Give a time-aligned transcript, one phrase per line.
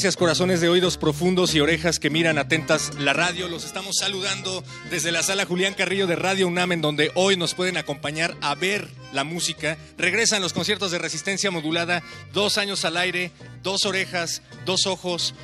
[0.00, 3.48] Gracias corazones de oídos profundos y orejas que miran atentas la radio.
[3.48, 7.52] Los estamos saludando desde la sala Julián Carrillo de Radio UNAM en donde hoy nos
[7.52, 9.76] pueden acompañar a ver la música.
[9.98, 13.30] Regresan los conciertos de resistencia modulada, dos años al aire,
[13.62, 15.34] dos orejas, dos ojos,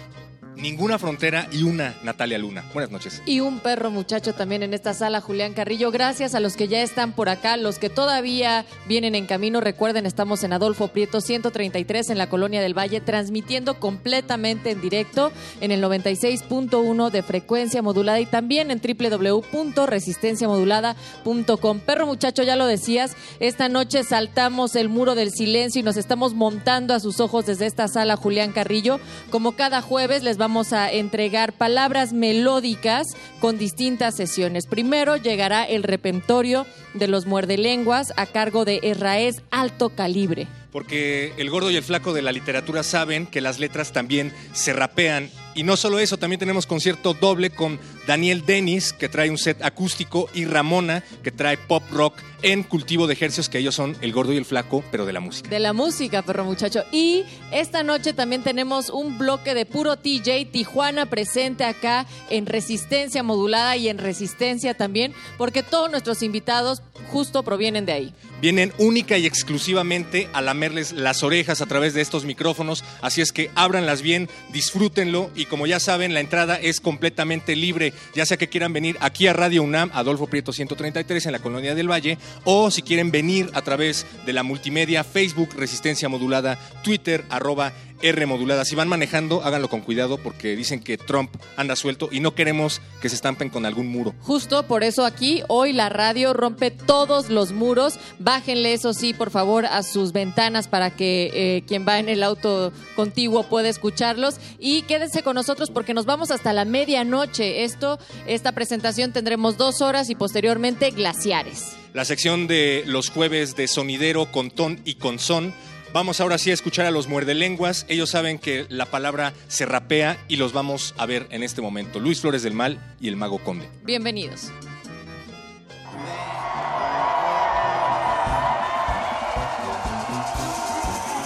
[0.57, 2.65] Ninguna Frontera y una Natalia Luna.
[2.73, 3.23] Buenas noches.
[3.27, 5.91] Y un perro muchacho también en esta sala, Julián Carrillo.
[5.91, 9.61] Gracias a los que ya están por acá, los que todavía vienen en camino.
[9.61, 15.31] Recuerden, estamos en Adolfo Prieto 133 en la Colonia del Valle, transmitiendo completamente en directo
[15.61, 21.81] en el 96.1 de frecuencia modulada y también en www.resistenciamodulada.com.
[21.81, 26.33] Perro muchacho, ya lo decías, esta noche saltamos el muro del silencio y nos estamos
[26.33, 29.01] montando a sus ojos desde esta sala, Julián Carrillo.
[29.31, 33.09] Como cada jueves les vamos vamos a entregar palabras melódicas
[33.41, 34.69] con distintas sesiones.
[34.69, 40.47] Primero llegará el repertorio de los muerdelenguas a cargo de Erraez Alto Calibre.
[40.71, 44.73] Porque el gordo y el flaco de la literatura saben que las letras también se
[44.73, 49.39] rapean y no solo eso, también tenemos concierto doble con Daniel Dennis, que trae un
[49.39, 53.97] set acústico, y Ramona, que trae pop rock en cultivo de ejercicios, que ellos son
[54.01, 55.49] el gordo y el flaco, pero de la música.
[55.49, 56.85] De la música, perro muchacho.
[56.93, 63.23] Y esta noche también tenemos un bloque de puro TJ Tijuana presente acá en Resistencia
[63.23, 68.15] Modulada y en Resistencia también, porque todos nuestros invitados justo provienen de ahí.
[68.41, 73.33] Vienen única y exclusivamente a lamerles las orejas a través de estos micrófonos, así es
[73.33, 78.37] que ábranlas bien, disfrútenlo y como ya saben, la entrada es completamente libre, ya sea
[78.37, 82.19] que quieran venir aquí a Radio UNAM, Adolfo Prieto 133 en la Colonia del Valle,
[82.45, 88.27] o si quieren venir a través de la multimedia, Facebook, Resistencia Modulada, Twitter, arroba R
[88.27, 88.65] modulada.
[88.65, 92.81] Si van manejando, háganlo con cuidado porque dicen que Trump anda suelto y no queremos
[93.01, 94.15] que se estampen con algún muro.
[94.21, 97.99] Justo por eso aquí, hoy la radio rompe todos los muros.
[98.19, 102.23] Bájenle eso sí, por favor, a sus ventanas para que eh, quien va en el
[102.23, 104.37] auto contiguo pueda escucharlos.
[104.59, 107.65] Y quédense con nosotros porque nos vamos hasta la medianoche.
[107.65, 111.77] Esto, esta presentación tendremos dos horas y posteriormente glaciares.
[111.93, 115.55] La sección de los jueves de sonidero con ton y con son
[115.97, 117.87] Vamos ahora sí a escuchar a los muerdelenguas.
[117.89, 122.01] Ellos saben que la palabra se rapea y los vamos a ver en este momento.
[122.01, 123.67] Luis Flores del Mal y el Mago Conde.
[123.83, 124.53] Bienvenidos.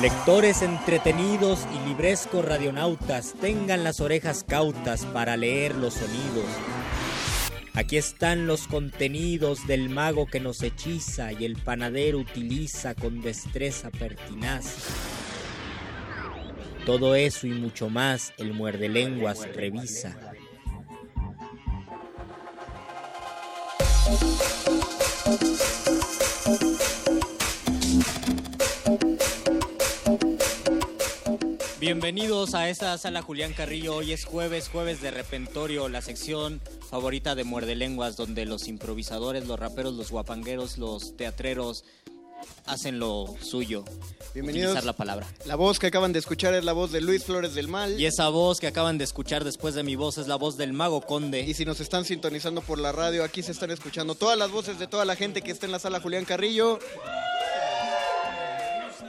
[0.01, 6.47] Lectores entretenidos y librescos radionautas, tengan las orejas cautas para leer los sonidos
[7.75, 13.91] Aquí están los contenidos del mago que nos hechiza y el panadero utiliza con destreza
[13.91, 14.77] pertinaz.
[16.85, 20.17] Todo eso y mucho más el muerde lenguas revisa.
[31.81, 33.97] Bienvenidos a esta sala Julián Carrillo.
[33.97, 36.61] Hoy es jueves, jueves de repentorio, la sección
[36.91, 41.85] favorita de Muerde Lenguas, donde los improvisadores, los raperos, los guapangueros, los teatreros
[42.67, 43.87] hacen lo suyo.
[44.35, 44.85] Bienvenidos.
[44.85, 45.27] la palabra.
[45.47, 47.99] La voz que acaban de escuchar es la voz de Luis Flores del Mal.
[47.99, 50.75] Y esa voz que acaban de escuchar después de mi voz es la voz del
[50.75, 51.41] Mago Conde.
[51.41, 54.79] Y si nos están sintonizando por la radio, aquí se están escuchando todas las voces
[54.79, 56.79] de toda la gente que está en la sala Julián Carrillo.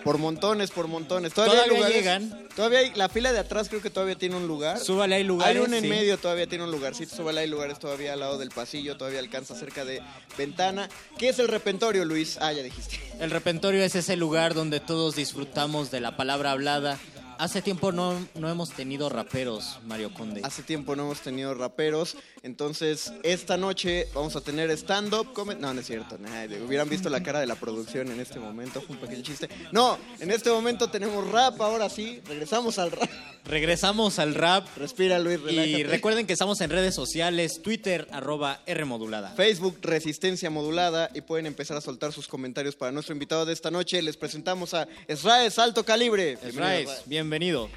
[0.04, 1.34] Por montones, por montones.
[1.34, 2.48] Todavía, llegan.
[2.56, 4.80] Todavía hay, la fila de atrás creo que todavía tiene un lugar.
[4.80, 5.56] Súbale, hay lugares.
[5.56, 7.16] Hay uno en medio, todavía tiene un lugarcito.
[7.16, 10.02] Súbale, hay lugares todavía al lado del pasillo, todavía alcanza cerca de
[10.38, 10.90] ventana.
[11.18, 12.38] ¿Qué es el repentorio, Luis?
[12.42, 13.00] Ah, ya dijiste.
[13.20, 17.00] El repentorio es ese lugar donde todos disfrutamos de la palabra hablada
[17.42, 20.42] Hace tiempo no, no hemos tenido raperos, Mario Conde.
[20.44, 22.16] Hace tiempo no hemos tenido raperos.
[22.44, 25.60] Entonces, esta noche vamos a tener stand-up comedy.
[25.60, 26.20] No, no es cierto.
[26.20, 28.80] Nah, hubieran visto la cara de la producción en este momento.
[28.82, 29.50] Fue un pequeño chiste.
[29.72, 31.60] No, en este momento tenemos rap.
[31.62, 33.10] Ahora sí, regresamos al rap.
[33.44, 34.68] Regresamos al rap.
[34.78, 35.84] Respira, Luis, Y relájate.
[35.86, 39.32] recuerden que estamos en redes sociales, Twitter, arroba R modulada.
[39.32, 43.72] Facebook Resistencia Modulada y pueden empezar a soltar sus comentarios para nuestro invitado de esta
[43.72, 44.00] noche.
[44.04, 46.36] Les presentamos a Esraes Alto Calibre.
[46.36, 47.08] Bienvenido, Esraes, Esraes.
[47.32, 47.70] Bienvenido.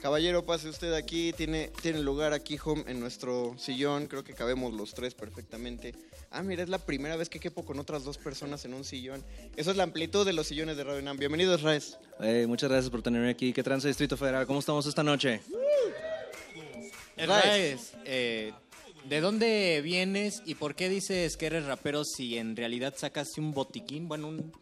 [0.00, 1.34] Caballero, pase usted aquí.
[1.34, 4.06] Tiene, tiene lugar aquí, home, en nuestro sillón.
[4.06, 5.94] Creo que cabemos los tres perfectamente.
[6.30, 9.22] Ah, mira, es la primera vez que quepo con otras dos personas en un sillón.
[9.54, 11.18] Eso es la amplitud de los sillones de Radio UNAM.
[11.18, 11.98] Bienvenido, Esraes.
[12.20, 13.52] Eh, muchas gracias por tenerme aquí.
[13.52, 14.46] ¿Qué trance Distrito Federal?
[14.46, 15.42] ¿Cómo estamos esta noche?
[17.18, 18.54] Esraes, eh,
[19.08, 23.52] ¿de dónde vienes y por qué dices que eres rapero si en realidad sacaste un
[23.52, 24.08] botiquín?
[24.08, 24.52] Bueno, un-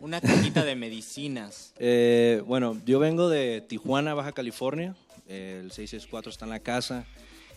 [0.00, 1.72] una cajita de medicinas.
[1.78, 4.94] Eh, bueno, yo vengo de Tijuana, Baja California.
[5.28, 7.04] El 664 está en la casa.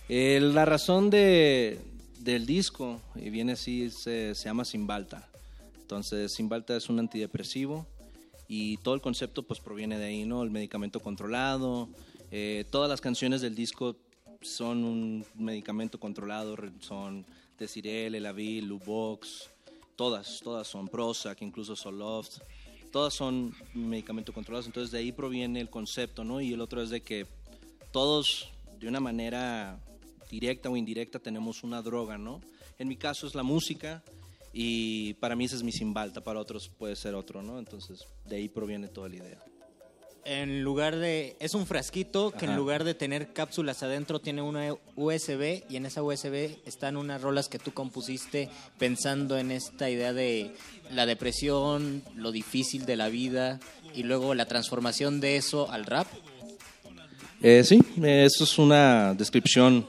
[0.07, 1.79] Eh, la razón de,
[2.19, 5.27] del disco viene así, se, se llama Simbalta.
[5.81, 7.85] Entonces, Simbalta es un antidepresivo
[8.47, 10.41] y todo el concepto pues proviene de ahí, ¿no?
[10.43, 11.89] El medicamento controlado.
[12.31, 13.95] eh, todas las canciones del disco
[14.41, 17.25] son un medicamento controlado, son
[17.57, 19.49] Desirel, Elavil, Lubox,
[19.95, 22.39] todas, todas son Prozac, incluso Zoloft,
[22.91, 26.41] todas son medicamentos controlados, entonces de ahí proviene el concepto, ¿no?
[26.41, 27.27] Y el otro es de que
[27.91, 28.49] todos,
[28.79, 29.79] de una manera
[30.29, 32.41] directa o indirecta, tenemos una droga, ¿no?
[32.77, 34.03] En mi caso es la música
[34.53, 37.59] y para mí ese es mi simbalta, para otros puede ser otro, ¿no?
[37.59, 39.48] Entonces de ahí proviene toda la idea.
[40.31, 41.35] En lugar de.
[41.39, 45.87] Es un frasquito que en lugar de tener cápsulas adentro tiene una USB y en
[45.87, 48.47] esa USB están unas rolas que tú compusiste
[48.77, 50.53] pensando en esta idea de
[50.93, 53.59] la depresión, lo difícil de la vida
[53.95, 56.05] y luego la transformación de eso al rap.
[57.41, 59.87] Eh, sí, eh, eso es una descripción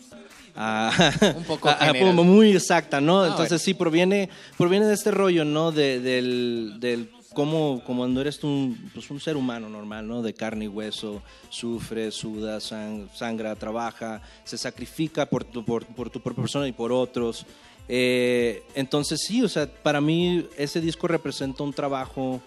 [0.56, 3.24] ah, Un poco ah, ah, muy exacta, ¿no?
[3.24, 5.70] Ah, Entonces sí, proviene, proviene de este rollo, ¿no?
[5.70, 10.22] De, del, del cómo, como cuando eres un, pues, un ser humano normal, ¿no?
[10.22, 16.10] De carne y hueso, sufre, suda, sang- sangra, trabaja, se sacrifica por tu, por, por
[16.10, 17.46] tu propia persona y por otros.
[17.88, 22.40] Eh, entonces sí, o sea, para mí ese disco representa un trabajo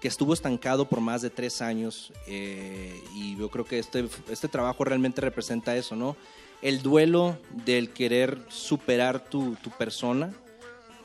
[0.00, 4.48] que estuvo estancado por más de tres años eh, y yo creo que este, este
[4.48, 6.16] trabajo realmente representa eso, ¿no?
[6.62, 10.32] El duelo del querer superar tu, tu persona,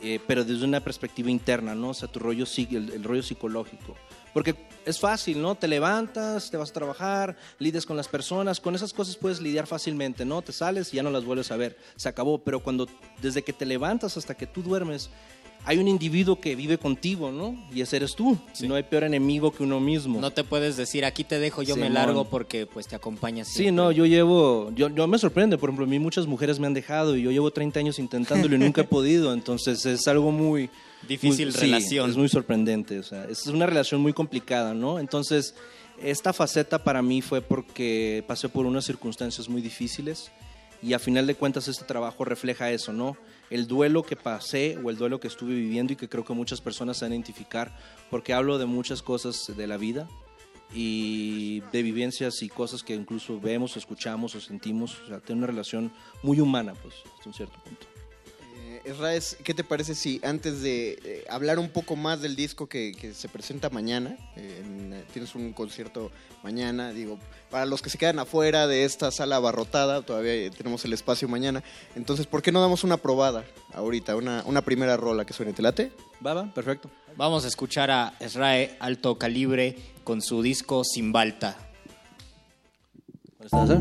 [0.08, 1.90] eh, pero desde una perspectiva interna, ¿no?
[1.90, 3.96] O sea, tu rollo, el, rollo psicológico.
[4.36, 4.54] Porque
[4.86, 5.56] es fácil, ¿no?
[5.56, 9.66] Te levantas, te vas a trabajar, lidias con las personas, con esas cosas puedes lidiar
[9.66, 10.44] fácilmente, ¿no?
[10.44, 12.38] Te sales y ya no las vuelves a ver, se acabó.
[12.38, 12.88] Pero cuando,
[13.20, 15.10] desde que te levantas hasta que tú duermes,
[15.66, 17.56] hay un individuo que vive contigo, ¿no?
[17.74, 18.38] Y ese eres tú.
[18.62, 20.22] No hay peor enemigo que uno mismo.
[20.22, 21.94] No te puedes decir aquí te dejo, yo me Simón.
[21.96, 23.48] largo porque pues te acompañas.
[23.48, 26.68] Sí, no, yo llevo, yo, yo me sorprende, por ejemplo, a mí muchas mujeres me
[26.68, 30.32] han dejado y yo llevo 30 años intentándolo y nunca he podido, entonces es algo
[30.32, 30.70] muy...
[31.08, 32.10] Difícil muy- sí, relación.
[32.10, 35.00] es muy sorprendente, o sea, es una relación muy complicada, ¿no?
[35.00, 35.54] Entonces,
[36.02, 40.32] esta faceta para mí fue porque pasé por unas circunstancias muy difíciles
[40.82, 43.18] y a final de cuentas este trabajo refleja eso, ¿no?
[43.50, 46.62] El duelo que pasé o el duelo que estuve viviendo y que creo que muchas
[46.62, 47.78] personas se van a identificar
[48.10, 50.08] porque hablo de muchas cosas de la vida
[50.74, 55.48] y de vivencias y cosas que incluso vemos, escuchamos o sentimos, o sea, tiene una
[55.48, 55.92] relación
[56.24, 57.95] muy humana, pues, hasta un cierto punto.
[58.86, 62.94] Esraes, ¿qué te parece si antes de eh, hablar un poco más del disco que,
[62.94, 66.12] que se presenta mañana, eh, en, eh, tienes un concierto
[66.44, 67.18] mañana, digo,
[67.50, 71.64] para los que se quedan afuera de esta sala abarrotada, todavía tenemos el espacio mañana,
[71.96, 75.54] entonces, ¿por qué no damos una probada ahorita, una, una primera rola que suene?
[75.54, 75.92] ¿Te late?
[76.24, 76.90] Va, va, perfecto.
[77.18, 81.58] Vamos a escuchar a Esrae Alto Calibre con su disco Simbalta.
[83.40, 83.80] ¿Estás, eh?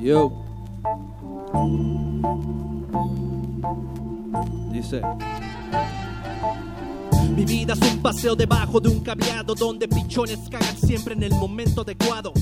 [0.00, 0.47] Yo.
[4.72, 5.02] Dice.
[7.34, 11.32] Mi vida es un paseo debajo de un cableado donde pichones cagan siempre en el
[11.32, 12.32] momento adecuado.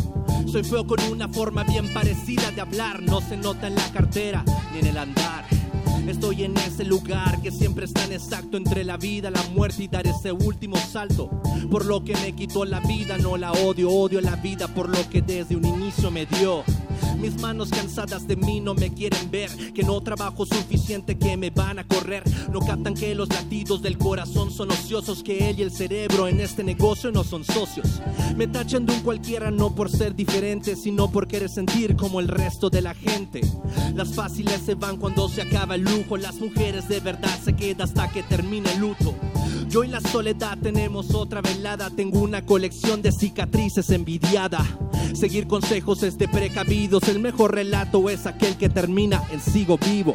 [0.47, 4.45] Soy feo con una forma bien parecida de hablar, no se nota en la cartera
[4.73, 5.45] ni en el andar.
[6.07, 9.89] Estoy en ese lugar que siempre es tan exacto entre la vida, la muerte y
[9.89, 11.29] dar ese último salto.
[11.71, 15.09] Por lo que me quitó la vida, no la odio, odio la vida por lo
[15.11, 16.63] que desde un inicio me dio.
[17.19, 21.51] Mis manos cansadas de mí no me quieren ver, que no trabajo suficiente que me
[21.51, 22.23] van a correr.
[22.53, 26.41] No captan que los latidos del corazón son ociosos, que él y el cerebro en
[26.41, 28.01] este negocio no son socios.
[28.37, 32.29] Me tachan de un cualquiera no por ser diferente, sino por querer sentir como el
[32.29, 33.41] resto de la gente.
[33.95, 35.87] Las fáciles se van cuando se acaba el
[36.19, 39.15] las mujeres de verdad se quedan hasta que termine el luto.
[39.69, 44.65] Yo y la soledad tenemos otra velada, tengo una colección de cicatrices envidiada.
[45.15, 50.15] Seguir consejos es de precavidos, el mejor relato es aquel que termina en sigo vivo.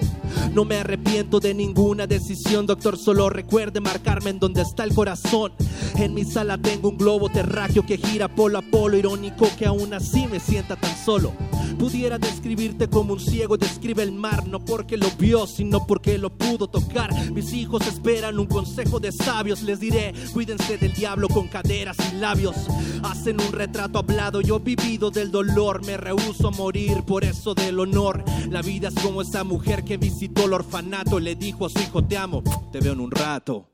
[0.54, 5.52] No me arrepiento de ninguna decisión, doctor, solo recuerde marcarme en donde está el corazón.
[5.96, 9.94] En mi sala tengo un globo terráqueo que gira polo a polo, irónico que aún
[9.94, 11.34] así me sienta tan solo.
[11.80, 16.30] Pudiera describirte como un ciego describe el mar, no porque lo vio, sino porque lo
[16.30, 17.14] pudo tocar.
[17.32, 22.16] Mis hijos esperan un consejo de sabios, les diré, cuídense del diablo con caderas y
[22.18, 22.56] labios.
[23.04, 27.80] Hacen un retrato hablado, yo vivido del dolor, me rehuso a morir por eso del
[27.80, 28.24] honor.
[28.50, 32.04] La vida es como esa mujer que visitó el orfanato, le dijo a su hijo,
[32.04, 33.68] te amo, te veo en un rato.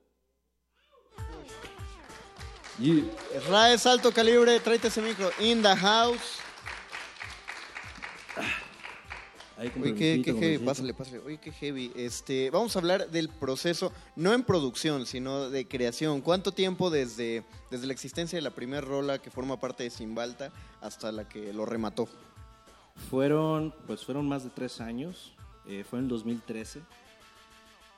[3.49, 5.31] Raes alto calibre, tráete ese micro.
[5.39, 6.39] In the house.
[9.57, 11.17] Ahí Oye, qué, heavy, pásale, pásale.
[11.19, 11.91] Oye, qué heavy.
[11.95, 16.21] Este, vamos a hablar del proceso, no en producción, sino de creación.
[16.21, 20.51] ¿Cuánto tiempo desde, desde la existencia de la primera rola que forma parte de Simbalta
[20.79, 22.07] hasta la que lo remató?
[23.09, 25.33] Fueron, pues fueron más de tres años,
[25.67, 26.81] eh, fue en el 2013.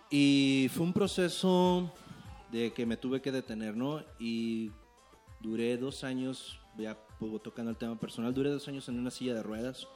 [0.10, 1.94] Y fue un proceso
[2.54, 4.01] de que me tuve que detener, ¿no?
[4.18, 4.72] Y
[5.42, 6.98] duré dos años, ya
[7.44, 9.89] tocando el tema personal, duré dos años en una silla de ruedas.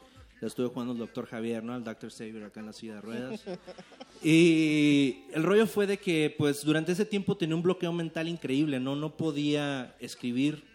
[0.43, 1.73] La estuve jugando al doctor Javier, ¿no?
[1.73, 2.11] Al Dr.
[2.11, 3.41] Xavier acá en la silla de ruedas.
[4.21, 8.79] Y el rollo fue de que, pues, durante ese tiempo tenía un bloqueo mental increíble,
[8.81, 8.97] ¿no?
[8.97, 10.65] No podía escribir,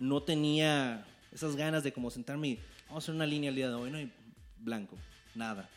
[0.00, 2.58] no tenía esas ganas de como sentarme y
[2.88, 4.00] vamos a hacer una línea el día de hoy, ¿no?
[4.00, 4.10] Y
[4.58, 4.96] blanco,
[5.36, 5.68] nada.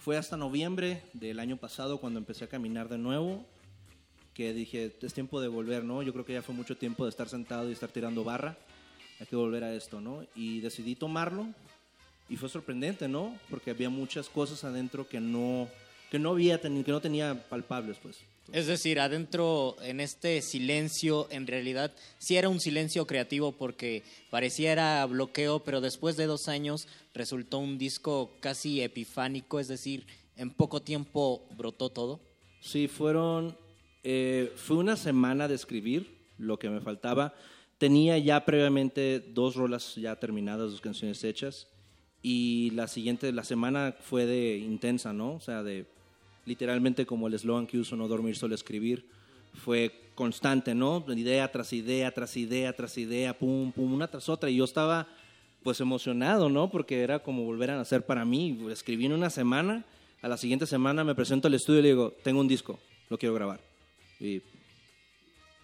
[0.00, 3.46] Fue hasta noviembre del año pasado cuando empecé a caminar de nuevo
[4.34, 6.02] que dije, es tiempo de volver, ¿no?
[6.02, 8.58] Yo creo que ya fue mucho tiempo de estar sentado y estar tirando barra.
[9.20, 10.24] Hay que volver a esto, ¿no?
[10.34, 11.54] Y decidí tomarlo
[12.28, 13.36] y fue sorprendente, ¿no?
[13.50, 15.68] Porque había muchas cosas adentro que no
[16.10, 18.18] que no había que no tenía palpables, pues.
[18.50, 25.04] Es decir, adentro en este silencio, en realidad sí era un silencio creativo porque pareciera
[25.04, 30.06] bloqueo, pero después de dos años resultó un disco casi epifánico, es decir,
[30.36, 32.20] en poco tiempo brotó todo.
[32.60, 33.54] Sí, fueron.
[34.02, 37.34] eh, fue una semana de escribir lo que me faltaba.
[37.76, 41.68] Tenía ya previamente dos rolas ya terminadas, dos canciones hechas.
[42.22, 45.34] Y la siguiente, la semana fue de intensa, ¿no?
[45.34, 45.86] O sea, de
[46.44, 49.04] literalmente como el eslogan que uso, no dormir, solo escribir.
[49.54, 51.04] Fue constante, ¿no?
[51.08, 54.50] Idea tras idea, tras idea, tras idea, pum, pum, una tras otra.
[54.50, 55.06] Y yo estaba,
[55.62, 56.70] pues, emocionado, ¿no?
[56.70, 58.58] Porque era como volver a nacer para mí.
[58.70, 59.84] Escribí en una semana,
[60.22, 63.18] a la siguiente semana me presento al estudio y le digo, tengo un disco, lo
[63.18, 63.60] quiero grabar.
[64.18, 64.42] Y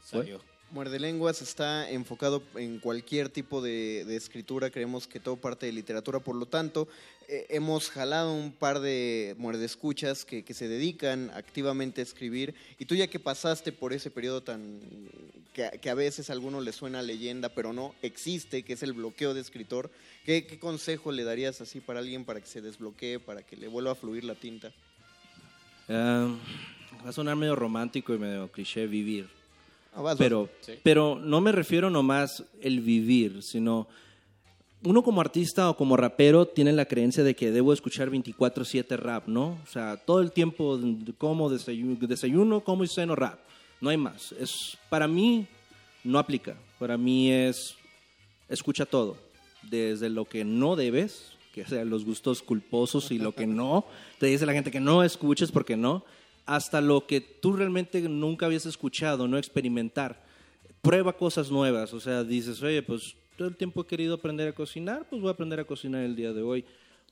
[0.05, 0.54] Salió.
[0.75, 6.19] Muerde Lenguas está enfocado en cualquier tipo de, escritura, creemos que todo parte de literatura,
[6.19, 6.89] por lo tanto,
[7.29, 12.87] eh, hemos jalado un par de muerde escuchas que, se dedican activamente a escribir, y
[12.87, 14.81] tú ya que pasaste por ese periodo tan
[15.53, 19.33] que, a- veces a alguno le suena leyenda, pero no existe, que es el bloqueo
[19.33, 19.93] de escritor,
[20.27, 23.93] ¿qué, consejo le darías así para alguien para que se desbloquee, para que le vuelva
[23.93, 24.73] a fluir la tinta?
[25.89, 26.35] ah,
[27.05, 29.44] va a sonar medio romántico y medio cliché vivir.
[30.03, 30.17] Vas.
[30.19, 30.49] Pero,
[30.83, 33.89] pero no me refiero nomás el vivir, sino
[34.85, 39.27] uno como artista o como rapero tiene la creencia de que debo escuchar 24/7 rap,
[39.29, 39.59] ¿no?
[39.63, 40.79] O sea, todo el tiempo
[41.17, 43.39] como desayuno, desayuno, como y ceno rap.
[43.81, 44.33] No hay más.
[44.33, 45.47] Es, para mí
[46.03, 46.57] no aplica.
[46.79, 47.77] Para mí es
[48.49, 49.17] escucha todo.
[49.63, 53.87] Desde lo que no debes, que sean los gustos culposos y lo que no,
[54.19, 56.05] te dice la gente que no escuches porque no,
[56.47, 60.25] hasta lo que tú realmente nunca habías escuchado, no experimentar.
[60.83, 64.55] Prueba cosas nuevas, o sea, dices, oye, pues todo el tiempo he querido aprender a
[64.55, 66.65] cocinar, pues voy a aprender a cocinar el día de hoy.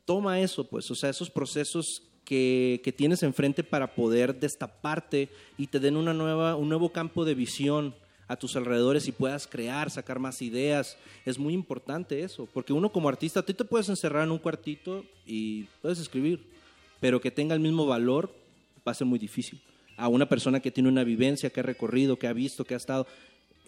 [0.05, 5.67] Toma eso, pues, o sea, esos procesos que, que tienes enfrente para poder destaparte y
[5.67, 7.95] te den una nueva, un nuevo campo de visión
[8.29, 10.97] a tus alrededores y puedas crear, sacar más ideas.
[11.25, 15.05] Es muy importante eso, porque uno como artista, tú te puedes encerrar en un cuartito
[15.27, 16.45] y puedes escribir,
[17.01, 18.42] pero que tenga el mismo valor
[18.87, 19.61] va a ser muy difícil.
[19.97, 22.79] A una persona que tiene una vivencia, que ha recorrido, que ha visto, que ha
[22.79, 23.07] estado,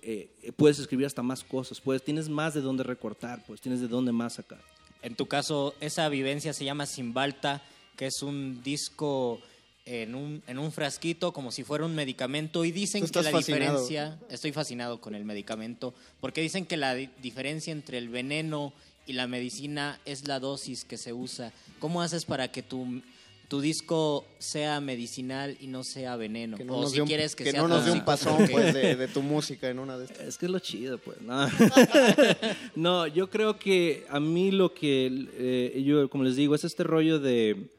[0.02, 3.88] eh, puedes escribir hasta más cosas, puedes, tienes más de dónde recortar, pues tienes de
[3.88, 4.60] dónde más sacar.
[5.02, 7.62] En tu caso, esa vivencia se llama Simbalta,
[7.96, 9.40] que es un disco
[9.86, 13.38] en un, en un frasquito como si fuera un medicamento y dicen que la fascinado.
[13.82, 18.72] diferencia, estoy fascinado con el medicamento, porque dicen que la di- diferencia entre el veneno
[19.06, 21.52] y la medicina es la dosis que se usa.
[21.80, 23.02] ¿Cómo haces para que tu,
[23.48, 26.56] tu disco sea medicinal y no sea veneno?
[26.56, 28.04] Que no o nos si dé un, quieres que, que sea no nos dé un
[28.04, 30.20] tóxico, pasón porque- pues, de, de tu música en una de estas.
[30.26, 31.20] Es que es lo chido, pues.
[31.22, 31.46] No,
[32.74, 36.84] No, yo creo que a mí lo que, eh, yo, como les digo, es este
[36.84, 37.70] rollo de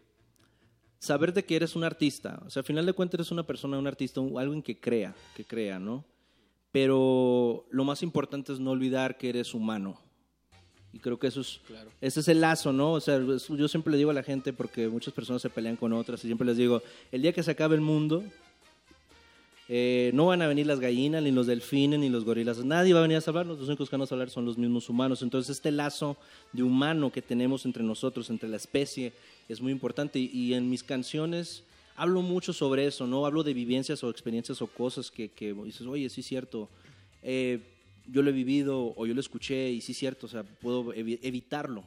[0.99, 2.41] saber de que eres un artista.
[2.45, 5.13] O sea, al final de cuentas eres una persona, un artista, un- alguien que crea,
[5.35, 6.03] que crea, ¿no?
[6.71, 9.99] Pero lo más importante es no olvidar que eres humano.
[10.95, 11.59] Y creo que eso es,
[11.99, 12.93] ese es el lazo, ¿no?
[12.93, 15.91] O sea, yo siempre le digo a la gente, porque muchas personas se pelean con
[15.91, 18.23] otras, y siempre les digo, el día que se acabe el mundo,
[19.67, 22.63] eh, no van a venir las gallinas, ni los delfines, ni los gorilas.
[22.63, 23.59] Nadie va a venir a salvarnos.
[23.59, 25.21] Los únicos que van a salvar son los mismos humanos.
[25.21, 26.15] Entonces, este lazo
[26.53, 29.11] de humano que tenemos entre nosotros, entre la especie,
[29.49, 30.19] es muy importante.
[30.19, 31.63] Y, y en mis canciones
[31.97, 33.25] hablo mucho sobre eso, ¿no?
[33.25, 36.69] Hablo de vivencias o experiencias o cosas que, que dices, oye, sí es cierto.
[37.23, 37.59] Eh,
[38.11, 40.25] yo lo he vivido o yo lo escuché y sí es cierto.
[40.25, 41.83] O sea, puedo evi- evitarlo.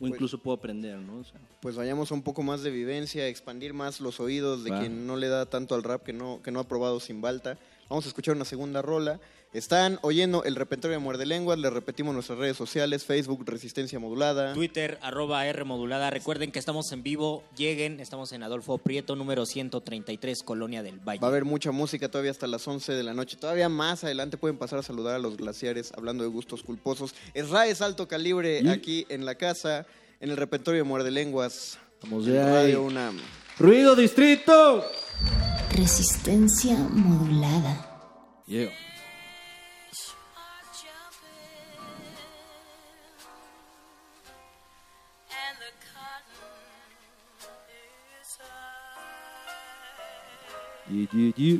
[0.00, 1.18] O incluso puedo aprender, ¿no?
[1.18, 4.70] O sea, Pues vayamos a un poco más de vivencia, expandir más los oídos de
[4.70, 4.80] Va.
[4.80, 7.58] quien no le da tanto al rap que no, que no ha probado sin balta.
[7.92, 9.20] Vamos a escuchar una segunda rola.
[9.52, 11.58] Están oyendo el repertorio de Muerde Lenguas.
[11.58, 14.54] Les repetimos nuestras redes sociales: Facebook, Resistencia Modulada.
[14.54, 16.08] Twitter, arroba R modulada.
[16.08, 17.44] Recuerden que estamos en vivo.
[17.54, 21.20] Lleguen, estamos en Adolfo Prieto, número 133, Colonia del Valle.
[21.20, 23.36] Va a haber mucha música todavía hasta las 11 de la noche.
[23.36, 27.14] Todavía más adelante pueden pasar a saludar a los glaciares hablando de gustos culposos.
[27.34, 29.86] Es alto calibre aquí en la casa,
[30.18, 31.76] en el repertorio de Muerde Lenguas.
[32.04, 32.42] Vamos en de.
[32.42, 33.18] Radio UNAM.
[33.58, 34.82] ¡Ruido Distrito!
[35.76, 37.76] Resistencia modulada.
[38.46, 38.70] Yeah.
[50.90, 51.58] Yeah, yeah, yeah.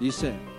[0.00, 0.55] Dice.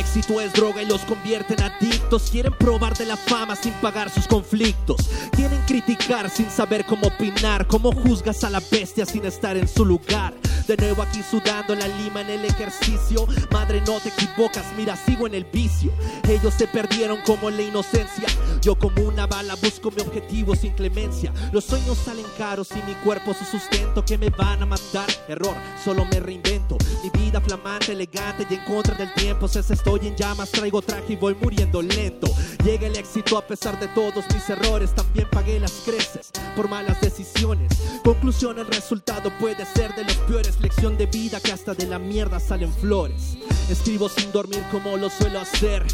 [0.00, 2.30] Éxito es droga y los convierte en adictos.
[2.30, 5.08] Quieren probar de la fama sin pagar sus conflictos.
[5.30, 7.66] Quieren criticar sin saber cómo opinar.
[7.66, 10.34] Cómo juzgas a la bestia sin estar en su lugar.
[10.66, 13.26] De nuevo aquí sudando la lima en el ejercicio.
[13.50, 15.92] Madre, no te equivocas, mira, sigo en el vicio.
[16.28, 18.28] Ellos se perdieron como la inocencia.
[18.62, 21.32] Yo como una bala busco mi objetivo sin clemencia.
[21.50, 24.04] Los sueños salen caros y mi cuerpo su sustento.
[24.04, 25.08] Que me van a matar.
[25.28, 26.76] Error, solo me reinvento.
[27.02, 29.48] Mi vida flamante, elegante y en contra del tiempo.
[29.48, 32.26] Se estoy en llamas, traigo traje y voy muriendo lento.
[32.62, 34.94] Llega el éxito a pesar de todos mis errores.
[34.94, 37.72] También pagué las creces por malas decisiones.
[38.04, 40.60] Conclusión, el resultado puede ser de los peores.
[40.60, 43.38] Lección de vida que hasta de la mierda salen flores.
[43.70, 45.86] Escribo sin dormir como lo suelo hacer.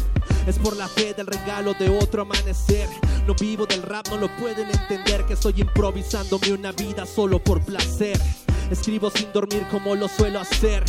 [0.47, 2.87] Es por la fe del regalo de otro amanecer.
[3.27, 7.61] No vivo del rap, no lo pueden entender que estoy improvisándome una vida solo por
[7.61, 8.17] placer.
[8.71, 10.85] Escribo sin dormir como lo suelo hacer.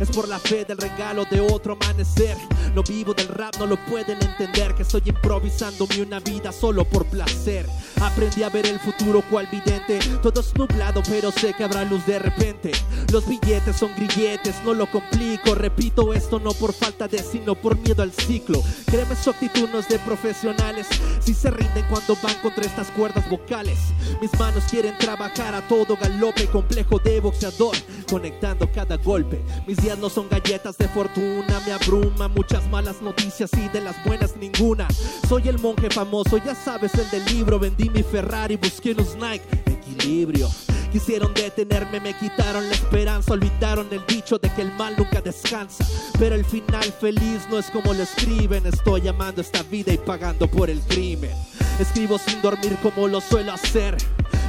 [0.00, 2.36] Es por la fe del regalo de otro amanecer.
[2.74, 7.06] No vivo del rap, no lo pueden entender que estoy improvisándome una vida solo por
[7.06, 7.66] placer.
[8.00, 9.98] Aprendí a ver el futuro cual vidente.
[10.22, 12.72] Todo es nublado, pero sé que habrá luz de repente.
[13.12, 15.54] Los billetes son grilletes, no lo complico.
[15.54, 18.62] Repito esto no por falta de, sino por miedo al ciclo.
[18.86, 20.86] Créeme, su actitud no es de profesionales.
[21.20, 23.78] Si se rinden cuando van contra estas cuerdas vocales.
[24.20, 27.76] Mis manos quieren trabajar a todo galope, complejo de boxeador,
[28.08, 29.40] conectando cada golpe.
[29.76, 34.36] Días no son galletas de fortuna, me abruma muchas malas noticias y de las buenas
[34.36, 34.86] ninguna.
[35.28, 37.58] Soy el monje famoso, ya sabes el del libro.
[37.58, 40.48] Vendí mi Ferrari, busqué unos Nike, equilibrio.
[40.94, 45.84] Quisieron detenerme, me quitaron la esperanza, olvidaron el dicho de que el mal nunca descansa.
[46.20, 50.48] Pero el final feliz no es como lo escriben, estoy amando esta vida y pagando
[50.48, 51.32] por el crimen.
[51.80, 53.96] Escribo sin dormir como lo suelo hacer.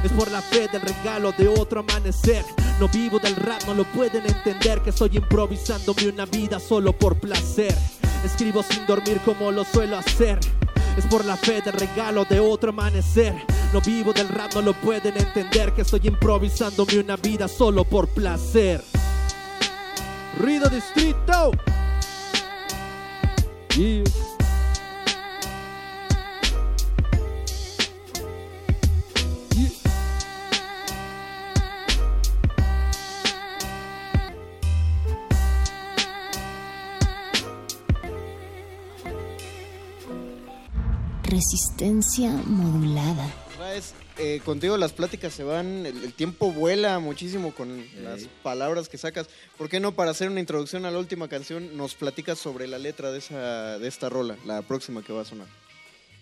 [0.04, 2.44] Es por la fe del regalo de otro amanecer.
[2.78, 7.18] No vivo del rap, no lo pueden entender que estoy improvisándome una vida solo por
[7.18, 7.76] placer.
[8.24, 10.38] Escribo sin dormir como lo suelo hacer.
[10.96, 13.34] Es por la fe del regalo de otro amanecer.
[13.72, 18.08] No vivo del rap, no lo pueden entender que estoy improvisándome una vida solo por
[18.08, 18.82] placer.
[20.38, 21.52] Ruido Distrito.
[23.76, 24.35] Yeah.
[41.28, 43.28] Resistencia modulada.
[43.58, 48.88] Raes, eh, contigo las pláticas se van, el, el tiempo vuela muchísimo con las palabras
[48.88, 49.28] que sacas.
[49.58, 52.78] ¿Por qué no para hacer una introducción a la última canción nos platicas sobre la
[52.78, 55.48] letra de esa de esta rola, la próxima que va a sonar?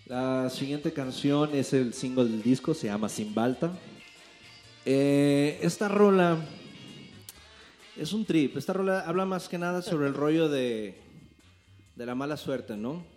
[0.07, 3.77] La siguiente canción es el single del disco, se llama Simbalta.
[4.85, 6.43] Eh, esta rola
[7.95, 8.57] es un trip.
[8.57, 10.95] Esta rola habla más que nada sobre el rollo de,
[11.95, 13.14] de la mala suerte, ¿no?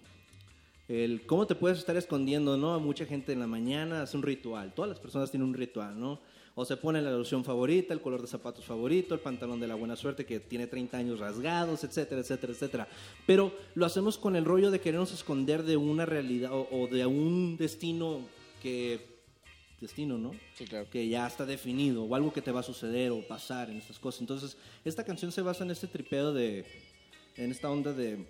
[0.88, 2.72] El cómo te puedes estar escondiendo, ¿no?
[2.72, 4.72] A mucha gente en la mañana hace un ritual.
[4.74, 6.18] Todas las personas tienen un ritual, ¿no?
[6.54, 9.74] O se pone la loción favorita, el color de zapatos favorito, el pantalón de la
[9.74, 12.88] buena suerte que tiene 30 años rasgados, etcétera, etcétera, etcétera.
[13.26, 17.04] Pero lo hacemos con el rollo de querernos esconder de una realidad o, o de
[17.04, 18.22] un destino
[18.62, 19.18] que
[19.80, 20.32] destino, ¿no?
[20.54, 20.88] Sí, claro.
[20.90, 23.98] Que ya está definido, o algo que te va a suceder o pasar en estas
[23.98, 24.22] cosas.
[24.22, 26.64] Entonces, esta canción se basa en este tripeo de,
[27.36, 28.26] en esta onda de,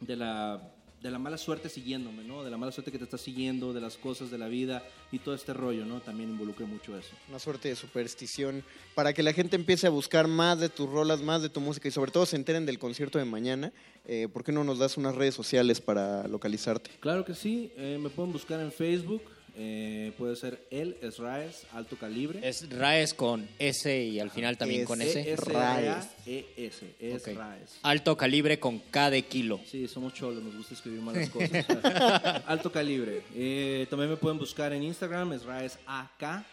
[0.00, 0.62] de la,
[1.02, 2.44] de la mala suerte siguiéndome, ¿no?
[2.44, 5.18] De la mala suerte que te está siguiendo, de las cosas de la vida y
[5.18, 6.00] todo este rollo, ¿no?
[6.00, 7.10] También involucra mucho eso.
[7.28, 8.62] Una suerte de superstición
[8.94, 11.88] para que la gente empiece a buscar más de tus rolas, más de tu música
[11.88, 13.72] y sobre todo se enteren del concierto de mañana.
[14.06, 16.90] Eh, ¿Por qué no nos das unas redes sociales para localizarte?
[17.00, 19.22] Claro que sí, eh, me pueden buscar en Facebook,
[19.54, 22.40] eh, puede ser El Esraes Alto Calibre.
[22.42, 25.20] Es Raes con S y al final también con S.
[25.20, 26.08] E Raes.
[26.26, 27.00] S Ok.
[27.00, 27.78] Esraes.
[27.82, 29.60] Alto calibre con K de kilo.
[29.66, 31.66] Sí, somos cholos, nos gusta escribir malas cosas.
[32.46, 33.22] Alto calibre.
[33.34, 36.46] Eh, también me pueden buscar en Instagram, es Raes AK,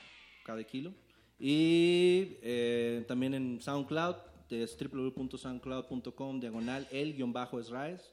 [0.44, 0.92] cada kilo.
[1.40, 4.16] Y eh, también en SoundCloud,
[4.50, 8.12] es www.soundcloud.com, diagonal, el guion bajo es Raes.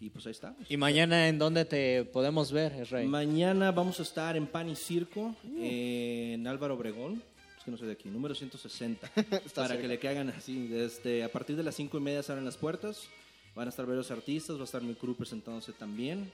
[0.00, 0.58] Y pues ahí estamos.
[0.68, 3.08] ¿Y mañana en dónde te podemos ver, Israel?
[3.08, 7.22] Mañana vamos a estar en Pan y Circo, en Álvaro Obregón.
[7.56, 9.08] Es que no soy de aquí, número 160.
[9.54, 9.80] para cerca.
[9.80, 10.70] que le caigan así.
[10.74, 13.08] Este, a partir de las 5 y media se abren las puertas.
[13.54, 16.30] Van a estar varios artistas, va a estar mi crew presentándose también.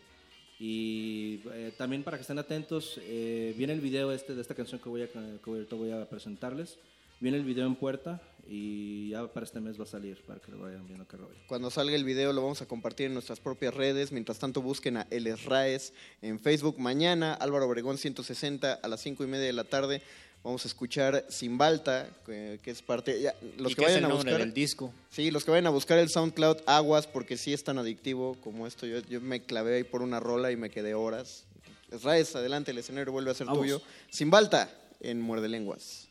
[0.59, 4.81] Y eh, también para que estén atentos, eh, viene el video este de esta canción
[4.81, 6.79] que voy a, que ahorita voy a presentarles.
[7.21, 10.51] Viene el video en puerta y ya para este mes va a salir, para que
[10.51, 11.35] lo vayan viendo qué rollo.
[11.47, 14.13] Cuando salga el video lo vamos a compartir en nuestras propias redes.
[14.13, 16.79] Mientras tanto busquen a El Esraes en Facebook.
[16.79, 20.03] Mañana, Álvaro Obregón 160 a las 5 y media de la tarde.
[20.43, 23.21] Vamos a escuchar Simbalta, que, que es parte...
[23.21, 24.39] ya, los ¿Y que qué es vayan el a buscar...
[24.39, 24.95] del disco?
[25.11, 28.67] Sí, los que vayan a buscar el SoundCloud, aguas, porque sí es tan adictivo como
[28.67, 28.87] esto.
[28.87, 31.45] Yo, yo me clavé ahí por una rola y me quedé horas.
[31.91, 33.61] Esraes, adelante, el escenario vuelve a ser Vamos.
[33.61, 33.83] tuyo.
[34.11, 36.09] Simbalta en Muerde Lenguas.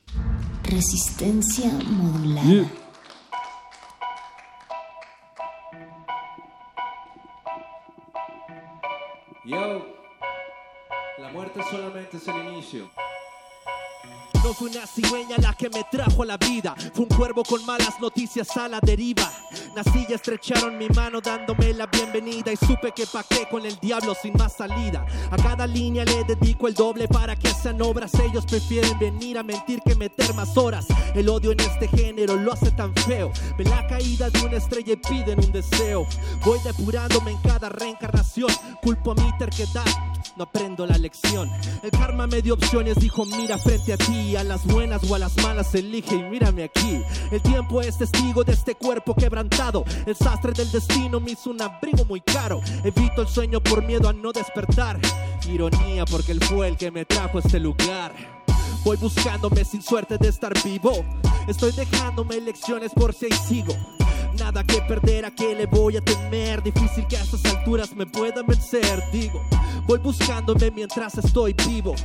[0.70, 2.70] Resistencia modulada.
[9.46, 9.86] Yo,
[11.18, 12.92] la muerte solamente es el inicio.
[14.58, 18.00] Fue una cigüeña la que me trajo a la vida, fue un cuervo con malas
[18.02, 19.32] noticias a la deriva.
[19.76, 24.16] Nací y estrecharon mi mano dándome la bienvenida y supe que paqué con el diablo
[24.20, 25.06] sin más salida.
[25.30, 28.12] A cada línea le dedico el doble para que sean obras.
[28.16, 30.88] Ellos prefieren venir a mentir que meter más horas.
[31.14, 33.32] El odio en este género lo hace tan feo.
[33.58, 36.08] Ven la caída de una estrella y piden un deseo.
[36.44, 38.52] Voy depurándome en cada reencarnación.
[38.82, 39.86] Culpo a mi terquedad
[40.40, 41.52] no aprendo la lección.
[41.84, 45.20] El karma me dio opciones, dijo mira frente a ti, a las buenas o a
[45.20, 47.02] las malas elige y mírame aquí.
[47.30, 49.84] El tiempo es testigo de este cuerpo quebrantado.
[50.06, 52.62] El sastre del destino me hizo un abrigo muy caro.
[52.86, 54.98] Evito el sueño por miedo a no despertar.
[55.50, 58.14] Ironía porque él fue el que me trajo a este lugar.
[58.86, 61.04] Voy buscándome sin suerte de estar vivo.
[61.50, 63.76] Estoy dejándome lecciones por si ahí sigo.
[64.38, 66.62] Nada que perder, a qué le voy a temer.
[66.64, 69.02] Difícil que a estas alturas me puedan vencer.
[69.12, 69.42] Digo,
[69.88, 71.96] voy buscándome mientras estoy vivo.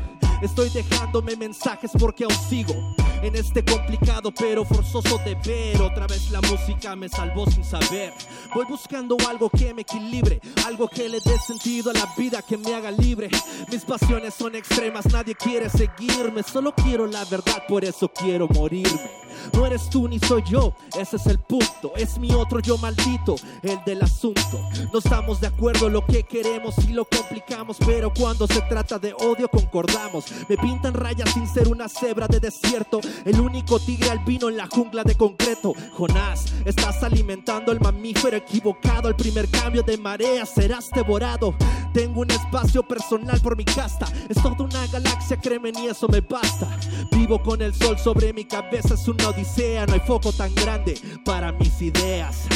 [0.42, 2.74] Estoy dejándome mensajes porque aún sigo
[3.22, 5.80] en este complicado pero forzoso deber.
[5.80, 8.12] Otra vez la música me salvó sin saber.
[8.54, 12.58] Voy buscando algo que me equilibre, algo que le dé sentido a la vida, que
[12.58, 13.30] me haga libre.
[13.70, 16.42] Mis pasiones son extremas, nadie quiere seguirme.
[16.42, 19.24] Solo quiero la verdad, por eso quiero morirme.
[19.52, 21.92] No eres tú ni soy yo, ese es el punto.
[21.96, 24.60] Es mi otro yo maldito, el del asunto.
[24.92, 29.12] No estamos de acuerdo lo que queremos y lo complicamos, pero cuando se trata de
[29.14, 30.23] odio concordamos.
[30.48, 34.66] Me pintan rayas sin ser una cebra de desierto, el único tigre albino en la
[34.66, 35.72] jungla de concreto.
[35.92, 39.08] Jonás, estás alimentando el mamífero equivocado.
[39.08, 41.54] El primer cambio de marea serás devorado.
[41.92, 44.06] Tengo un espacio personal por mi casta.
[44.28, 46.68] Es toda una galaxia, créeme, ni eso me basta.
[47.10, 49.86] Vivo con el sol sobre mi cabeza, es una odisea.
[49.86, 52.46] No hay foco tan grande para mis ideas.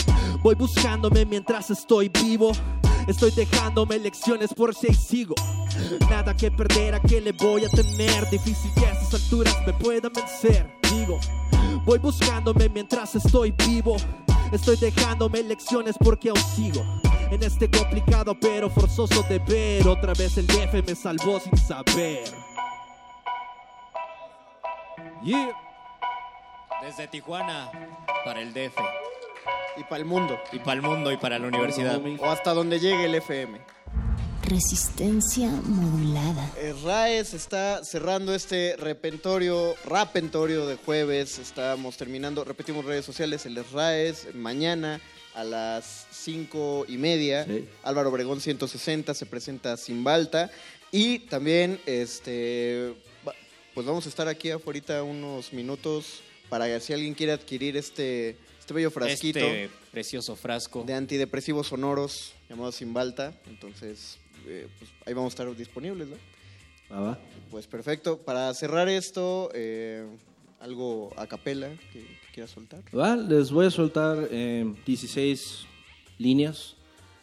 [0.43, 2.53] Voy buscándome mientras estoy vivo.
[3.09, 5.35] Estoy dejándome lecciones por si ahí sigo.
[6.11, 8.29] Nada que perder, a qué le voy a temer.
[8.29, 10.71] Difícil que a estas alturas me puedan vencer.
[10.91, 11.19] Digo,
[11.87, 13.97] voy buscándome mientras estoy vivo.
[14.53, 16.85] Estoy dejándome lecciones porque aún sigo.
[17.31, 19.89] En este complicado pero forzoso deber.
[19.89, 22.25] Otra vez el DF me salvó sin saber.
[25.25, 25.57] Yeah.
[26.83, 27.71] Desde Tijuana
[28.23, 28.77] para el DF
[29.77, 30.39] Y para el mundo.
[30.53, 32.01] y para el mundo y para la universidad.
[32.19, 33.59] O hasta donde llegue el FM.
[34.43, 36.51] Resistencia modulada.
[36.57, 41.39] Eh, RAES está cerrando este repentorio, rapentorio de jueves.
[41.39, 45.01] Estamos terminando, repetimos redes sociales, el RAES mañana
[45.35, 47.45] a las cinco y media.
[47.45, 47.69] Sí.
[47.83, 50.51] Álvaro Obregón 160 se presenta sin Balta.
[50.91, 52.95] Y también, este,
[53.75, 58.37] pues vamos a estar aquí afuera unos minutos para que si alguien quiere adquirir este,
[58.69, 60.85] este bello frasquito Este precioso frasco.
[60.85, 63.33] de antidepresivos sonoros llamado sin Balta.
[63.47, 66.17] Entonces, eh, pues ahí vamos a estar disponibles, ¿no?
[66.93, 67.19] Va, va.
[67.51, 68.19] Pues perfecto.
[68.19, 70.07] Para cerrar esto, eh,
[70.61, 72.83] algo a capela que, que quieras soltar.
[72.95, 75.65] Va, les voy a soltar eh, 16
[76.19, 76.77] líneas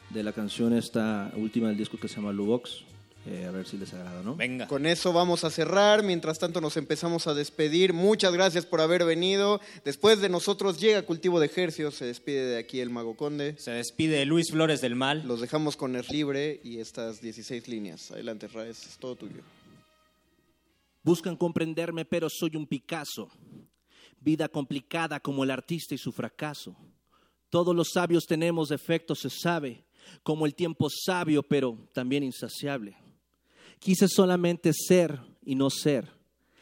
[0.10, 2.86] de la canción esta última del disco que se llama Lubox.
[3.28, 4.36] Eh, a ver si les agrada, ¿no?
[4.36, 4.68] Venga.
[4.68, 6.04] Con eso vamos a cerrar.
[6.04, 7.92] Mientras tanto nos empezamos a despedir.
[7.94, 9.60] Muchas gracias por haber venido.
[9.84, 11.96] Después de nosotros llega Cultivo de Ejercios.
[11.96, 13.56] Se despide de aquí el Mago Conde.
[13.58, 15.28] Se despide Luis Flores del Mal.
[15.28, 18.12] Los dejamos con el libre y estas 16 líneas.
[18.12, 18.86] Adelante, Raes.
[18.86, 19.42] Es todo tuyo.
[21.02, 23.30] Buscan comprenderme, pero soy un Picasso.
[24.20, 26.76] Vida complicada como el artista y su fracaso.
[27.50, 29.86] Todos los sabios tenemos defectos, se sabe,
[30.24, 32.98] como el tiempo sabio, pero también insaciable.
[33.80, 36.14] Quise solamente ser y no ser.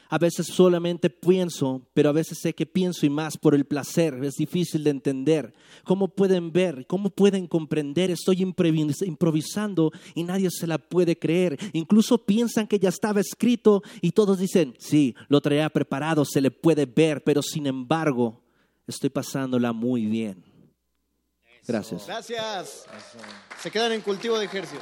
[0.10, 4.14] A veces solamente pienso, pero a veces sé que pienso y más por el placer.
[4.24, 5.56] Es difícil de entender.
[5.86, 6.86] ¿Cómo pueden ver?
[6.86, 8.12] ¿Cómo pueden comprender?
[8.12, 11.58] Estoy improvis- improvisando y nadie se la puede creer.
[11.72, 16.52] Incluso piensan que ya estaba escrito y todos dicen, sí, lo traía preparado, se le
[16.52, 18.44] puede ver, pero sin embargo,
[18.86, 20.44] estoy pasándola muy bien.
[21.66, 22.06] Gracias.
[22.06, 22.86] Gracias.
[23.60, 24.82] Se quedan en Cultivo de Ejercios.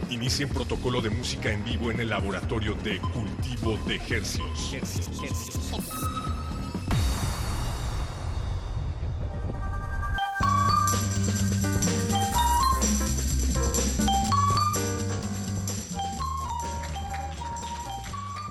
[0.09, 4.73] Inicien protocolo de música en vivo en el laboratorio de cultivo de hercios.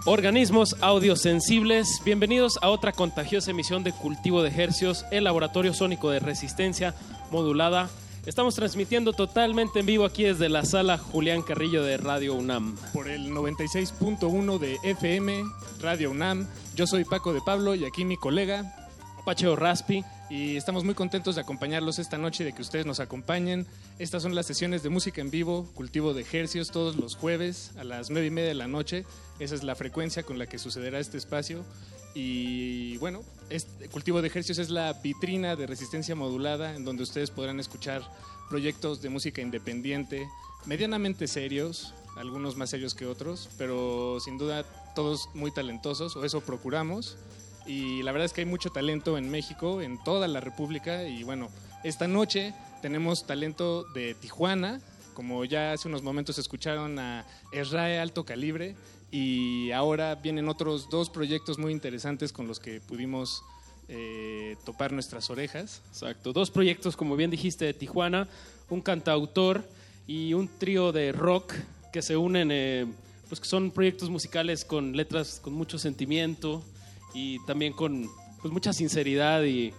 [0.06, 6.20] Organismos audiosensibles, bienvenidos a otra contagiosa emisión de Cultivo de Hercios, el laboratorio sónico de
[6.20, 6.94] resistencia
[7.30, 7.88] modulada.
[8.26, 12.76] Estamos transmitiendo totalmente en vivo aquí desde la sala Julián Carrillo de Radio UNAM.
[12.92, 15.42] Por el 96.1 de FM,
[15.80, 16.46] Radio UNAM.
[16.74, 18.76] Yo soy Paco de Pablo y aquí mi colega
[19.24, 20.04] Pacho Raspi.
[20.28, 23.66] Y estamos muy contentos de acompañarlos esta noche, de que ustedes nos acompañen.
[23.98, 27.84] Estas son las sesiones de música en vivo, cultivo de ejercios, todos los jueves a
[27.84, 29.06] las nueve y media de la noche.
[29.38, 31.64] Esa es la frecuencia con la que sucederá este espacio.
[32.14, 37.30] Y bueno, este cultivo de ejercicios es la vitrina de resistencia modulada en donde ustedes
[37.30, 38.02] podrán escuchar
[38.48, 40.28] proyectos de música independiente,
[40.66, 44.62] medianamente serios, algunos más serios que otros, pero sin duda
[44.94, 47.16] todos muy talentosos, o eso procuramos.
[47.66, 51.08] Y la verdad es que hay mucho talento en México, en toda la República.
[51.08, 51.48] Y bueno,
[51.82, 54.80] esta noche tenemos talento de Tijuana,
[55.14, 58.76] como ya hace unos momentos escucharon a Esrae Alto Calibre.
[59.16, 63.44] Y ahora vienen otros dos proyectos muy interesantes con los que pudimos
[63.86, 65.82] eh, topar nuestras orejas.
[65.90, 68.26] Exacto, dos proyectos, como bien dijiste, de Tijuana,
[68.70, 69.62] un cantautor
[70.08, 71.54] y un trío de rock
[71.92, 72.86] que se unen, eh,
[73.28, 76.64] pues que son proyectos musicales con letras con mucho sentimiento
[77.14, 78.10] y también con
[78.42, 79.72] pues, mucha sinceridad y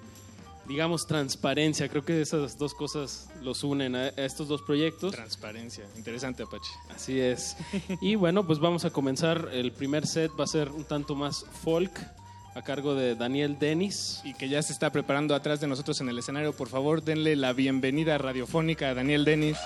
[0.67, 1.89] digamos transparencia.
[1.89, 5.13] Creo que esas dos cosas los unen a, estos dos proyectos.
[5.13, 6.71] Transparencia, interesante Apache.
[6.93, 7.57] Así es.
[8.01, 9.49] Y bueno, pues vamos a comenzar.
[9.51, 11.91] El primer set va a ser un tanto más folk
[12.55, 14.21] a cargo de Daniel Denis.
[14.23, 16.53] Y que ya se está preparando atrás de nosotros en el escenario.
[16.53, 19.57] Por favor, denle la bienvenida radiofónica a Daniel Denis.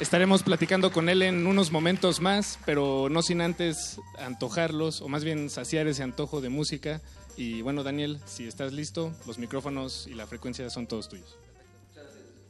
[0.00, 5.22] Estaremos platicando con él en unos momentos más, pero no sin antes antojarlos, o más
[5.22, 7.00] bien saciar ese antojo de música.
[7.36, 11.38] Y bueno, Daniel, si estás listo, los micrófonos y la frecuencia son todos tuyos.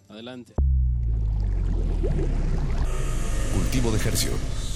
[0.08, 0.54] Adelante.
[3.54, 4.73] Cultivo de ejercicio.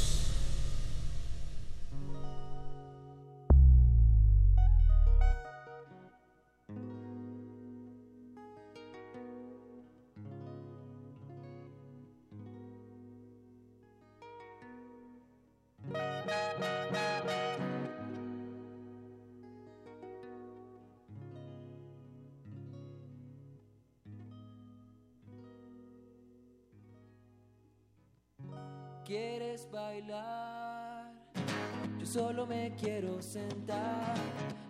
[32.49, 34.15] Me quiero sentar.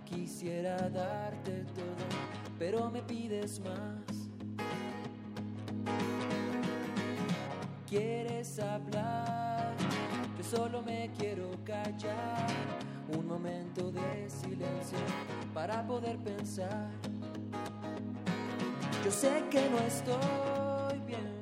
[0.04, 2.06] Quisiera darte todo,
[2.58, 4.30] pero me pides más.
[7.88, 9.74] ¿Quieres hablar?
[10.36, 12.46] Yo solo me quiero callar.
[13.16, 14.98] Un momento de silencio
[15.54, 16.90] para poder pensar.
[19.04, 21.38] Yo sé que no estoy bien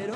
[0.00, 0.14] pero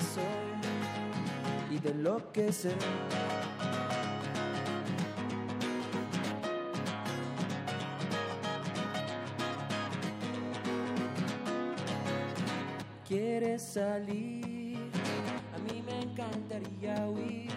[0.00, 2.74] soy de lo que sé.
[13.06, 14.90] ¿Quieres salir?
[15.54, 17.50] A mí me encantaría huir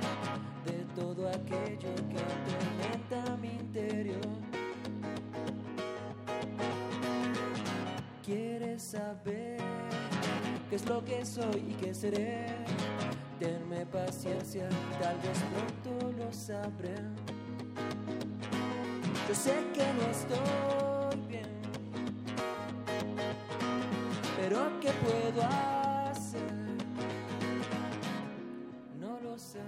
[0.65, 4.19] de todo aquello que atormenta mi interior.
[8.23, 9.38] ¿Quieres saber?
[10.69, 12.45] Qué es lo que soy y qué seré.
[13.39, 14.67] Tenme paciencia,
[15.01, 15.39] tal vez
[15.83, 16.95] pronto lo sabré.
[19.27, 21.49] Yo sé que no estoy bien,
[24.39, 25.43] pero ¿qué puedo
[26.11, 26.41] hacer?
[28.99, 29.61] No lo sé,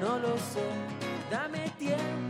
[0.00, 0.68] no lo sé.
[1.30, 2.27] Dame tiempo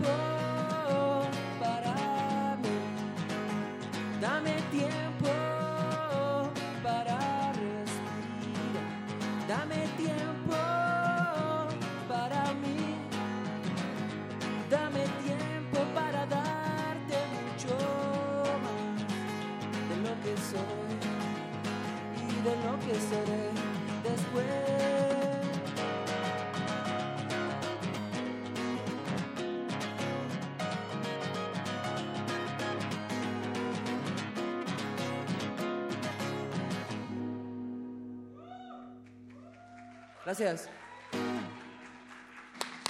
[40.28, 40.68] Gracias.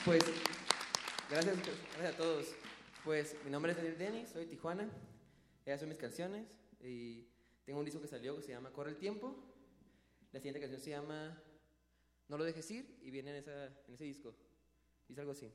[0.05, 0.25] Pues,
[1.31, 2.47] gracias, gracias a todos.
[3.05, 4.91] Pues mi nombre es Daniel Denis, soy de Tijuana.
[5.65, 6.49] Esas son mis canciones.
[6.81, 7.29] Y
[7.65, 9.37] tengo un disco que salió que se llama Corre el Tiempo.
[10.33, 11.41] La siguiente canción se llama
[12.27, 13.49] No lo dejes ir y viene en,
[13.87, 14.35] en ese disco.
[15.07, 15.49] Dice algo así.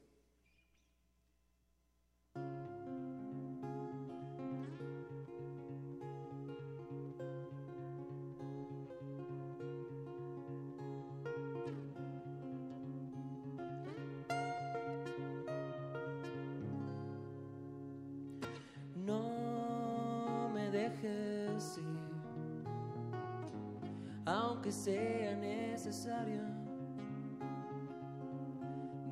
[24.63, 26.41] Aunque sea necesario.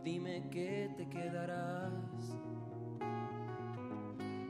[0.01, 1.91] Dime que te quedarás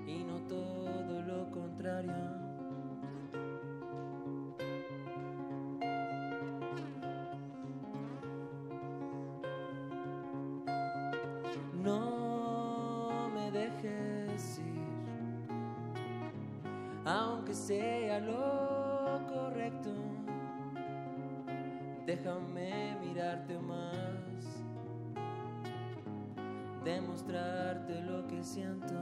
[0.06, 2.14] y no todo lo contrario.
[11.82, 15.49] No me dejes ir,
[17.06, 18.51] aunque sea lo
[22.12, 24.66] Déjame mirarte más,
[26.84, 28.93] demostrarte lo que siento.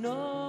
[0.00, 0.39] No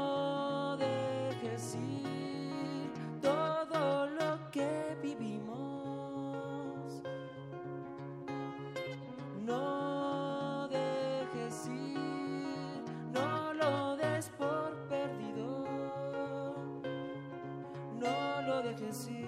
[18.71, 19.27] No lo dejes ir.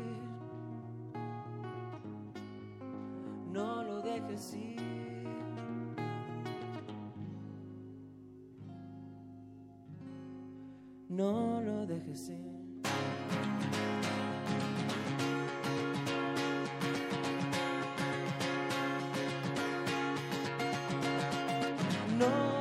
[3.51, 4.81] No lo dejes ir.
[11.09, 12.53] No lo dejes ir.
[22.17, 22.52] No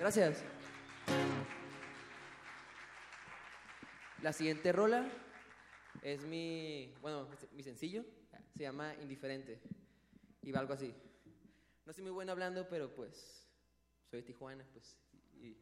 [0.00, 0.42] Gracias.
[4.22, 5.06] La siguiente rola
[6.00, 8.06] es mi, bueno, mi sencillo,
[8.56, 9.60] se llama Indiferente
[10.40, 10.94] y va algo así.
[11.84, 13.46] No soy muy bueno hablando, pero pues
[14.10, 14.96] soy Tijuana, pues,
[15.34, 15.58] y,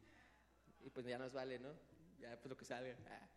[0.79, 1.73] y pues ya nos vale, ¿no?
[2.17, 2.95] Ya pues lo que salga.
[3.09, 3.27] Ah.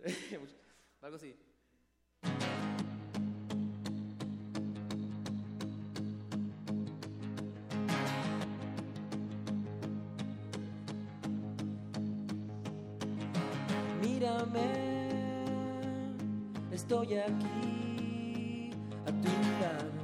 [1.02, 1.38] Algo así.
[14.28, 14.68] Mírame,
[16.70, 18.70] estoy aquí
[19.06, 19.28] a tu
[19.60, 20.02] lado.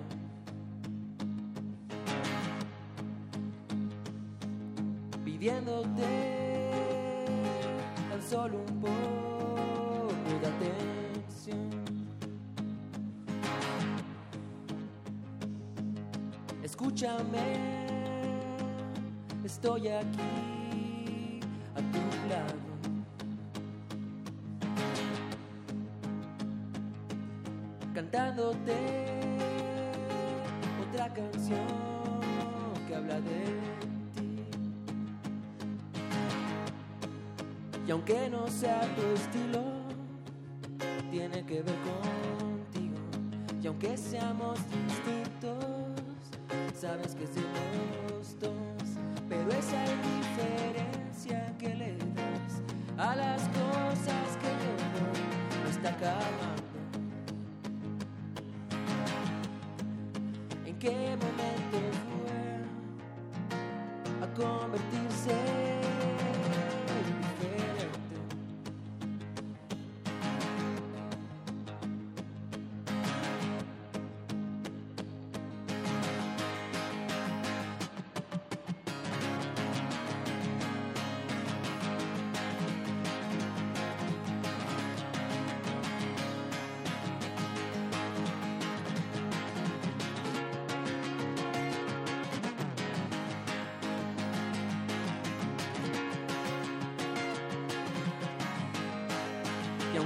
[5.24, 6.70] Pidiéndote
[8.08, 10.08] tan solo un poco
[10.40, 11.70] de atención.
[16.62, 17.46] Escúchame,
[19.44, 20.63] estoy aquí
[38.06, 39.62] aunque no sea tu estilo,
[41.10, 42.96] tiene que ver contigo.
[43.62, 45.64] Y aunque seamos distintos,
[46.78, 48.52] sabes que los dos.
[49.26, 52.60] Pero esa indiferencia que le das
[52.98, 56.44] a las cosas que yo doy no está acabando.
[60.66, 61.33] ¿En qué momento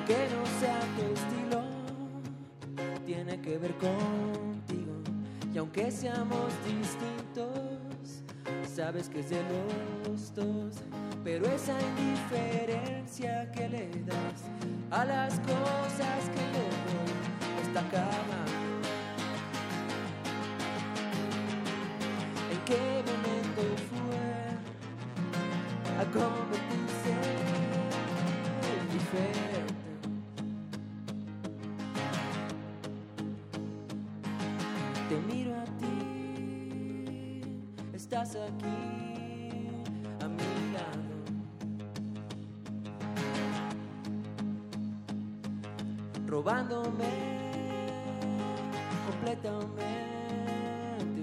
[0.08, 1.62] aunque no sea tu estilo,
[3.04, 5.02] tiene que ver contigo.
[5.52, 8.22] Y aunque seamos distintos,
[8.74, 9.42] sabes que es de
[10.06, 10.76] los dos.
[11.24, 14.44] Pero esa indiferencia que le das
[14.90, 16.27] a las cosas
[46.26, 47.04] Robándome
[49.06, 49.94] completamente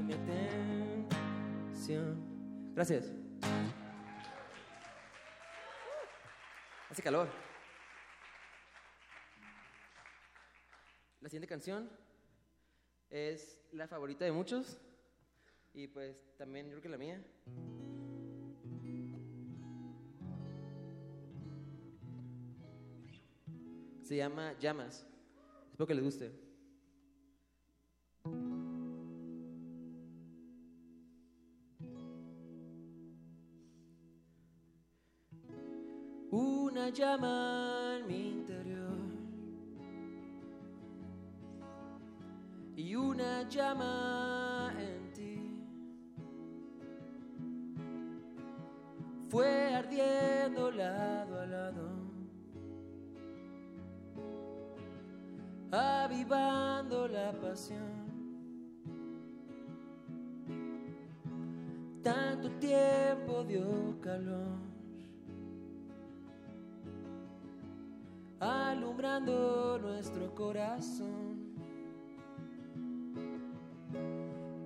[0.04, 0.14] mi
[1.74, 2.74] atención.
[2.74, 3.12] Gracias.
[6.90, 7.28] Hace calor.
[11.20, 11.90] La siguiente canción
[13.10, 14.80] es la favorita de muchos
[15.76, 17.22] y pues también yo creo que la mía.
[24.02, 25.06] Se llama Llamas.
[25.72, 26.32] Espero que les guste.
[36.32, 38.96] Una llama en mi interior
[42.76, 44.35] y una llama
[49.36, 51.90] Fue ardiendo lado a lado,
[55.74, 58.06] avivando la pasión.
[62.02, 64.56] Tanto tiempo dio calor,
[68.40, 71.44] alumbrando nuestro corazón.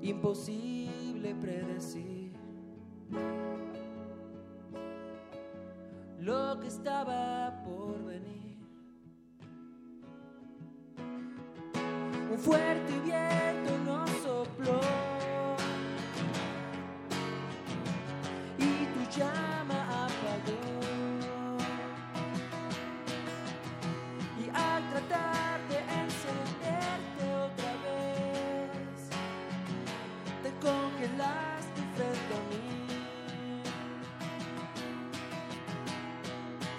[0.04, 2.32] imposible predecir
[6.22, 8.58] lo que estaba por venir.
[12.32, 13.39] Un fuerte viento nos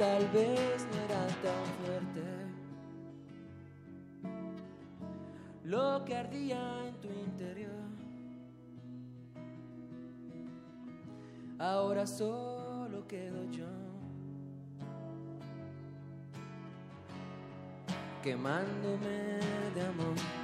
[0.00, 2.22] Tal vez no era tan fuerte
[5.62, 7.70] lo que ardía en tu interior.
[11.58, 13.66] Ahora solo quedo yo.
[18.22, 19.38] Quemándome
[19.74, 20.39] de amor.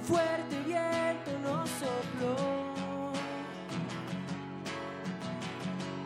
[0.00, 2.72] Un fuerte viento nos sopló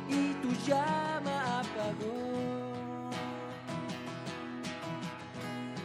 [0.08, 3.10] y tu llama apagó.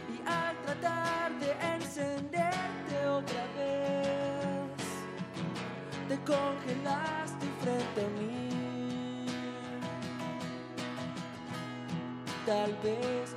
[0.08, 4.82] Y al tratar de encenderte otra vez,
[6.08, 9.26] te congelaste frente a mí.
[12.44, 13.36] Tal vez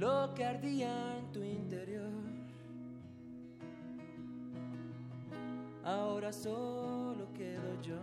[0.00, 2.10] lo que ardía en tu interior.
[5.84, 8.00] Ahora solo quedo yo,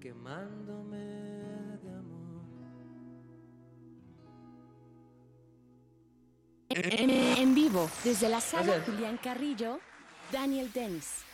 [0.00, 0.98] quemándome
[1.82, 2.42] de amor.
[6.68, 8.86] En, en vivo, desde la sala Gracias.
[8.86, 9.80] Julián Carrillo,
[10.30, 11.24] Daniel Dennis.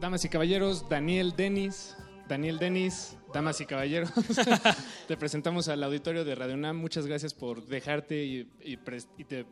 [0.00, 1.96] Damas y caballeros, Daniel Denis,
[2.28, 4.10] Daniel Denis, damas y caballeros,
[5.08, 6.76] te presentamos al auditorio de Radio UNAM.
[6.76, 8.78] Muchas gracias por dejarte y, y
[9.18, 9.46] y te-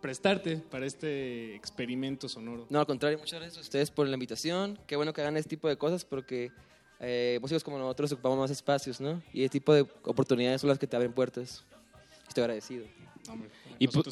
[0.00, 2.66] prestarte para este experimento sonoro.
[2.70, 4.78] No, al contrario, muchas gracias a ustedes por la invitación.
[4.86, 6.50] Qué bueno que hagan este tipo de cosas porque
[7.00, 9.22] eh, músicos como nosotros ocupamos más espacios, ¿no?
[9.32, 11.64] Y este tipo de oportunidades son las que te abren puertas.
[12.28, 12.86] Estoy agradecido.
[13.78, 14.02] Y pu-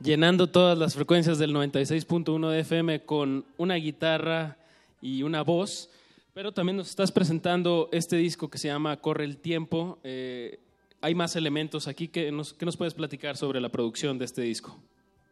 [0.00, 4.57] llenando todas las frecuencias del 96.1 de FM con una guitarra
[5.00, 5.90] y una voz,
[6.34, 9.98] pero también nos estás presentando este disco que se llama Corre el Tiempo.
[10.04, 10.60] Eh,
[11.00, 14.42] hay más elementos aquí que nos, ¿qué nos puedes platicar sobre la producción de este
[14.42, 14.76] disco.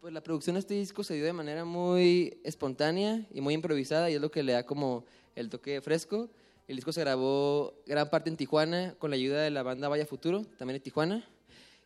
[0.01, 4.09] Pues la producción de este disco se dio de manera muy espontánea y muy improvisada
[4.11, 5.05] y es lo que le da como
[5.35, 6.31] el toque fresco.
[6.69, 10.07] El disco se grabó gran parte en Tijuana con la ayuda de la banda Vaya
[10.07, 11.29] Futuro, también en Tijuana.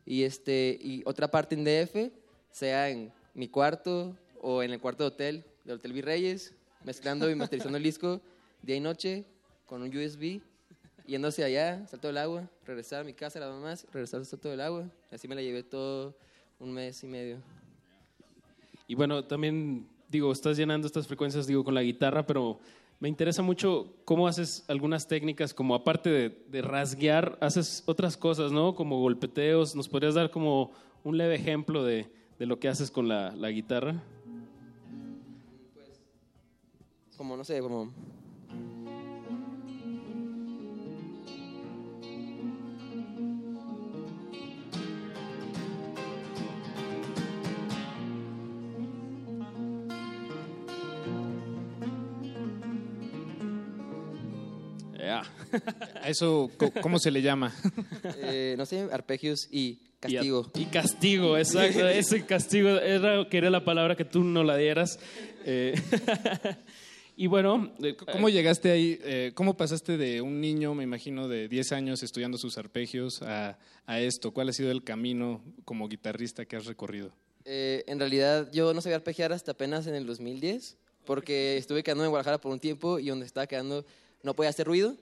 [0.04, 2.12] Y, este, y otra parte en DF,
[2.50, 6.54] sea en mi cuarto o en el cuarto de hotel del Hotel Virreyes,
[6.84, 8.20] mezclando y masterizando el disco
[8.62, 9.24] día y noche
[9.66, 10.40] con un USB,
[11.06, 14.60] yéndose allá, salto del agua, regresar a mi casa, las mamás, regresar al salto del
[14.60, 14.88] agua.
[15.10, 16.16] Así me la llevé todo
[16.58, 17.38] un mes y medio.
[18.86, 22.58] Y bueno, también digo, estás llenando estas frecuencias, digo, con la guitarra, pero
[22.98, 28.52] me interesa mucho cómo haces algunas técnicas, como aparte de, de rasguear, haces otras cosas,
[28.52, 28.74] ¿no?
[28.74, 29.74] Como golpeteos.
[29.74, 30.72] ¿Nos podrías dar como
[31.04, 32.08] un leve ejemplo de,
[32.38, 34.02] de lo que haces con la, la guitarra?
[37.20, 37.92] Como, no sé, como...
[56.00, 56.50] ¿A eso
[56.80, 57.54] cómo se le llama?
[58.16, 60.50] Eh, no sé, arpegios y castigo.
[60.54, 61.86] Y, castigo, exacto.
[61.90, 64.98] Ese castigo era, quería la palabra que tú no la dieras.
[65.44, 65.74] Eh,
[67.22, 68.98] y bueno, eh, ¿Cómo llegaste ahí?
[69.02, 73.58] Eh, ¿Cómo pasaste de un niño, me imagino, de 10 años estudiando sus arpegios a,
[73.84, 74.32] a esto?
[74.32, 77.12] ¿Cuál ha sido el camino como guitarrista que has recorrido?
[77.44, 82.04] Eh, en realidad yo no sabía arpegiar hasta apenas en el 2010, porque estuve quedando
[82.04, 83.84] en Guadalajara por un tiempo y donde estaba quedando
[84.22, 84.96] no podía hacer ruido.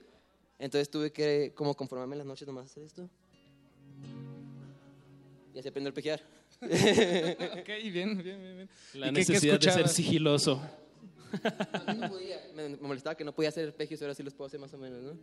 [0.59, 3.09] Entonces tuve que como conformarme en las noches nomás a hacer esto.
[5.55, 6.21] Y así aprendí a arpegiar.
[6.62, 8.69] ok, bien, bien, bien.
[8.95, 10.61] La ¿Y qué- qué necesidad de ser sigiloso.
[11.97, 14.72] No podía, me, molestaba que no podía hacer arpegios, ahora sí los puedo hacer más
[14.74, 15.18] o menos, ¿no?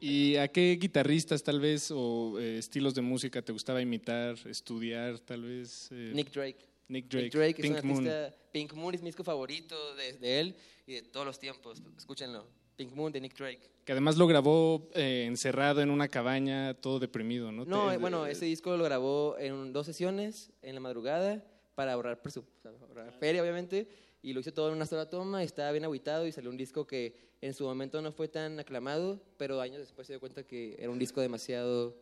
[0.00, 5.18] ¿Y a qué guitarristas tal vez o eh, estilos de música te gustaba imitar, estudiar
[5.20, 5.88] tal vez?
[5.90, 6.12] eh?
[6.14, 6.58] Nick Drake.
[6.88, 8.08] Nick Drake, Nick Drake Pink es un Moon.
[8.08, 8.36] artista.
[8.52, 11.82] Pink Moon es mi disco favorito de, de él y de todos los tiempos.
[11.96, 12.46] Escúchenlo.
[12.76, 13.60] Pink Moon de Nick Drake.
[13.84, 17.64] Que además lo grabó eh, encerrado en una cabaña, todo deprimido, ¿no?
[17.64, 21.92] No, Te- eh, bueno, ese disco lo grabó en dos sesiones en la madrugada para
[21.94, 23.88] ahorrar, presu- o sea, ahorrar feria, obviamente,
[24.22, 25.42] y lo hizo todo en una sola toma.
[25.42, 29.20] Estaba bien aguitado y salió un disco que en su momento no fue tan aclamado,
[29.36, 31.96] pero años después se dio cuenta que era un disco demasiado,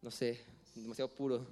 [0.00, 0.40] no sé,
[0.74, 1.46] demasiado puro.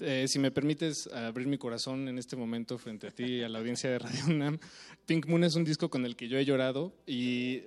[0.00, 3.48] Eh, si me permites abrir mi corazón en este momento frente a ti y a
[3.48, 4.58] la audiencia de Radio UNAM,
[5.06, 7.62] Pink Moon es un disco con el que yo he llorado y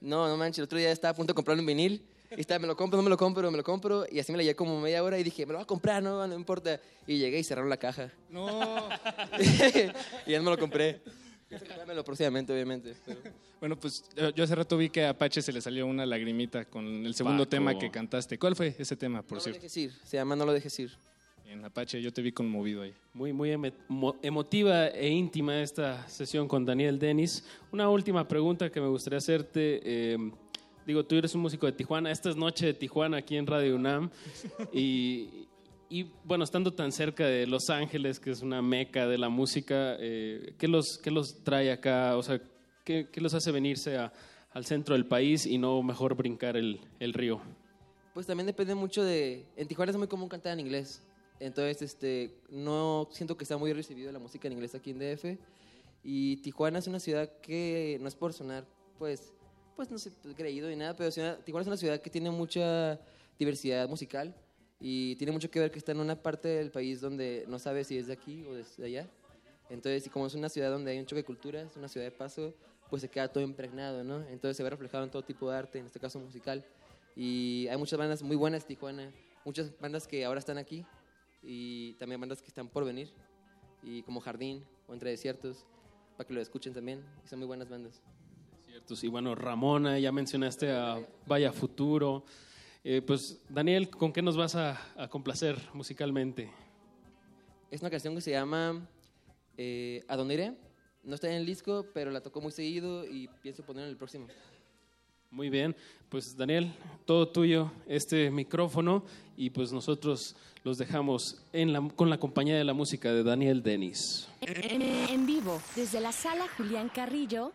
[0.00, 2.02] No, no manches, el otro día estaba a punto de comprarle un vinil.
[2.36, 4.04] Y estaba, me lo compro, no me lo compro, me lo compro.
[4.10, 6.02] Y así me la llevé como media hora y dije, me lo voy a comprar,
[6.02, 6.80] no, no importa.
[7.06, 8.10] Y llegué y cerraron la caja.
[8.30, 8.88] No.
[10.26, 11.00] y ya no me lo compré.
[11.50, 12.94] Comprármelo próximamente, obviamente.
[13.04, 13.20] pero-
[13.60, 14.04] Bueno, pues
[14.34, 17.42] yo hace rato vi que a Apache se le salió una lagrimita con el segundo
[17.44, 17.50] Paco.
[17.50, 18.38] tema que cantaste.
[18.38, 19.58] ¿Cuál fue ese tema, por No lo cierto?
[19.60, 20.92] dejes ir, se llama No lo dejes ir.
[21.46, 22.94] En Apache yo te vi conmovido ahí.
[23.12, 23.50] Muy, muy
[24.22, 27.44] emotiva e íntima esta sesión con Daniel Denis.
[27.70, 29.80] Una última pregunta que me gustaría hacerte.
[29.84, 30.16] eh,
[30.86, 32.10] digo, tú eres un músico de Tijuana.
[32.10, 34.10] Esta es Noche de Tijuana aquí en Radio UNAM.
[34.72, 35.46] Y,
[35.88, 39.96] y, bueno, estando tan cerca de Los Ángeles, que es una meca de la música,
[40.00, 42.16] eh, ¿qué, los, ¿qué los trae acá?
[42.16, 42.40] O sea,
[42.84, 44.12] ¿qué, qué los hace venirse a-
[44.52, 47.40] al centro del país y no mejor brincar el, el río?
[48.14, 49.46] Pues también depende mucho de...
[49.56, 51.02] En Tijuana es muy común cantar en inglés.
[51.40, 55.38] Entonces, este, no siento que está muy recibido la música en inglés aquí en DF.
[56.04, 58.66] Y Tijuana es una ciudad que no es por sonar,
[58.98, 59.32] pues,
[59.76, 63.00] pues no sé, pues, creído ni nada, pero Tijuana es una ciudad que tiene mucha
[63.38, 64.34] diversidad musical
[64.80, 67.84] y tiene mucho que ver que está en una parte del país donde no sabe
[67.84, 69.08] si es de aquí o de allá.
[69.70, 72.10] Entonces, y como es una ciudad donde hay un choque de culturas, una ciudad de
[72.10, 72.54] paso,
[72.90, 74.20] pues se queda todo impregnado, ¿no?
[74.28, 76.64] Entonces se ve reflejado en todo tipo de arte, en este caso musical.
[77.16, 79.10] Y hay muchas bandas muy buenas de Tijuana,
[79.44, 80.84] muchas bandas que ahora están aquí
[81.42, 83.10] y también bandas que están por venir,
[83.82, 85.64] y como Jardín o Entre Desiertos,
[86.16, 88.00] para que lo escuchen también, y son muy buenas bandas.
[88.72, 89.04] Ciertos.
[89.04, 92.24] Y bueno, Ramona, ya mencionaste a Vaya Futuro.
[92.82, 96.50] Eh, pues, Daniel, ¿con qué nos vas a, a complacer musicalmente?
[97.70, 98.80] Es una canción que se llama
[99.58, 100.54] eh, ¿A dónde iré?
[101.04, 103.98] No está en el disco, pero la tocó muy seguido y pienso ponerla en el
[103.98, 104.26] próximo.
[105.30, 105.76] Muy bien,
[106.08, 106.72] pues Daniel,
[107.04, 109.04] todo tuyo este micrófono
[109.36, 113.62] y pues nosotros los dejamos en la- con la compañía de la música de Daniel
[113.62, 114.28] Denis.
[114.40, 117.52] En, en vivo, desde la sala Julián Carrillo,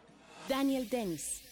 [0.47, 1.46] Daniel Dennis.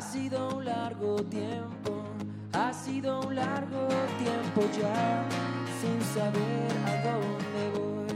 [0.00, 2.02] Ha sido un largo tiempo,
[2.54, 3.86] ha sido un largo
[4.18, 5.28] tiempo ya,
[5.78, 8.06] sin saber a dónde voy.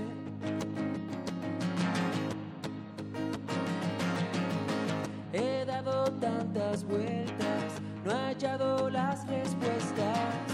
[5.34, 10.48] He dado tantas vueltas, no he hallado las respuestas,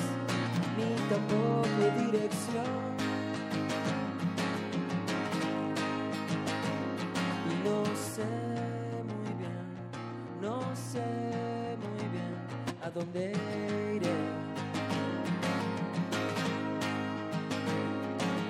[0.77, 2.90] ni tampoco dirección.
[12.91, 13.33] A dónde
[13.95, 14.15] iré.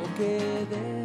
[0.02, 0.99] O qué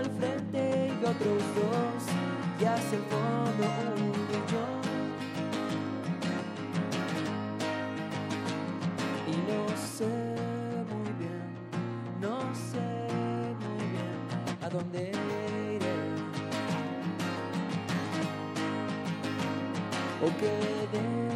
[0.00, 2.02] el frente y otros dos,
[2.58, 3.64] y hacia el fondo
[3.96, 4.80] un millón.
[9.26, 10.12] Y no sé
[10.90, 11.42] muy bien,
[12.20, 12.86] no sé
[13.64, 14.18] muy bien
[14.62, 15.12] a dónde
[15.74, 15.96] iré.
[20.22, 21.29] O qué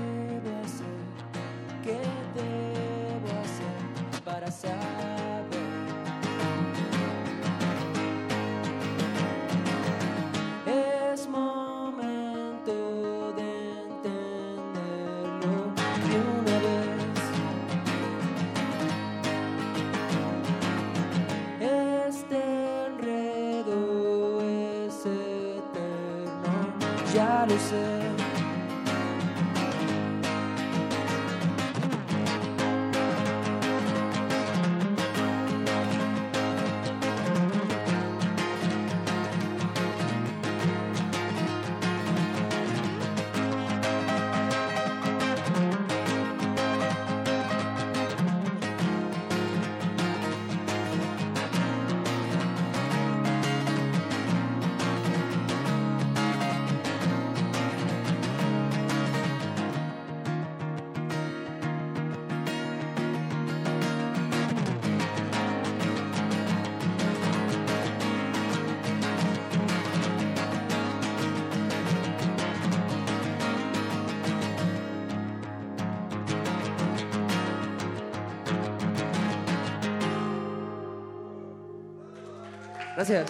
[82.95, 83.29] Gracias.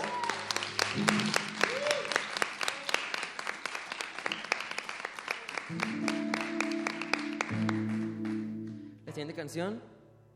[9.07, 9.81] La siguiente canción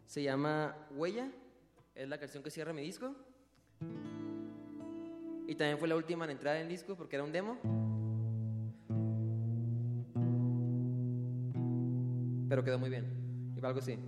[0.07, 1.31] se llama Huella.
[1.95, 3.15] Es la canción que cierra mi disco.
[5.47, 7.59] Y también fue la última en entrar en el disco porque era un demo.
[12.49, 13.53] Pero quedó muy bien.
[13.55, 13.99] Y algo así.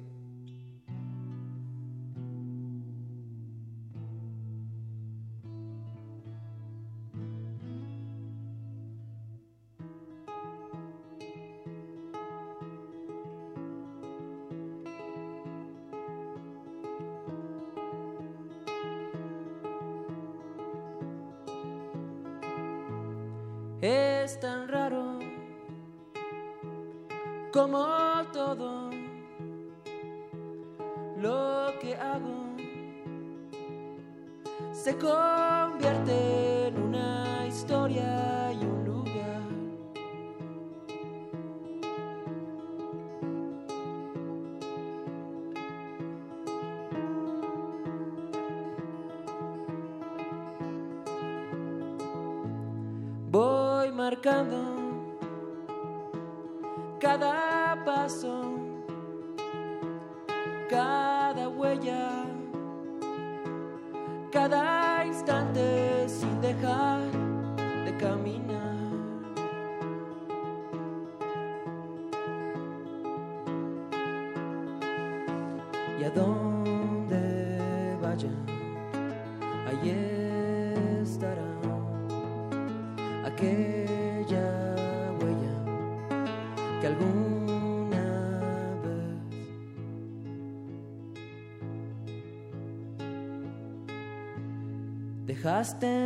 [95.70, 95.99] Dejaste en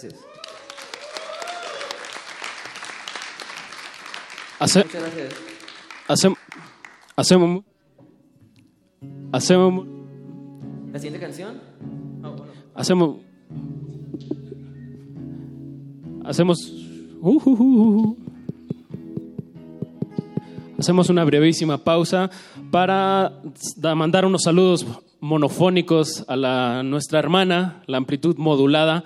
[0.00, 0.14] Gracias.
[4.60, 5.34] Hace- Muchas gracias.
[6.06, 6.36] hacem-
[7.16, 7.64] hacemos,
[9.32, 9.86] hacemos,
[10.92, 11.60] La siguiente canción.
[12.20, 12.44] Bueno.
[12.76, 13.16] hacemos,
[16.24, 16.58] hacemos,
[17.20, 18.16] uh, uh, uh, uh.
[20.78, 22.30] hacemos una brevísima pausa
[22.70, 23.40] para
[23.76, 24.86] da- mandar unos saludos
[25.20, 29.02] monofónicos a la, nuestra hermana, la amplitud modulada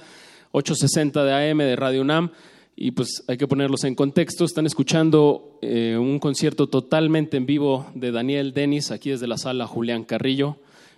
[0.52, 2.30] 860 de AM de Radio UNAM.
[2.74, 4.44] Y pues hay que ponerlos en contexto.
[4.44, 9.66] Están escuchando eh, un concierto totalmente en vivo de Daniel Denis aquí desde la sala
[9.66, 10.56] Julián Carrillo.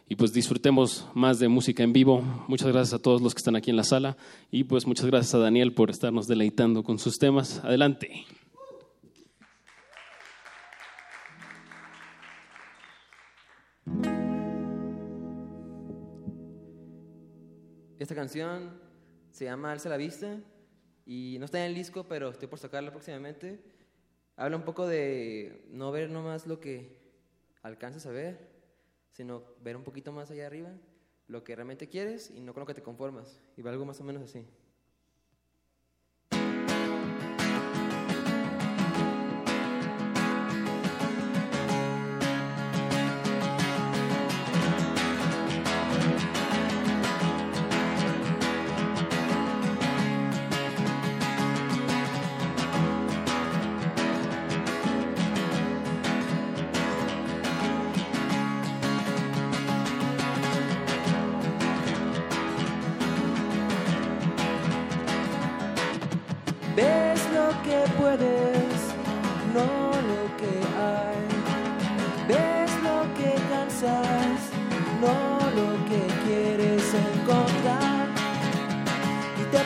[0.08, 2.22] Y pues disfrutemos más de música en vivo.
[2.46, 4.16] Muchas gracias a todos los que están aquí en la sala.
[4.50, 7.60] Y pues muchas gracias a Daniel por estarnos deleitando con sus temas.
[7.64, 8.24] Adelante.
[17.98, 18.83] Esta canción
[19.34, 20.38] se llama Alza la vista
[21.04, 23.58] y no está en el disco, pero estoy por sacarla próximamente.
[24.36, 27.00] Habla un poco de no ver nomás lo que
[27.62, 28.38] alcanzas a ver,
[29.10, 30.70] sino ver un poquito más allá arriba,
[31.26, 33.40] lo que realmente quieres y no con lo que te conformas.
[33.56, 34.46] Y va algo más o menos así.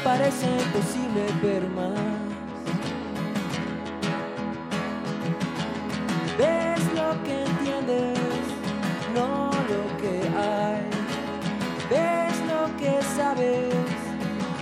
[0.08, 1.92] Parece imposible ver más.
[6.38, 8.18] Ves lo que entiendes,
[9.14, 10.14] no lo que
[10.48, 10.88] hay.
[11.90, 13.74] Ves lo que sabes,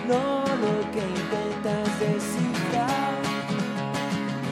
[0.08, 3.14] no lo que intentas descifrar.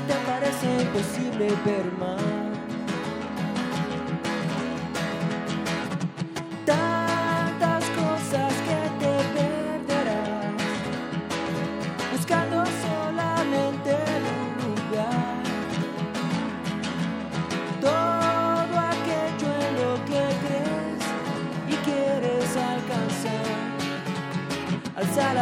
[0.08, 2.33] Te parece imposible ver más.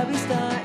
[0.02, 0.61] Alza la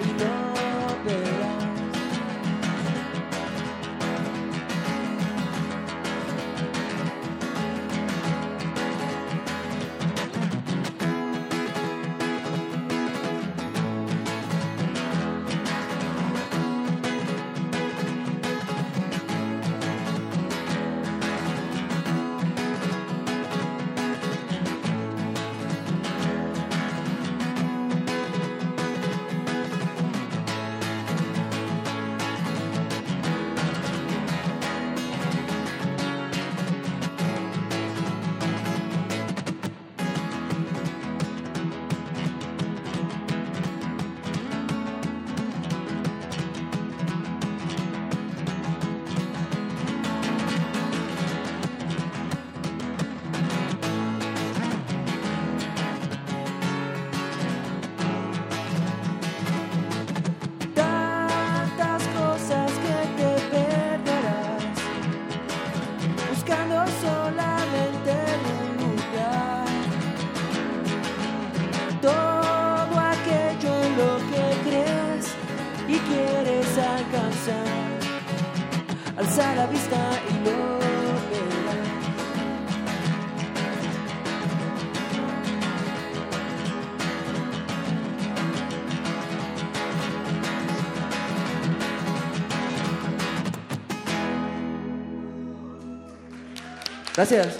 [97.17, 97.57] Gracias.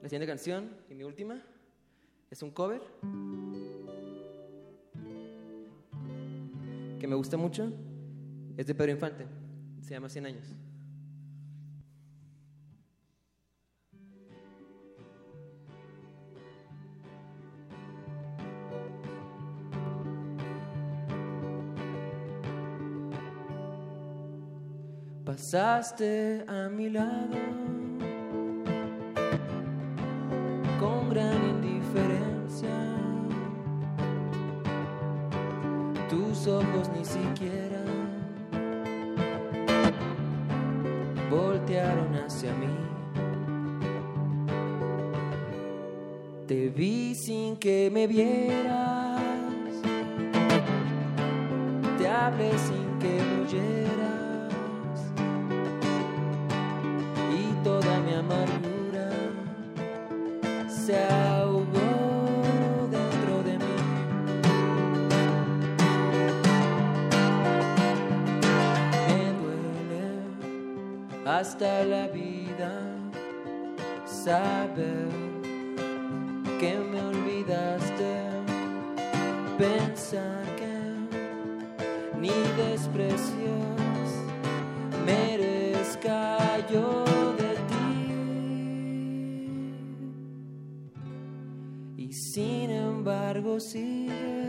[0.00, 1.42] La siguiente canción y mi última
[2.30, 2.80] es un cover
[7.22, 7.72] gusta mucho.
[8.56, 9.24] Es de Pedro Infante.
[9.80, 10.56] Se llama 100 años.
[25.24, 27.38] Pasaste a mi lado
[30.80, 33.11] con gran indiferencia.
[36.32, 37.84] Tus ojos ni siquiera
[41.30, 42.74] voltearon hacia mí.
[46.46, 49.20] Te vi sin que me vieras.
[51.98, 54.11] Te hablé sin que me oyeras.
[71.52, 72.72] Hasta la vida
[74.06, 75.10] saber
[76.58, 78.14] que me olvidaste,
[79.58, 80.76] pensar que
[82.18, 84.06] ni desprecios
[85.04, 86.38] merezca
[86.72, 87.04] yo
[87.42, 87.96] de ti.
[91.98, 94.41] Y sin embargo sigues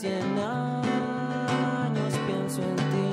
[0.00, 3.10] cien años pienso en ti.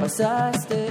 [0.00, 0.81] Pasaste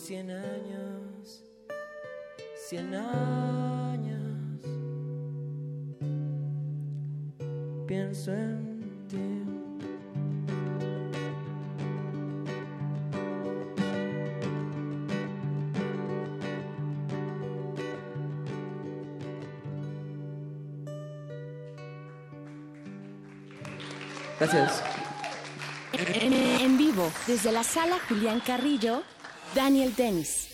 [0.00, 1.44] cien años,
[2.68, 4.62] cien años,
[7.86, 9.16] pienso en ti.
[24.38, 24.82] Gracias.
[25.92, 29.02] En, en vivo, desde la sala Julián Carrillo,
[29.54, 30.48] Daniel Dennis.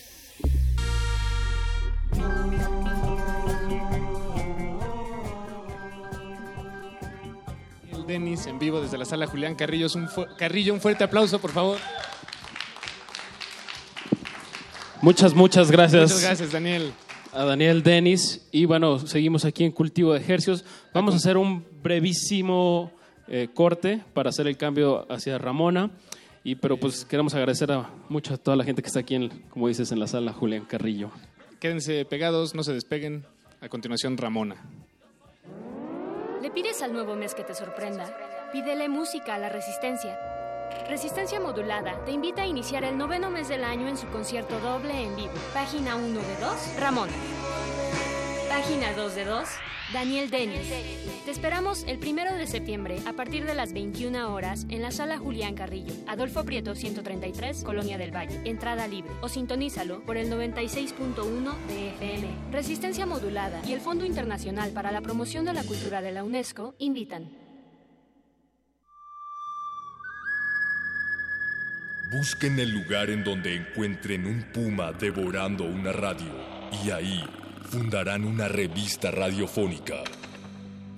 [7.93, 9.85] El Denis en vivo desde la sala Julián Carrillo.
[9.85, 11.77] Es un Carrillo, un fuerte aplauso, por favor.
[15.01, 16.03] Muchas, muchas gracias.
[16.03, 16.91] Muchas gracias, Daniel.
[17.33, 18.47] A Daniel Denis.
[18.51, 20.65] Y bueno, seguimos aquí en Cultivo de Ejercios.
[20.93, 22.91] Vamos a hacer un brevísimo
[23.27, 25.91] eh, corte para hacer el cambio hacia Ramona.
[26.47, 29.27] Y, pero pues queremos agradecer a mucho a toda la gente que está aquí, en,
[29.49, 31.11] como dices, en la sala Julián Carrillo.
[31.59, 33.25] Quédense pegados, no se despeguen.
[33.59, 34.55] A continuación, Ramona.
[36.41, 38.49] ¿Le pides al nuevo mes que te sorprenda?
[38.53, 40.17] Pídele música a la resistencia.
[40.87, 45.03] Resistencia Modulada te invita a iniciar el noveno mes del año en su concierto doble
[45.03, 45.33] en vivo.
[45.53, 47.09] Página 1 de 2, Ramón.
[48.49, 49.49] Página 2 de 2,
[49.93, 50.61] Daniel Denis.
[51.25, 55.17] Te esperamos el primero de septiembre a partir de las 21 horas en la sala
[55.17, 58.39] Julián Carrillo, Adolfo Prieto 133, Colonia del Valle.
[58.45, 62.27] Entrada libre o sintonízalo por el 96.1 de FM.
[62.51, 66.73] Resistencia Modulada y el Fondo Internacional para la Promoción de la Cultura de la UNESCO
[66.79, 67.29] invitan.
[72.11, 76.31] Busquen el lugar en donde encuentren un puma devorando una radio
[76.83, 77.25] y ahí
[77.67, 80.03] fundarán una revista radiofónica.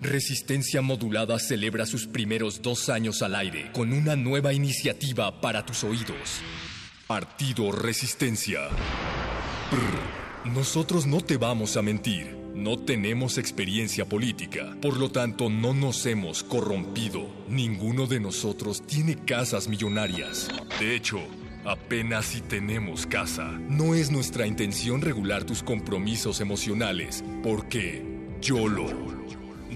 [0.02, 5.84] Resistencia Modulada celebra sus primeros dos años al aire con una nueva iniciativa para tus
[5.84, 6.42] oídos.
[7.08, 8.62] Partido Resistencia.
[10.46, 12.38] Nosotros no te vamos a mentir.
[12.56, 17.28] No tenemos experiencia política, por lo tanto no nos hemos corrompido.
[17.48, 20.50] Ninguno de nosotros tiene casas millonarias.
[20.80, 21.20] De hecho,
[21.70, 23.52] apenas si tenemos casa.
[23.70, 28.04] No es nuestra intención regular tus compromisos emocionales, porque
[28.42, 28.88] YOLO.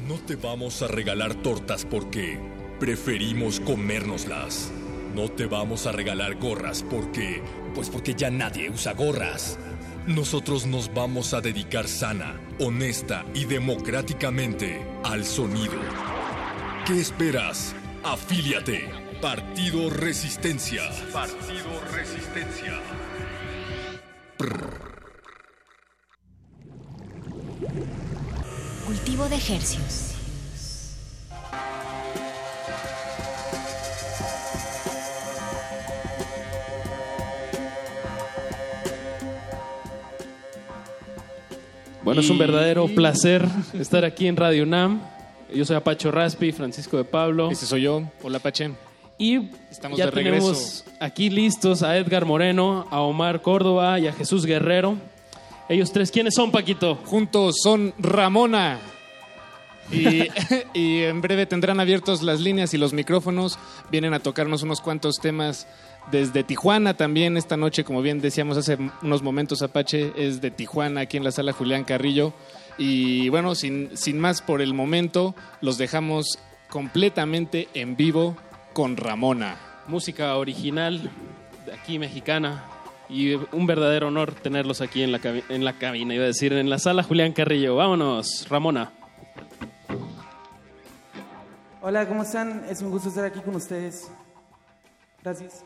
[0.08, 2.40] No te vamos a regalar tortas porque
[2.80, 4.72] preferimos comérnoslas.
[5.16, 7.44] No te vamos a regalar gorras porque...
[7.76, 9.60] Pues porque ya nadie usa gorras.
[10.08, 15.80] Nosotros nos vamos a dedicar sana, honesta y democráticamente al sonido.
[16.86, 17.76] ¿Qué esperas?
[18.04, 19.03] Afíliate.
[19.24, 20.82] Partido Resistencia.
[21.14, 22.74] Partido Resistencia.
[28.86, 30.16] Cultivo de ejercios.
[42.04, 45.02] Bueno, es un verdadero placer estar aquí en Radio UNAM.
[45.56, 47.52] Yo soy Apacho Raspi, Francisco de Pablo.
[47.52, 48.04] Ese soy yo.
[48.22, 48.74] Hola, Pache.
[49.18, 54.14] Y Estamos ya de tenemos aquí listos a Edgar Moreno, a Omar Córdoba y a
[54.14, 54.98] Jesús Guerrero.
[55.70, 56.96] Ellos tres, ¿quiénes son, Paquito?
[57.06, 58.80] Juntos son Ramona.
[59.92, 60.28] Y,
[60.74, 63.60] y en breve tendrán abiertos las líneas y los micrófonos.
[63.92, 65.68] Vienen a tocarnos unos cuantos temas
[66.12, 67.38] desde Tijuana también.
[67.38, 71.32] Esta noche, como bien decíamos hace unos momentos, Apache es de Tijuana, aquí en la
[71.32, 72.34] sala Julián Carrillo.
[72.78, 78.36] Y bueno, sin, sin más por el momento, los dejamos completamente en vivo
[78.74, 79.58] con Ramona.
[79.88, 81.12] Música original,
[81.66, 82.66] de aquí mexicana.
[83.10, 85.20] Y un verdadero honor tenerlos aquí en la,
[85.50, 87.76] en la cabina, iba a decir, en la sala Julián Carrillo.
[87.76, 88.92] Vámonos, Ramona.
[91.82, 92.66] Hola, ¿cómo están?
[92.70, 94.10] Es un gusto estar aquí con ustedes.
[95.22, 95.66] Gracias.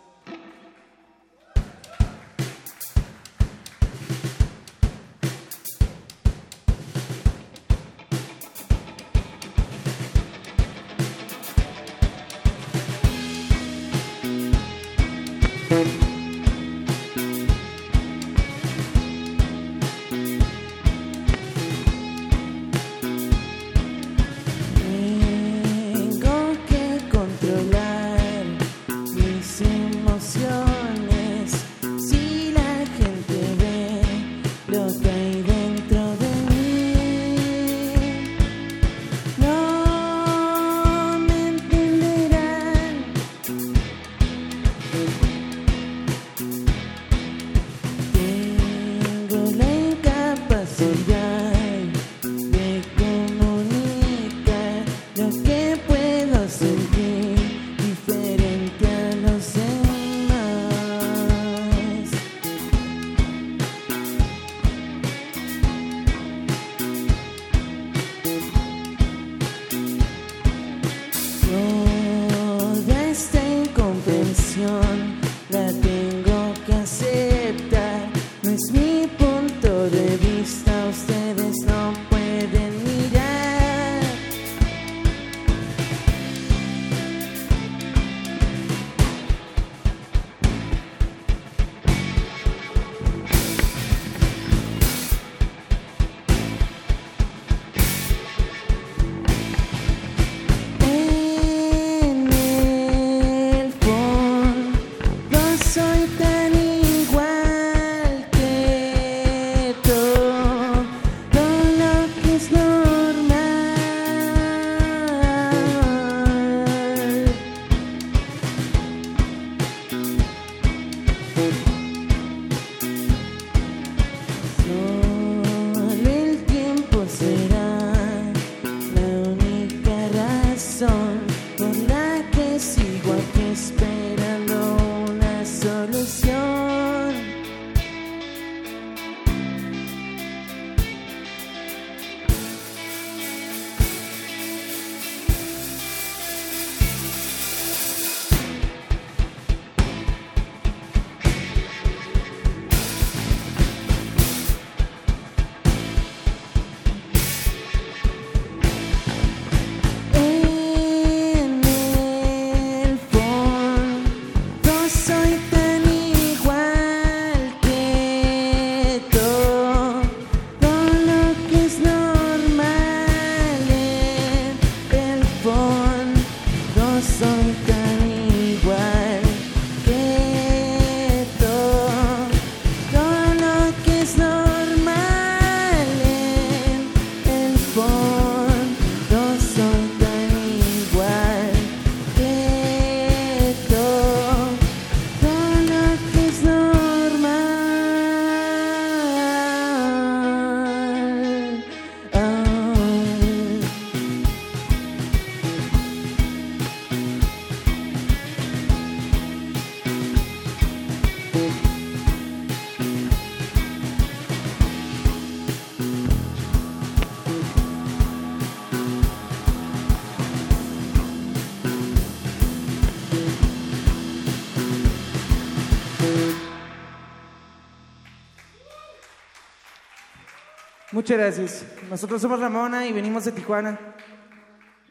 [231.08, 231.66] Muchas gracias.
[231.90, 233.80] Nosotros somos Ramona y venimos de Tijuana.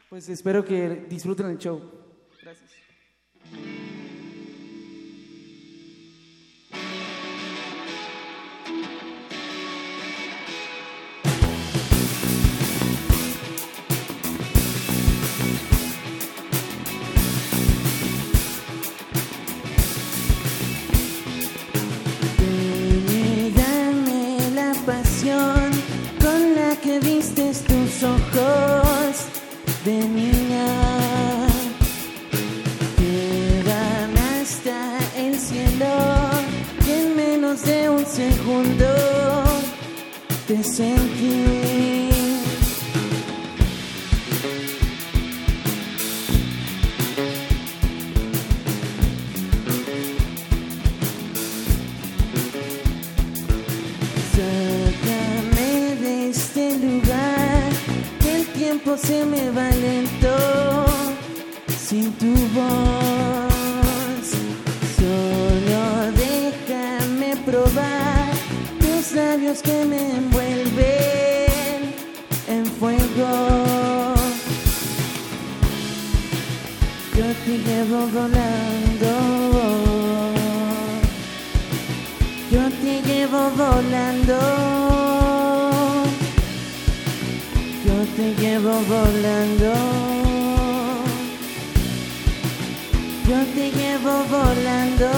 [0.09, 1.96] Pues espero que disfruten el show.
[88.17, 89.73] Te llevo volando.
[93.29, 95.09] Yo te llevo volando.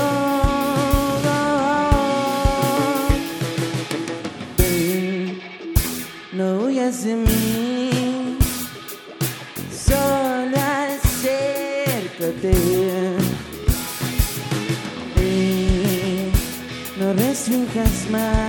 [4.58, 5.40] Mm,
[6.34, 8.38] no huyas de mí,
[9.72, 10.58] solo
[10.90, 12.52] acércate.
[15.16, 16.32] Mm,
[17.00, 18.49] no restringas más.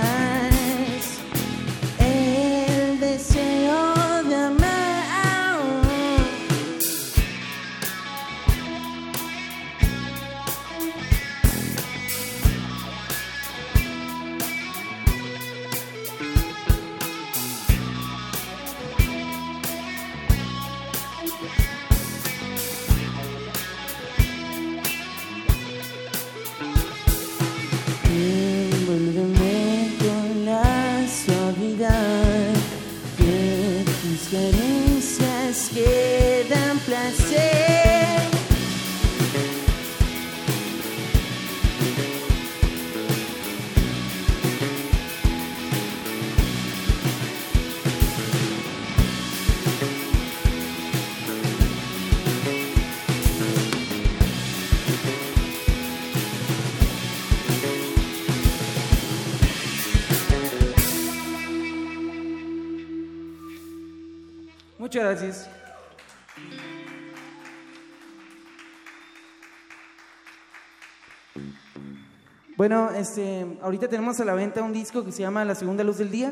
[72.61, 75.97] Bueno, este, ahorita tenemos a la venta un disco que se llama La Segunda Luz
[75.97, 76.31] del Día,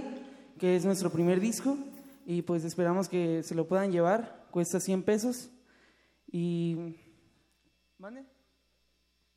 [0.59, 1.75] que es nuestro primer disco
[2.23, 4.45] y pues esperamos que se lo puedan llevar.
[4.51, 5.49] Cuesta 100 pesos
[6.31, 6.95] y
[7.97, 8.25] ¿Mande?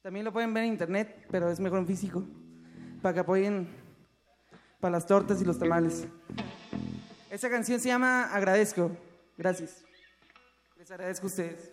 [0.03, 2.25] también lo pueden ver en internet, pero es mejor en físico
[3.01, 3.69] para que apoyen
[4.79, 6.07] para las tortas y los tamales.
[7.31, 8.91] Esa canción se llama Agradezco.
[9.39, 9.83] Gracias.
[10.77, 11.72] Les agradezco a ustedes.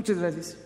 [0.00, 0.56] Muchas gracias.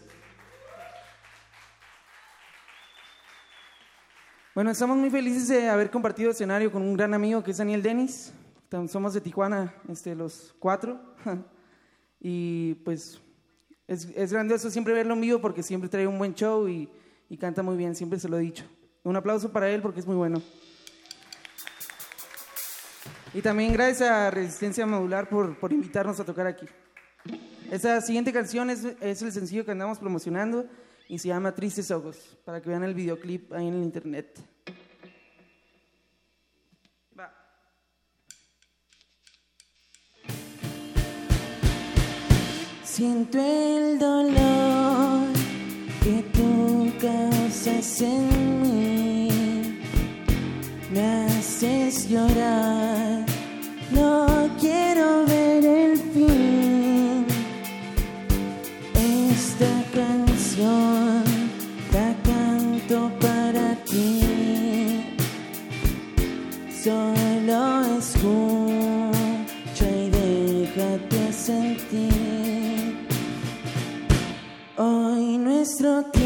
[4.55, 7.83] Bueno, estamos muy felices de haber compartido escenario con un gran amigo que es Daniel
[7.83, 8.33] Denis.
[8.87, 11.01] Somos de Tijuana, este, los cuatro.
[12.21, 13.21] y pues
[13.89, 16.89] es, es grandioso siempre verlo en vivo porque siempre trae un buen show y,
[17.29, 18.65] y canta muy bien, siempre se lo he dicho.
[19.03, 20.41] Un aplauso para él porque es muy bueno.
[23.35, 26.67] Y también gracias a Resistencia Modular por, por invitarnos a tocar aquí.
[27.71, 30.67] Esta siguiente canción es, es el sencillo que andamos promocionando
[31.09, 34.39] y se llama Tristes Ojos, para que vean el videoclip ahí en el internet.
[42.85, 45.27] Siento el dolor
[46.01, 49.81] que tú causas en mí.
[50.93, 53.27] Me haces llorar.
[53.91, 55.44] No quiero ver
[75.85, 76.24] Hoy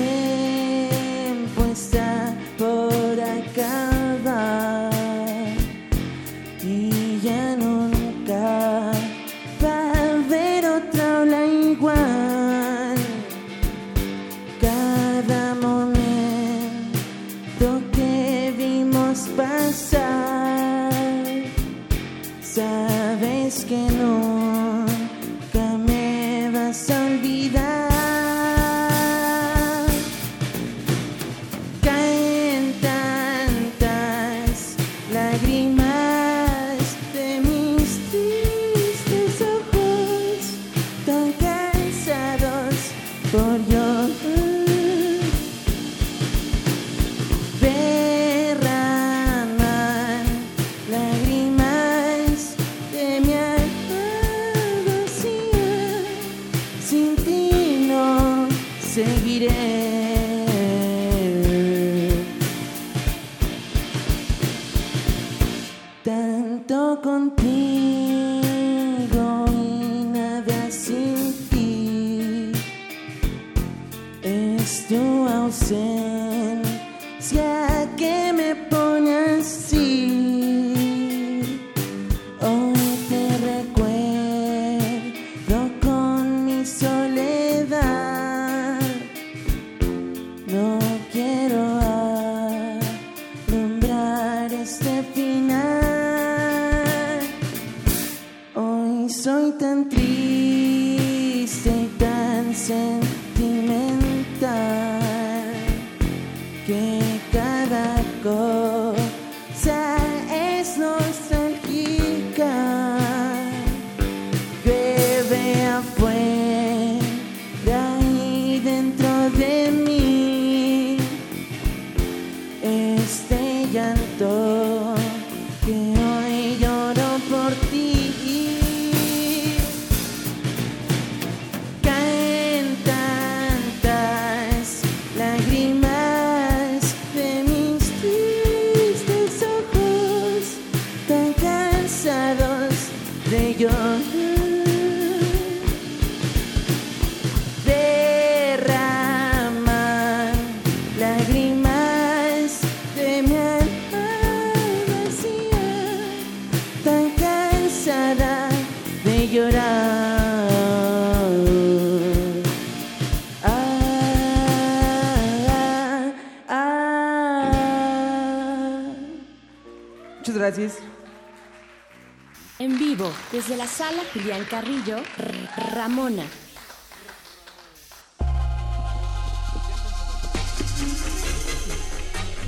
[173.39, 176.25] desde la sala Julián Carrillo, R- Ramona.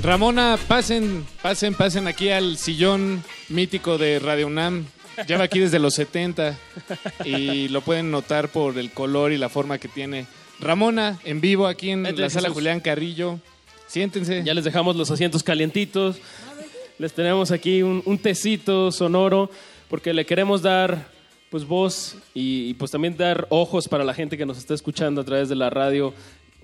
[0.03, 4.85] Ramona, pasen, pasen, pasen aquí al sillón mítico de Radio UNAM.
[5.27, 6.57] Lleva aquí desde los 70
[7.25, 10.25] y lo pueden notar por el color y la forma que tiene.
[10.59, 12.53] Ramona, en vivo aquí en la sala Jesús.
[12.55, 13.39] Julián Carrillo.
[13.87, 14.41] Siéntense.
[14.43, 16.17] Ya les dejamos los asientos calientitos.
[16.97, 19.51] Les tenemos aquí un, un tecito sonoro
[19.91, 21.05] porque le queremos dar
[21.49, 25.19] pues voz y, y, pues también dar ojos para la gente que nos está escuchando
[25.19, 26.13] a través de la radio,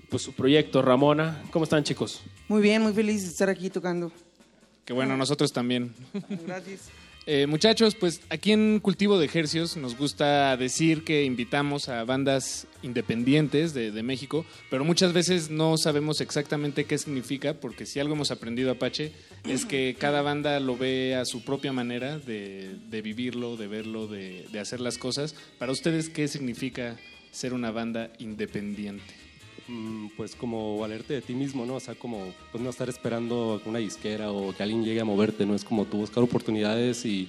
[0.08, 1.42] pues su proyecto Ramona.
[1.50, 2.22] ¿Cómo están chicos?
[2.48, 4.10] Muy bien, muy feliz de estar aquí tocando.
[4.86, 5.94] Que bueno, nosotros también.
[6.46, 6.88] Gracias.
[7.30, 12.66] Eh, muchachos, pues aquí en Cultivo de Ejercios nos gusta decir que invitamos a bandas
[12.82, 18.30] independientes de, México, pero muchas veces no sabemos exactamente qué significa, porque si algo hemos
[18.30, 19.12] aprendido Apache
[19.44, 24.58] es que cada banda lo ve a su propia manera de, vivirlo, de verlo, de
[24.58, 25.34] hacer las cosas.
[25.58, 26.96] Para ustedes, ¿qué significa
[27.30, 29.28] ser una banda independiente?
[29.68, 31.74] Mm, Pues como valerte de ti mismo, ¿no?
[31.74, 35.44] O sea, como pues no estar esperando una disquera o que alguien llegue a moverte,
[35.46, 35.54] ¿no?
[35.54, 37.28] Es como tú buscar oportunidades y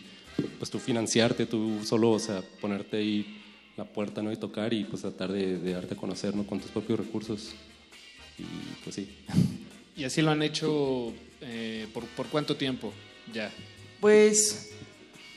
[0.58, 3.42] pues tú financiarte, tú solo, o sea, ponerte ahí
[3.76, 4.32] la puerta, ¿no?
[4.32, 6.46] Y tocar y pues tratar de, de darte a conocer, ¿no?
[6.48, 7.54] Con tus propios recursos.
[8.38, 8.44] Y
[8.84, 9.10] pues sí.
[9.98, 11.12] Y así lo han hecho
[11.42, 12.94] eh, ¿por, por cuánto tiempo
[13.34, 13.52] ya.
[14.00, 14.72] Pues,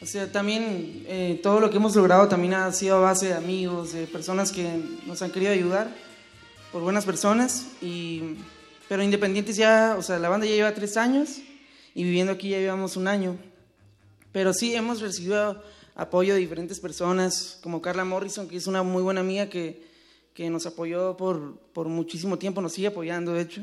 [0.00, 3.34] o sea, también eh, todo lo que hemos logrado también ha sido a base de
[3.34, 4.68] amigos, de personas que
[5.04, 5.92] nos han querido ayudar,
[6.72, 7.66] por buenas personas.
[7.80, 8.36] Y,
[8.88, 11.38] pero Independientes ya, o sea, la banda ya lleva tres años
[11.94, 13.36] y viviendo aquí ya llevamos un año.
[14.32, 15.62] Pero sí hemos recibido
[15.94, 19.82] apoyo de diferentes personas, como Carla Morrison, que es una muy buena amiga que,
[20.32, 23.62] que nos apoyó por, por muchísimo tiempo, nos sigue apoyando, de hecho.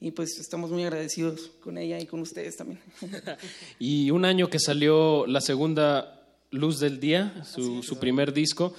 [0.00, 2.80] Y pues estamos muy agradecidos con ella y con ustedes también.
[3.78, 8.74] Y un año que salió la segunda Luz del Día, su, su primer disco,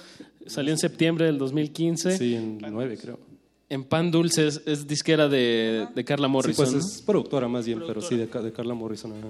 [0.46, 2.16] salió en septiembre del 2015.
[2.16, 3.29] Sí, en 9 creo.
[3.70, 6.66] En Pan Dulce es, es disquera de, de Carla Morrison.
[6.66, 9.12] Sí, pues es productora más bien, pero sí, de, Ca- de Carla Morrison.
[9.12, 9.28] ajá.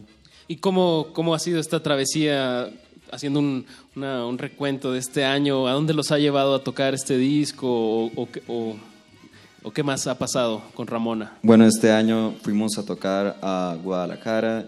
[0.48, 2.70] ¿Y cómo, cómo ha sido esta travesía,
[3.12, 5.68] haciendo un, una- un recuento de este año?
[5.68, 7.68] ¿A dónde los ha llevado a tocar este disco?
[7.68, 8.76] ¿O, o qué- o-
[9.62, 11.36] o qué más ha pasado con Ramona?
[11.42, 14.66] Bueno, este año fuimos a tocar a Guadalajara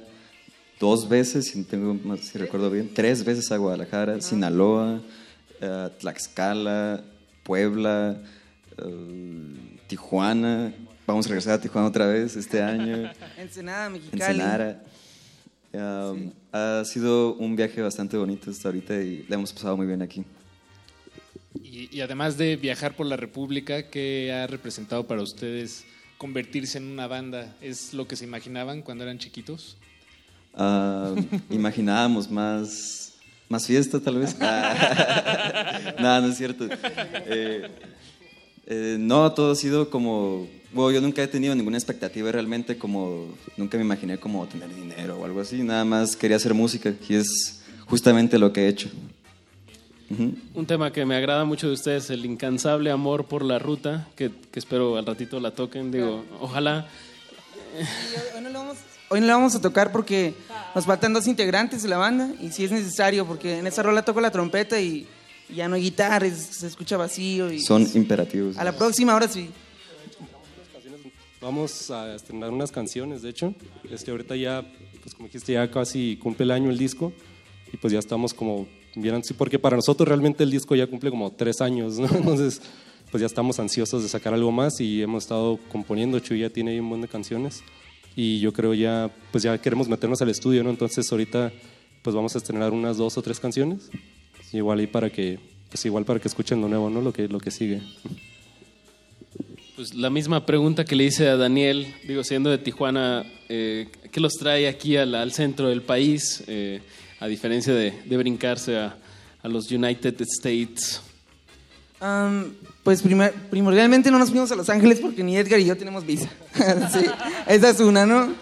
[0.79, 5.01] dos veces, si, tengo, si recuerdo bien, tres veces a Guadalajara, Sinaloa,
[5.63, 7.01] eh, Tlaxcala,
[7.43, 8.21] Puebla,
[8.79, 10.73] eh, Tijuana.
[11.07, 13.11] Vamos a regresar a Tijuana otra vez este año.
[13.39, 14.41] Ensenada, Mexicali.
[14.41, 14.83] Ensenada.
[15.73, 20.03] Um, Ha sido un viaje bastante bonito hasta ahorita y la hemos pasado muy bien
[20.03, 20.23] aquí.
[21.63, 25.85] Y, y además de viajar por la República, ¿qué ha representado para ustedes
[26.19, 27.57] convertirse en una banda?
[27.61, 29.77] ¿Es lo que se imaginaban cuando eran chiquitos?
[30.55, 31.15] Ah,
[31.51, 33.15] imaginábamos más,
[33.49, 34.37] más fiesta, tal vez.
[35.99, 36.69] No, no es cierto.
[37.27, 37.69] Eh,
[38.67, 40.47] eh, no, todo ha sido como.
[40.73, 43.29] Bueno, yo nunca he tenido ninguna expectativa realmente, como.
[43.57, 45.63] Nunca me imaginé como tener dinero o algo así.
[45.63, 48.91] Nada más quería hacer música y es justamente lo que he hecho.
[50.11, 50.35] Ujú.
[50.55, 54.31] Un tema que me agrada mucho de ustedes, el incansable amor por la ruta, que,
[54.51, 55.91] que espero al ratito la toquen.
[55.91, 56.87] Digo, ojalá.
[58.37, 58.77] Hoy no, lo vamos,
[59.09, 60.35] hoy no lo vamos a tocar porque
[60.75, 64.05] nos faltan dos integrantes de la banda y si es necesario, porque en esa rola
[64.05, 65.07] toco la trompeta y
[65.49, 67.53] ya no hay guitarra, y se escucha vacío.
[67.53, 68.57] Y Son imperativos.
[68.57, 69.49] A la próxima, ahora sí.
[71.41, 73.55] Vamos a estrenar unas canciones, de hecho.
[73.91, 74.65] Este, ahorita ya,
[75.03, 77.13] pues como dijiste, ya casi cumple el año el disco.
[77.73, 81.11] Y pues ya estamos como bien ansiosos, porque para nosotros realmente el disco ya cumple
[81.11, 82.07] como tres años, ¿no?
[82.15, 82.63] Entonces,
[83.11, 86.21] pues ya estamos ansiosos de sacar algo más y hemos estado componiendo.
[86.21, 87.63] Chuy ya tiene ahí un montón de canciones.
[88.15, 90.71] Y yo creo ya, pues ya queremos meternos al estudio, ¿no?
[90.71, 91.53] Entonces ahorita,
[92.03, 93.91] pues vamos a estrenar unas dos o tres canciones.
[94.53, 95.39] Igual ahí para que,
[95.71, 97.01] pues igual para que escuchen lo nuevo, ¿no?
[97.01, 97.81] Lo que, lo que sigue.
[99.77, 104.21] Pues la misma pregunta que le hice a Daniel, digo, siendo de Tijuana, eh, ¿qué
[104.21, 106.45] los trae aquí al, al centro del país?
[106.47, 106.81] Eh,
[107.21, 108.97] a diferencia de, de brincarse a,
[109.43, 111.01] a los United States.
[112.01, 112.53] Am,
[112.83, 116.05] pues primer- primordialmente no nos fuimos a Los Ángeles porque ni Edgar y yo tenemos
[116.05, 116.29] visa.
[116.93, 117.05] sí,
[117.47, 118.35] esa es una, ¿no?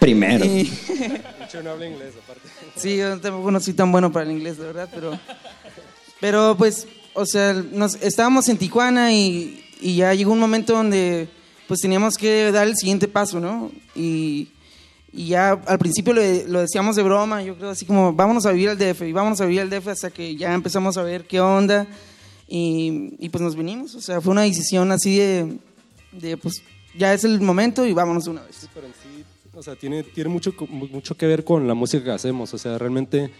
[0.00, 0.44] Primero.
[0.44, 2.43] Y- De hecho, no habla inglés, aparte.
[2.76, 5.18] Sí, yo tampoco no soy tan bueno para el inglés, de verdad, pero...
[6.24, 11.28] Pero pues, o sea, nos, estábamos en Tijuana y, ya llegó un momento donde
[11.68, 13.70] pues teníamos que dar el siguiente paso, ¿no?
[13.94, 14.48] Y,
[15.12, 18.78] ya al principio lo, decíamos de broma, yo creo así como, vámonos a vivir al
[18.78, 21.86] DF y vámonos a vivir al DF hasta que ya empezamos a ver qué onda
[22.48, 25.58] y, y pues nos vinimos, o sea, fue una decisión así de,
[26.38, 26.62] pues
[26.96, 28.66] ya es el momento y vámonos una vez.
[28.72, 29.13] pero sí,
[29.56, 32.52] o sea, tiene, tiene mucho, mucho que ver con la música que hacemos.
[32.54, 33.30] O sea, realmente,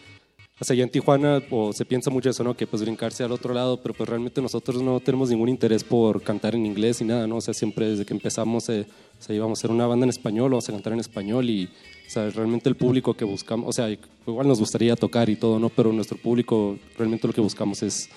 [0.61, 2.57] o sea, ya en Tijuana o se piensa mucho eso, ¿no?
[2.57, 6.23] Que pues brincarse al otro lado, pero pues realmente nosotros no tenemos ningún interés por
[6.23, 7.36] cantar en inglés ni nada, ¿no?
[7.36, 8.86] O sea, siempre desde que empezamos, eh,
[9.28, 11.66] íbamos a ser una banda en español, vamos a cantar en español y,
[12.07, 13.89] o sea, realmente el público que buscamos, o sea,
[14.27, 15.69] igual nos gustaría tocar y todo, ¿no?
[15.69, 18.09] Pero nuestro público, realmente lo que buscamos es,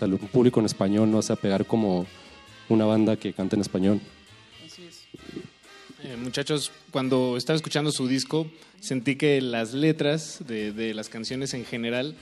[0.00, 1.18] o un público en español, ¿no?
[1.18, 2.06] O sea, pegar como
[2.68, 4.00] una banda que cante en español.
[6.04, 8.46] Eh, muchachos, cuando estaba escuchando su disco,
[8.80, 12.14] sentí que las letras de, las canciones en general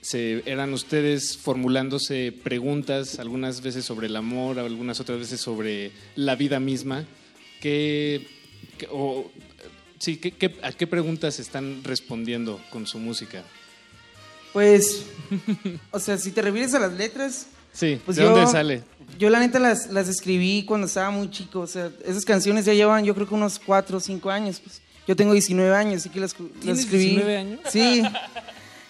[0.00, 6.36] se, eran ustedes formulándose preguntas, algunas veces sobre el amor, algunas otras veces sobre la
[6.36, 7.04] vida misma.
[7.60, 8.26] ¿Qué,
[8.90, 9.30] o,
[9.98, 13.42] sí, ¿qué- qué- ¿A qué preguntas están respondiendo con su música?
[14.52, 15.06] Pues,
[15.90, 18.82] o sea, si te refieres a las letras, Sí, pues ¿de yo, dónde sale?
[19.18, 22.72] Yo la neta las, las escribí cuando estaba muy chico, o sea, esas canciones ya
[22.72, 24.80] llevan yo creo que unos 4 o 5 años, pues.
[25.06, 27.04] Yo tengo 19 años, así que las, las ¿Tienes escribí.
[27.10, 27.60] 19 años?
[27.68, 28.02] Sí.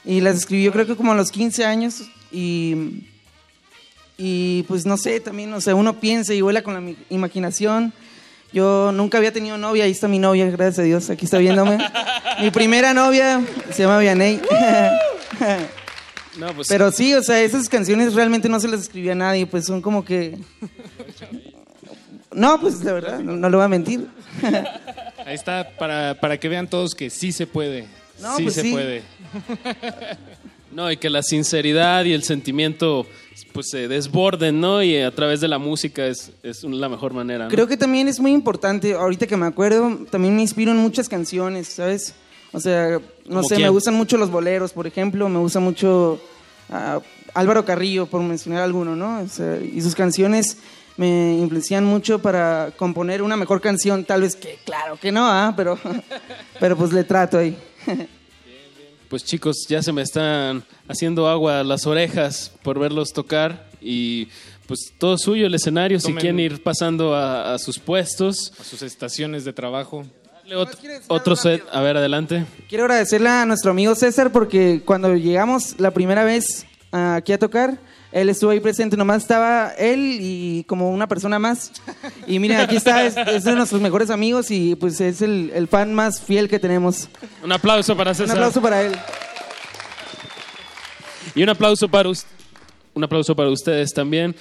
[0.05, 3.03] Y las escribí yo creo que como a los 15 años y
[4.17, 7.93] y pues no sé, también, o sea, uno piensa y vuela con la imaginación.
[8.53, 11.79] Yo nunca había tenido novia, ahí está mi novia, gracias a Dios, aquí está viéndome.
[12.41, 13.43] mi primera novia
[13.73, 14.41] se llama Vianey.
[16.39, 19.47] No, pues- Pero sí, o sea, esas canciones realmente no se las escribía a nadie,
[19.47, 20.37] pues son como que...
[22.33, 24.09] No, pues la verdad, no, no le voy a mentir.
[25.27, 27.87] Ahí está, para, para que vean todos que sí se puede.
[28.21, 28.73] No, sí pues se sí.
[28.73, 29.03] puede.
[30.75, 33.07] No, y que la sinceridad y el sentimiento
[33.53, 34.83] pues se desborden, ¿no?
[34.83, 37.45] Y a través de la música es, es la mejor manera.
[37.45, 37.51] ¿no?
[37.51, 41.09] Creo que también es muy importante, ahorita que me acuerdo, también me inspiro en muchas
[41.09, 42.15] canciones, ¿sabes?
[42.55, 43.67] O sea, no ¿Como sé, quién?
[43.67, 46.21] me gustan mucho los boleros, por ejemplo, me gusta mucho
[46.71, 47.01] ah,
[47.35, 49.21] Álvaro Carrillo, por mencionar alguno, ¿no?
[49.21, 50.59] O sea, y sus canciones
[50.97, 55.53] me influencian mucho para componer una mejor canción, tal vez que, claro que no, ¿ah?
[55.57, 55.77] Pero,
[56.61, 57.59] pero pues le trato ahí.
[59.09, 64.29] Pues chicos, ya se me están haciendo agua las orejas por verlos tocar y
[64.67, 68.53] pues todo suyo el escenario, si quieren ir pasando a, a sus puestos.
[68.61, 70.07] A sus estaciones de trabajo.
[70.53, 72.45] Otro, otro set, a ver, adelante.
[72.69, 77.79] Quiero agradecerle a nuestro amigo César porque cuando llegamos la primera vez aquí a tocar,
[78.13, 81.73] él estuvo ahí presente, nomás estaba él y como una persona más.
[82.27, 85.67] Y miren, aquí está, es, es de nuestros mejores amigos y pues es el, el
[85.67, 87.09] fan más fiel que tenemos.
[87.43, 88.37] Un aplauso para Un César.
[88.37, 88.93] aplauso para él.
[91.35, 92.27] Y un aplauso para us-
[92.93, 94.37] un aplauso para ustedes también.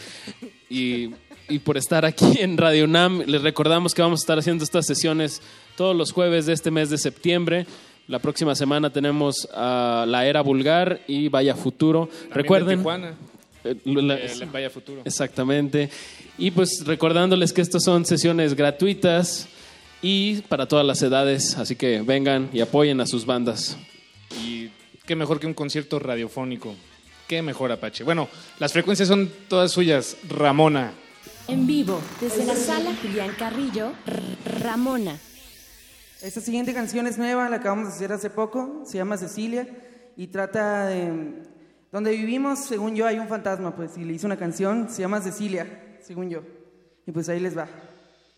[0.70, 1.12] Y,
[1.50, 4.86] y por estar aquí en Radio UNAM, les recordamos que vamos a estar haciendo estas
[4.86, 5.42] sesiones
[5.76, 7.66] todos los jueves de este mes de septiembre.
[8.08, 12.08] La próxima semana tenemos a La Era Vulgar y Vaya Futuro.
[12.08, 12.70] También Recuerden.
[12.70, 13.14] de Tijuana.
[13.64, 15.02] eh, la- El Vaya Futuro.
[15.06, 15.90] Exactamente.
[16.38, 19.48] Y pues recordándoles que estas son sesiones gratuitas
[20.02, 23.78] y para todas las edades, así que vengan y apoyen a sus bandas.
[24.44, 24.70] Y
[25.06, 26.76] qué mejor que un concierto radiofónico.
[27.28, 28.04] Qué mejor, Apache.
[28.04, 28.28] Bueno,
[28.60, 30.18] las frecuencias son todas suyas.
[30.28, 30.92] Ramona.
[31.48, 35.18] En vivo, desde la sala Julián Carrillo, R- Ramona.
[36.24, 39.68] Esta siguiente canción es nueva, la acabamos de hacer hace poco, se llama Cecilia
[40.16, 41.44] y trata de...
[41.92, 45.20] Donde vivimos, según yo, hay un fantasma, pues, y le hice una canción, se llama
[45.20, 46.42] Cecilia, según yo.
[47.06, 47.68] Y pues ahí les va.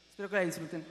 [0.10, 0.84] Espero que la disfruten.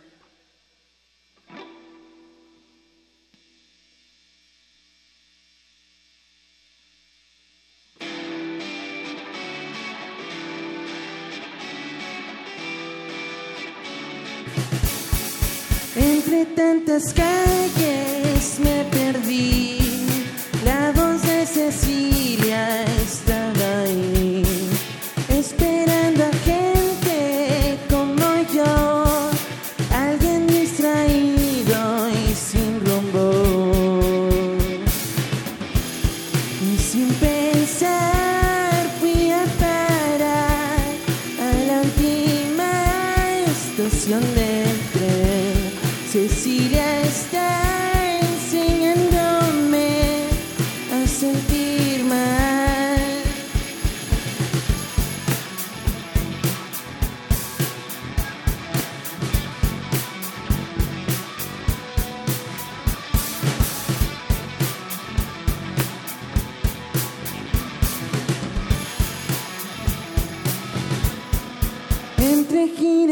[16.34, 19.73] Entre tantas calles me perdí,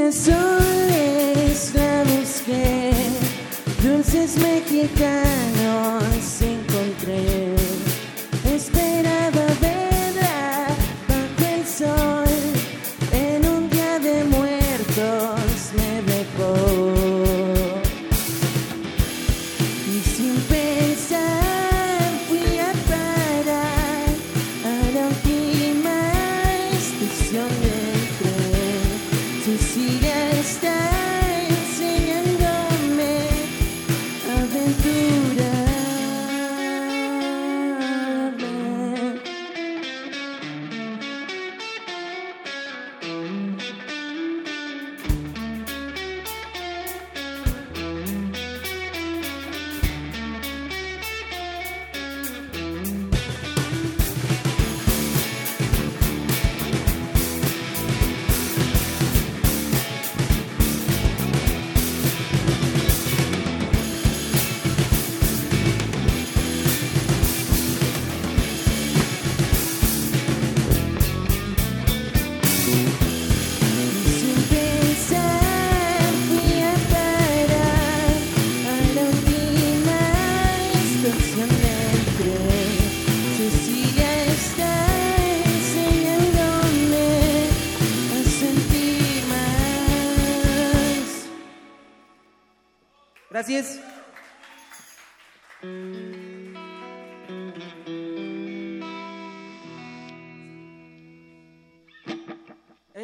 [0.03, 2.91] Entre girasoles la busqué,
[3.83, 7.52] dulces mexicanos encontré.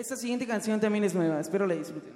[0.09, 2.15] Esta siguiente canción también es nueva, espero la disfruten.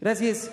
[0.00, 0.50] Gracias.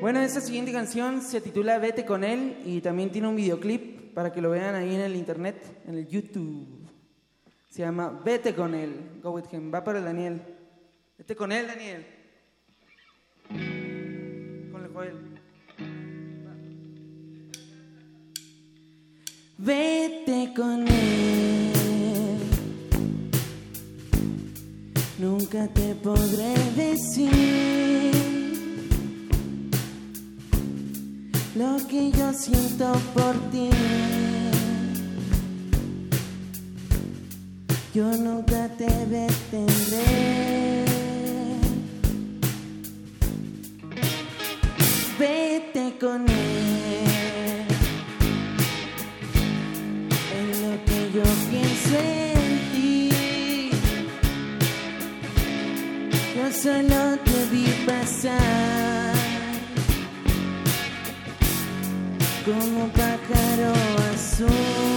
[0.00, 4.32] Bueno, esta siguiente canción se titula Vete con él y también tiene un videoclip para
[4.32, 6.88] que lo vean ahí en el internet, en el YouTube.
[7.70, 9.20] Se llama Vete con él.
[9.22, 9.72] Go with him.
[9.72, 10.42] Va para el Daniel.
[11.16, 12.06] Vete con él, Daniel.
[13.48, 15.16] Con el Joel.
[19.58, 21.67] Vete con él.
[25.18, 28.12] Nunca te podré decir
[31.56, 33.68] lo que yo siento por ti.
[37.92, 40.84] Yo nunca te detendré.
[45.18, 46.67] Vete con él.
[56.50, 58.38] Solo te vi pasar.
[62.44, 63.72] como pájaro
[64.12, 64.87] azul.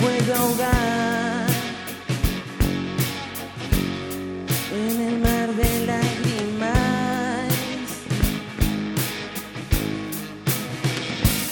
[0.00, 1.46] Puedo ahogar
[4.72, 7.48] en el mar de lágrimas.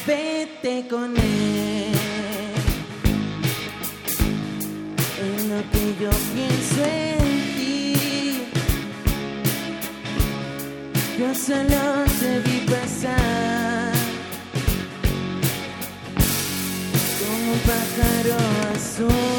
[0.06, 1.58] Vete con él.
[5.20, 7.18] en lo que yo pienso en
[7.56, 8.42] ti.
[11.18, 11.97] Yo solo
[18.00, 19.37] un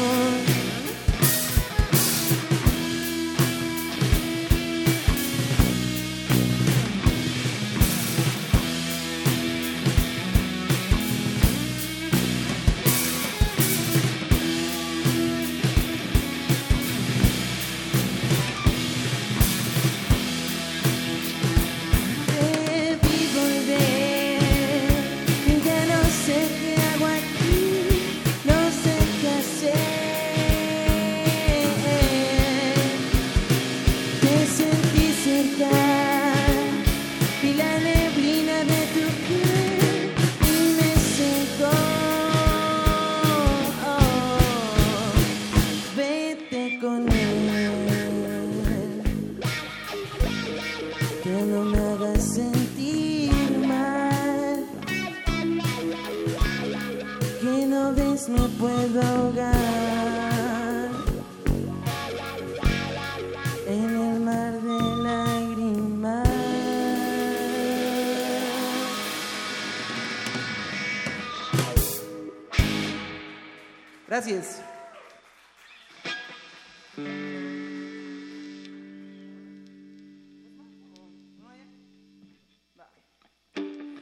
[74.20, 74.60] Gracias.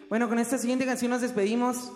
[0.09, 1.93] Bueno, con esta siguiente canción nos despedimos.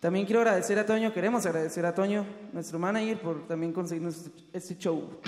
[0.00, 4.76] También quiero agradecer a Toño, queremos agradecer a Toño, nuestro manager, por también conseguirnos este
[4.76, 5.20] show.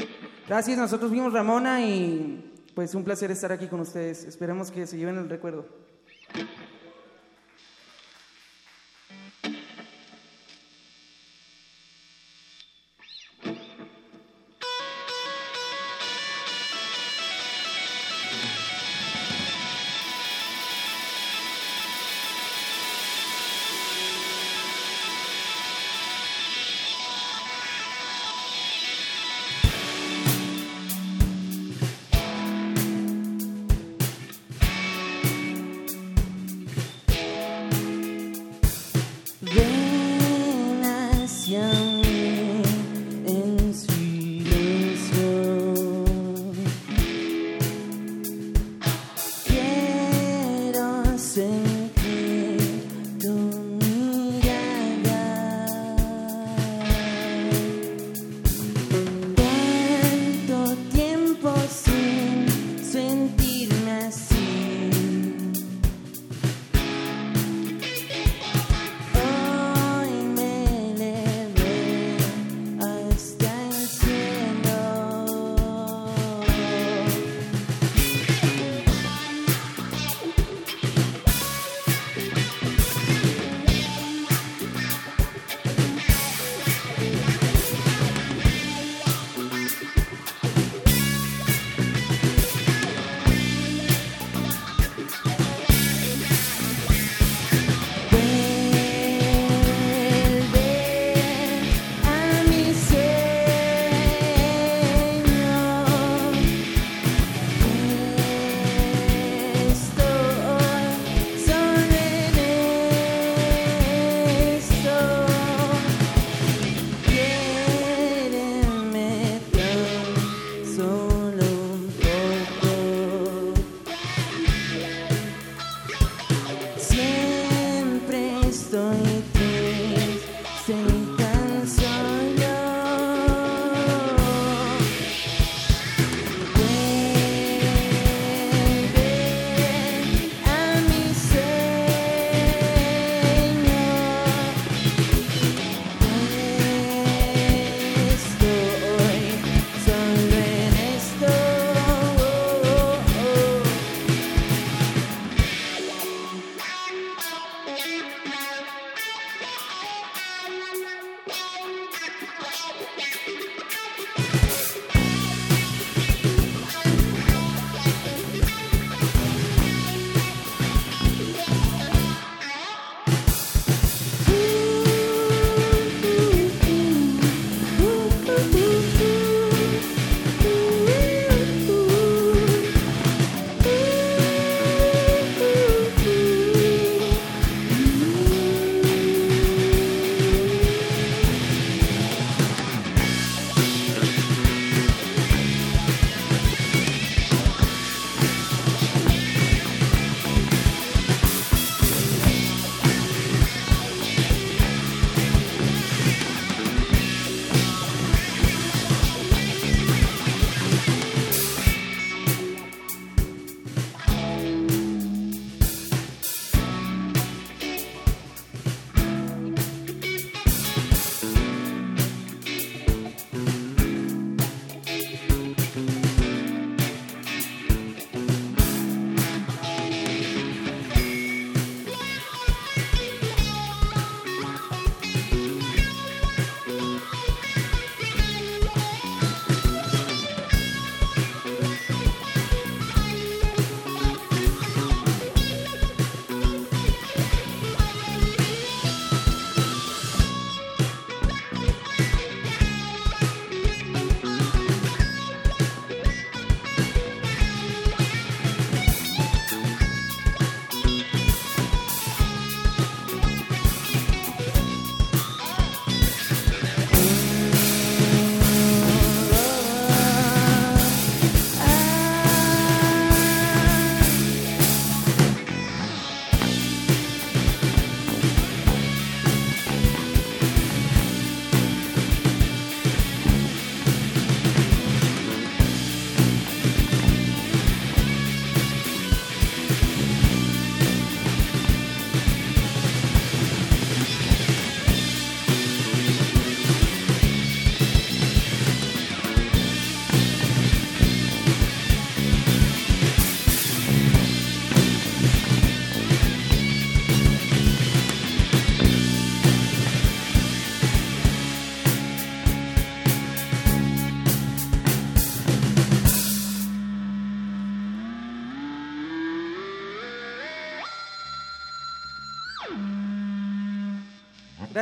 [0.48, 4.24] Gracias, nosotros fuimos Ramona y pues un placer estar aquí con ustedes.
[4.24, 5.68] Esperemos que se lleven el recuerdo.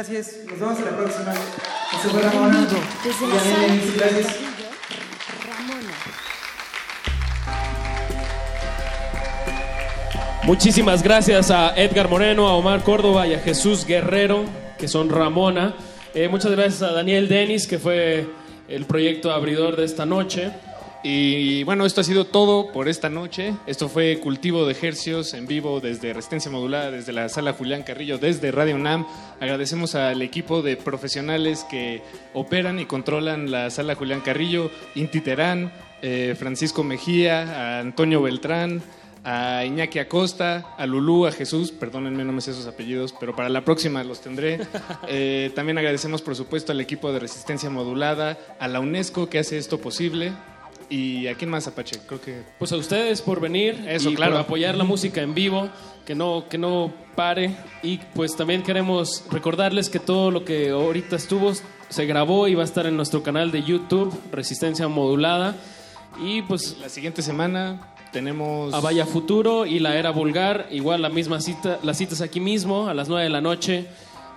[0.02, 1.32] Gracias, nos vemos en la próxima.
[1.32, 2.66] Fue Ramona.
[3.04, 4.36] Y gracias.
[10.42, 14.44] Muchísimas gracias a Edgar Moreno, a Omar Córdoba y a Jesús Guerrero,
[14.76, 15.76] que son Ramona.
[16.14, 18.26] Eh, muchas gracias a Daniel Denis, que fue
[18.66, 20.50] el proyecto abridor de esta noche.
[21.04, 23.54] Y bueno, esto ha sido todo por esta noche.
[23.66, 28.18] Esto fue Cultivo de Ejercios en vivo desde Resistencia Modulada, desde la sala Julián Carrillo,
[28.18, 29.04] desde Radio UNAM.
[29.40, 32.02] Agradecemos al equipo de profesionales que
[32.34, 35.72] operan y controlan la sala Julián Carrillo, Inti Terán,
[36.02, 38.80] eh, Francisco Mejía, a Antonio Beltrán,
[39.24, 43.48] a Iñaki Acosta, a Lulú, a Jesús, perdónenme, no me sé sus apellidos, pero para
[43.48, 44.60] la próxima los tendré.
[45.08, 49.58] Eh, también agradecemos, por supuesto, al equipo de Resistencia Modulada, a la UNESCO que hace
[49.58, 50.32] esto posible.
[50.92, 52.00] ¿Y a quién más, Apache?
[52.06, 52.42] Creo que...
[52.58, 54.32] Pues a ustedes por venir Eso, y claro.
[54.32, 55.70] por apoyar la música en vivo,
[56.04, 57.56] que no, que no pare.
[57.82, 61.50] Y pues también queremos recordarles que todo lo que ahorita estuvo
[61.88, 65.56] se grabó y va a estar en nuestro canal de YouTube, Resistencia Modulada.
[66.22, 68.74] Y pues La siguiente semana tenemos...
[68.74, 72.88] a Vaya Futuro y la Era Vulgar, igual la misma cita, las citas aquí mismo
[72.88, 73.86] a las 9 de la noche,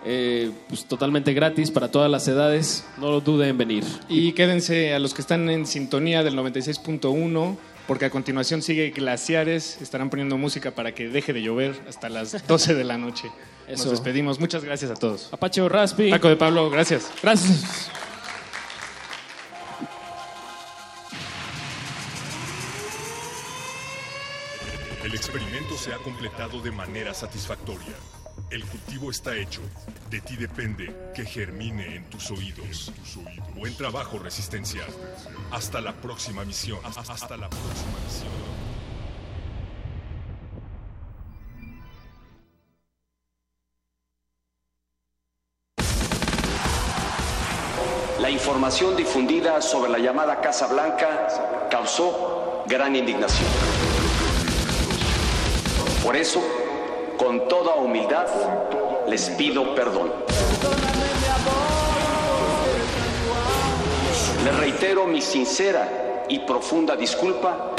[0.05, 3.83] eh, pues totalmente gratis para todas las edades, no lo duden en venir.
[4.07, 7.57] Y quédense a los que están en sintonía del 96.1,
[7.87, 9.81] porque a continuación sigue Glaciares.
[9.81, 13.31] Estarán poniendo música para que deje de llover hasta las 12 de la noche.
[13.67, 13.85] Eso.
[13.85, 14.39] Nos despedimos.
[14.39, 15.29] Muchas gracias a todos.
[15.31, 16.11] Apache Raspi.
[16.11, 17.11] Paco de Pablo, gracias.
[17.23, 17.89] Gracias.
[25.03, 27.93] El experimento se ha completado de manera satisfactoria.
[28.49, 29.61] El cultivo está hecho.
[30.09, 32.91] De ti depende que germine en tus oídos.
[33.55, 34.83] Buen trabajo, Resistencia.
[35.51, 36.79] Hasta la próxima misión.
[36.83, 38.55] Hasta la próxima misión.
[48.19, 53.49] La información difundida sobre la llamada Casa Blanca causó gran indignación.
[56.03, 56.41] Por eso,
[57.17, 58.27] con toda humildad,
[59.07, 60.11] les pido perdón.
[64.43, 67.71] Les reitero mi sincera y profunda disculpa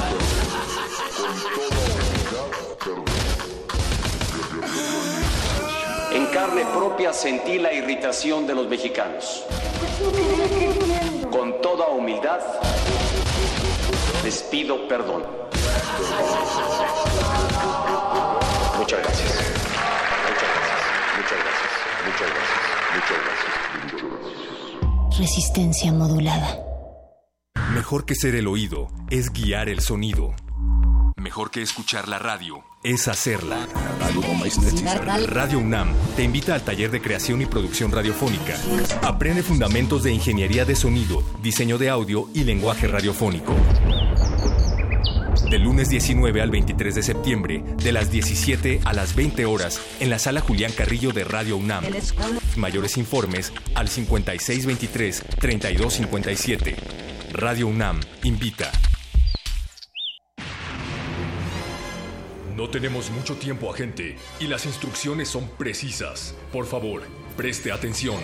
[6.13, 9.45] En carne propia sentí la irritación de los mexicanos.
[11.31, 12.41] Con toda humildad,
[14.25, 15.25] les pido perdón.
[18.79, 19.33] Muchas gracias.
[19.33, 20.81] Muchas gracias.
[21.17, 21.71] Muchas gracias.
[22.05, 22.63] Muchas gracias.
[22.95, 25.19] Muchas gracias.
[25.19, 26.59] Resistencia modulada.
[27.75, 30.35] Mejor que ser el oído es guiar el sonido.
[31.17, 33.67] Mejor que escuchar la radio es hacerla.
[35.27, 38.57] Radio UNAM te invita al taller de creación y producción radiofónica.
[39.03, 43.55] Aprende fundamentos de ingeniería de sonido, diseño de audio y lenguaje radiofónico.
[45.45, 50.11] Del lunes 19 al 23 de septiembre, de las 17 a las 20 horas, en
[50.11, 51.85] la sala Julián Carrillo de Radio UNAM.
[52.57, 56.75] Mayores informes al 5623-3257.
[57.33, 58.73] Radio UNAM invita.
[62.57, 66.35] No tenemos mucho tiempo, agente, y las instrucciones son precisas.
[66.51, 67.03] Por favor,
[67.37, 68.17] preste atención.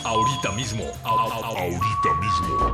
[0.03, 0.83] ahorita mismo.
[1.03, 2.69] Ahorita mismo.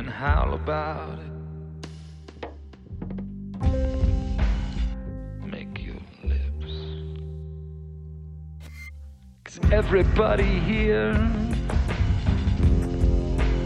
[0.00, 1.32] And howl about it.
[5.44, 6.72] Make your lips.
[9.44, 11.12] Cause everybody here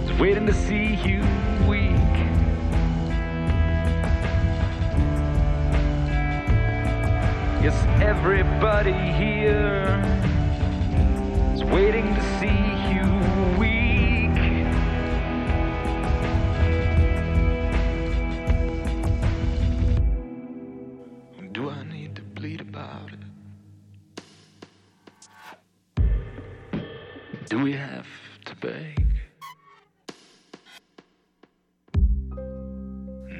[0.05, 1.21] is waiting to see you
[1.69, 2.15] weak.
[7.63, 10.03] Yes, everybody here
[11.55, 12.74] is waiting to see
[27.65, 28.07] we have
[28.45, 29.07] to beg?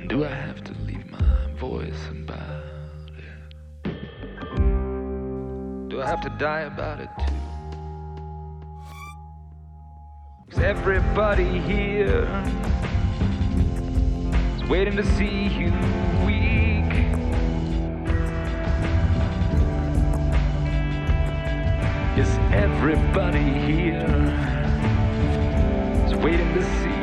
[0.09, 2.65] Do I have to leave my voice about
[3.19, 3.91] it?
[5.91, 7.35] Do I have to die about it too?
[10.49, 12.27] 'Cause everybody here
[14.57, 15.71] is waiting to see you
[16.25, 16.44] weak.
[22.17, 24.07] Yes, everybody here?
[26.07, 26.94] Is waiting to see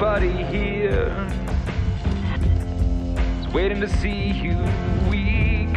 [0.00, 1.28] Everybody here
[3.40, 4.56] is waiting to see you
[5.10, 5.76] weak.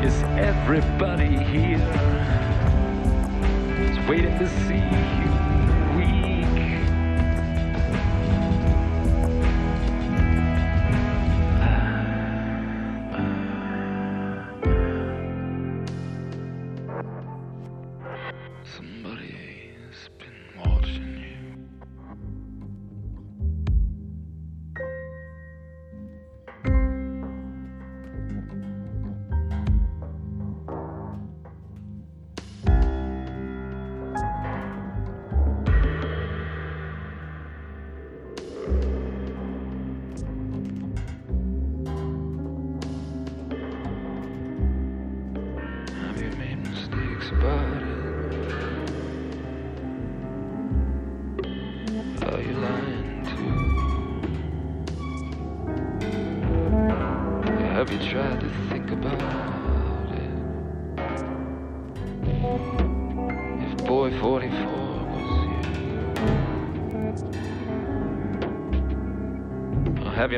[0.00, 1.76] Yes, everybody here
[3.90, 5.33] is waiting to see you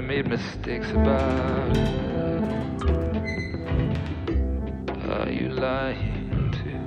[0.07, 1.89] made mistakes about it?
[5.11, 6.79] Are you lying too?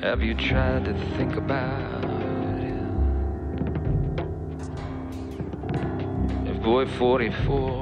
[0.00, 2.10] Have you tried to think about it?
[6.48, 7.79] If boy 44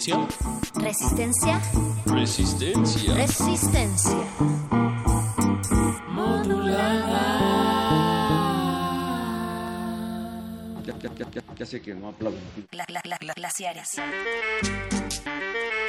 [0.00, 0.16] Resistencia.
[0.80, 1.60] Resistencia.
[2.06, 3.14] Resistencia.
[3.14, 4.16] Resistencia.
[10.86, 12.40] Ya, ya, ya, ya, ya sé que no aplauden.
[12.72, 13.90] Gla- gla- gla- glaciares.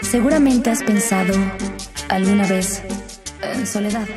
[0.02, 1.34] Seguramente has pensado
[2.10, 2.84] alguna vez
[3.42, 4.08] en soledad.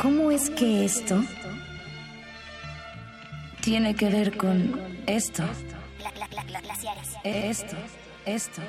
[0.00, 1.22] ¿Cómo es que esto
[3.62, 5.42] tiene que ver con esto?
[7.26, 7.76] Esto,
[8.24, 8.62] esto.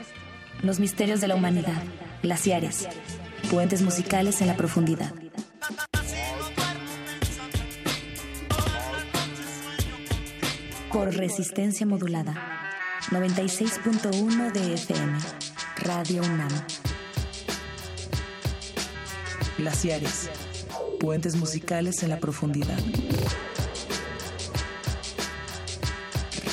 [0.64, 1.80] Los misterios de la humanidad.
[2.24, 2.88] Glaciares.
[3.52, 5.14] Puentes musicales en la profundidad.
[10.92, 12.34] Por resistencia modulada.
[13.12, 15.20] 96.1 de FM.
[15.78, 16.50] Radio UNAM.
[19.60, 20.32] Glaciares.
[21.00, 22.80] Puentes musicales en la profundidad.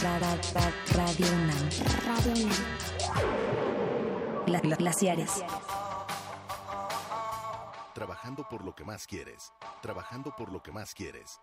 [0.05, 1.71] Radio UNAM.
[2.05, 2.35] Radio
[4.77, 5.43] glaciares.
[7.95, 9.51] Trabajando por lo que más quieres.
[9.81, 11.41] Trabajando por lo que más quieres.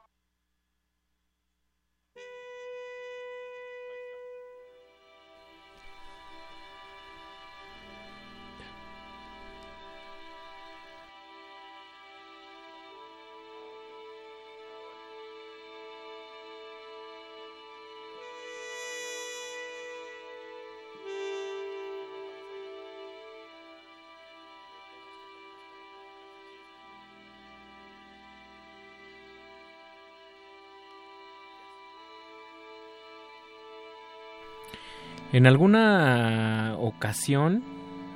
[35.33, 37.63] En alguna ocasión,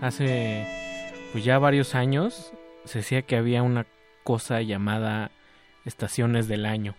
[0.02, 0.68] hace
[1.32, 2.52] pues ya varios años,
[2.84, 3.86] se decía que había una
[4.26, 5.32] cosa llamada
[5.86, 6.94] estaciones del año,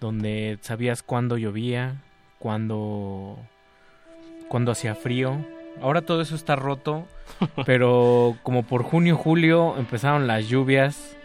[0.00, 2.02] donde sabías cuándo llovía,
[2.40, 3.38] cuándo,
[4.48, 5.36] cuándo hacía frío.
[5.80, 7.06] Ahora todo eso está roto,
[7.66, 11.16] pero como por junio, julio empezaron las lluvias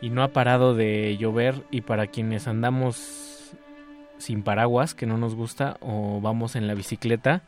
[0.00, 3.25] y no ha parado de llover y para quienes andamos
[4.18, 7.42] sin paraguas, que no nos gusta, o vamos en la bicicleta,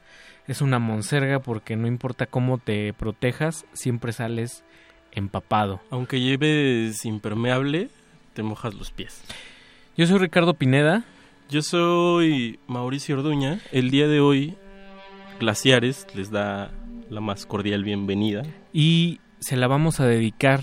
[0.46, 4.64] es una monserga porque no importa cómo te protejas, siempre sales
[5.12, 5.80] empapado.
[5.90, 7.88] Aunque lleves impermeable,
[8.34, 9.22] te mojas los pies.
[9.96, 11.04] Yo soy Ricardo Pineda.
[11.50, 13.60] Yo soy Mauricio Orduña.
[13.72, 14.56] El día de hoy
[15.40, 16.70] Glaciares les da
[17.10, 18.42] la más cordial bienvenida.
[18.72, 20.62] Y se la vamos a dedicar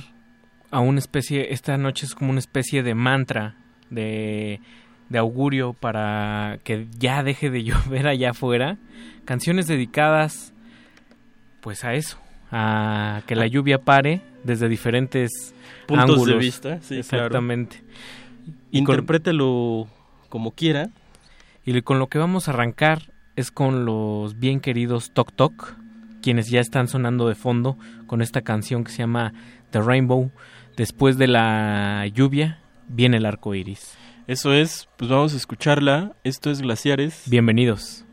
[0.71, 3.57] a una especie, esta noche es como una especie de mantra,
[3.89, 4.61] de,
[5.09, 8.77] de augurio para que ya deje de llover allá afuera.
[9.25, 10.53] Canciones dedicadas
[11.61, 12.17] pues a eso,
[12.51, 15.53] a que la lluvia pare desde diferentes
[15.87, 17.25] Puntos de vista, sí, claro.
[17.25, 17.79] Exactamente.
[17.79, 19.87] Con- Interprételo
[20.29, 20.89] como quiera.
[21.65, 25.75] Y con lo que vamos a arrancar es con los bien queridos Tok Tok,
[26.21, 27.77] quienes ya están sonando de fondo
[28.07, 29.33] con esta canción que se llama
[29.71, 30.31] The Rainbow.
[30.77, 33.97] Después de la lluvia viene el arco iris.
[34.27, 36.15] Eso es, pues vamos a escucharla.
[36.23, 37.23] Esto es Glaciares.
[37.27, 38.04] Bienvenidos.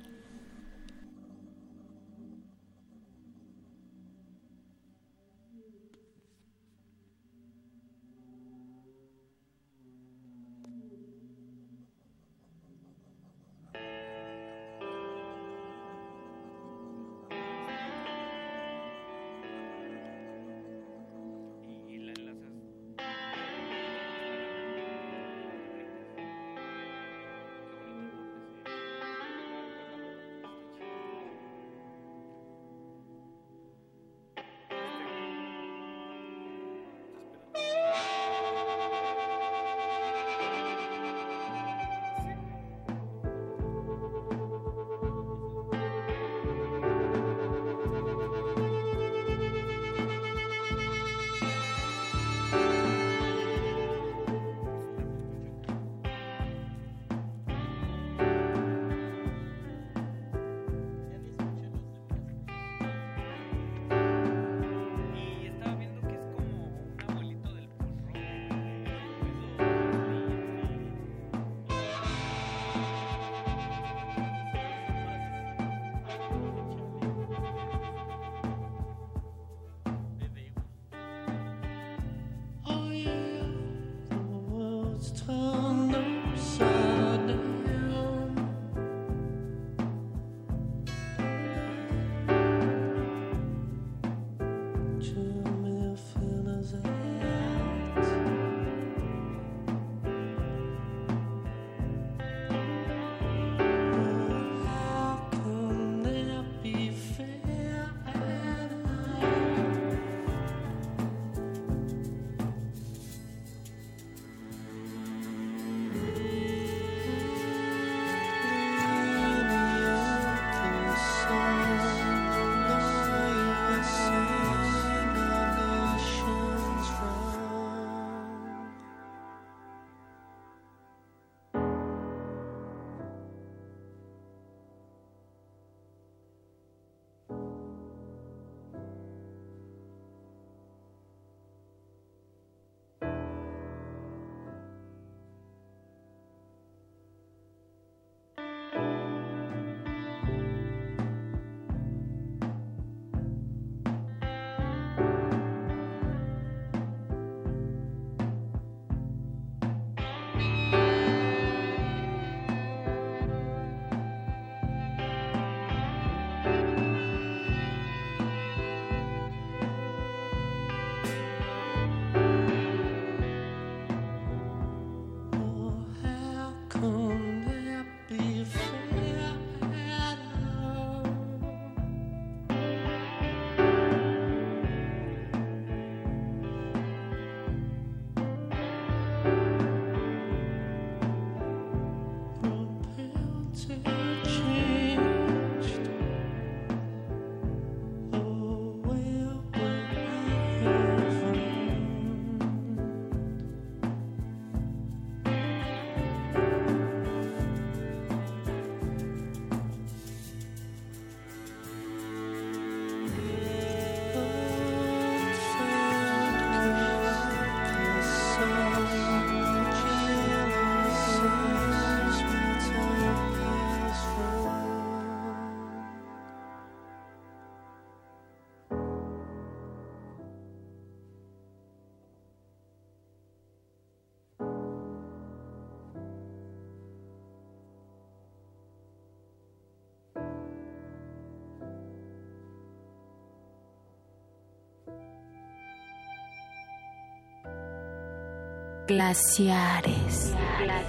[248.93, 250.35] Glaciares.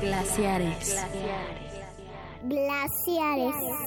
[0.02, 1.06] Glaciares.
[2.44, 3.83] Glaciares.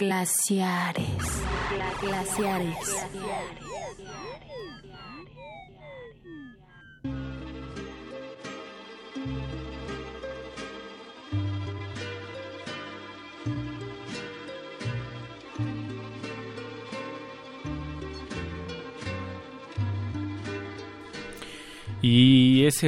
[0.00, 1.44] Glaciares.
[2.00, 3.59] Glaciares.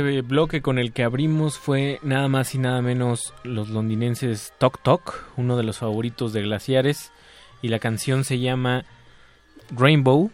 [0.00, 4.82] Ese bloque con el que abrimos fue nada más y nada menos los londinenses Tok
[4.82, 7.12] Tok, uno de los favoritos de Glaciares.
[7.60, 8.84] Y la canción se llama
[9.70, 10.30] Rainbow.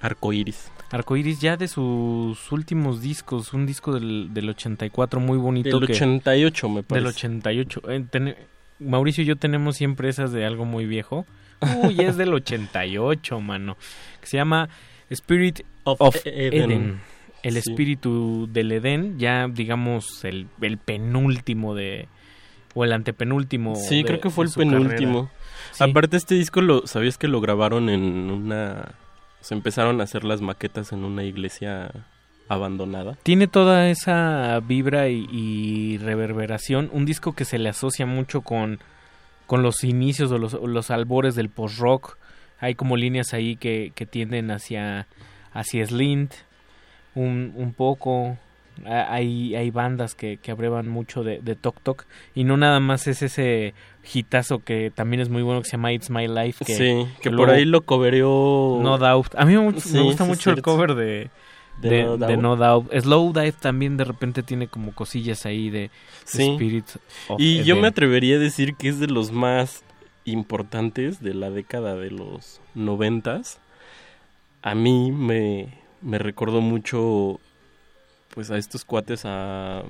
[0.00, 0.70] Arcoiris.
[0.90, 5.78] Arcoiris ya de sus últimos discos, un disco del, del 84 muy bonito.
[5.78, 7.04] Del que- 88 me parece.
[7.04, 7.82] Del 88.
[7.90, 8.36] Eh, ten-
[8.80, 11.26] Mauricio y yo tenemos siempre esas de algo muy viejo.
[11.82, 13.76] Uy, es del 88, mano.
[14.20, 14.68] Que se llama
[15.10, 16.70] Spirit Of of, Eden.
[16.70, 17.00] Eden.
[17.48, 17.70] El Sí.
[17.70, 22.08] espíritu del Edén, ya digamos el, el penúltimo de...
[22.74, 23.74] O el antepenúltimo.
[23.74, 25.30] Sí, de- creo que fue el penúltimo.
[25.72, 25.82] Sí.
[25.84, 28.94] Aparte este disco lo sabías que lo grabaron en una
[29.40, 31.90] se empezaron a hacer las maquetas en una iglesia
[32.48, 33.16] abandonada.
[33.22, 36.90] Tiene toda esa vibra y, y reverberación.
[36.92, 38.78] Un disco que se le asocia mucho con,
[39.46, 42.16] con los inicios o los, los albores del post-rock.
[42.60, 45.06] Hay como líneas ahí que, que tienden hacia,
[45.52, 46.32] hacia Slint
[47.18, 48.36] un, un poco.
[48.86, 52.04] Hay, hay bandas que, que abrevan mucho de, de Tok Tok.
[52.36, 53.74] Y no nada más es ese
[54.14, 56.64] hitazo que también es muy bueno que se llama It's My Life.
[56.64, 59.34] Que, sí, que, por ahí lo cobereó No Doubt.
[59.36, 61.28] A mí me, mu- Sí, me gusta sí, mucho el cover de,
[61.82, 62.40] De de, No de Doubt.
[62.40, 62.92] No Doubt.
[63.00, 65.90] Slow Dive también de repente tiene como cosillas ahí de
[66.24, 66.50] Sí.
[66.52, 66.86] Spirit
[67.28, 69.82] of Y yo me atrevería a decir que es de los más
[70.24, 73.58] importantes de la década de los noventas.
[74.62, 75.68] A mí me,
[76.02, 77.40] me recordó mucho
[78.34, 79.82] pues a estos cuates a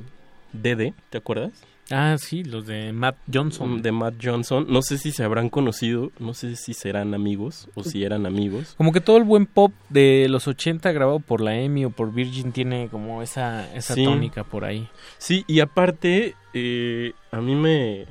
[0.52, 1.52] Dede, ¿te acuerdas?
[1.90, 3.80] Ah, sí, los de Matt Johnson.
[3.80, 4.66] De Matt Johnson.
[4.68, 8.74] No sé si se habrán conocido, no sé si serán amigos o si eran amigos.
[8.76, 12.12] Como que todo el buen pop de los 80 grabado por la EMI o por
[12.12, 14.04] Virgin tiene como esa, esa Sí.
[14.04, 14.86] tónica por ahí.
[15.16, 18.04] Sí, y aparte, eh, a mí me,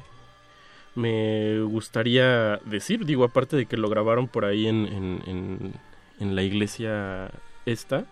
[0.95, 5.73] me gustaría decir, digo, aparte de que lo grabaron por ahí en, en, en-
[6.19, 7.29] en la iglesia
[7.67, 8.05] esta,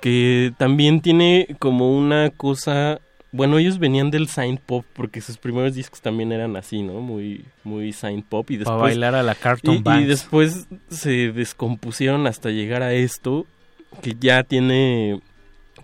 [0.00, 3.00] que también tiene como una cosa,
[3.32, 6.94] bueno, ellos venían del Saint Pop, porque sus primeros discos también eran así, ¿no?
[7.00, 8.78] Muy, muy Saint Pop, y después...
[8.80, 13.46] bailar a la Carlton y- y después se descompusieron hasta llegar a esto,
[14.02, 15.20] que ya tiene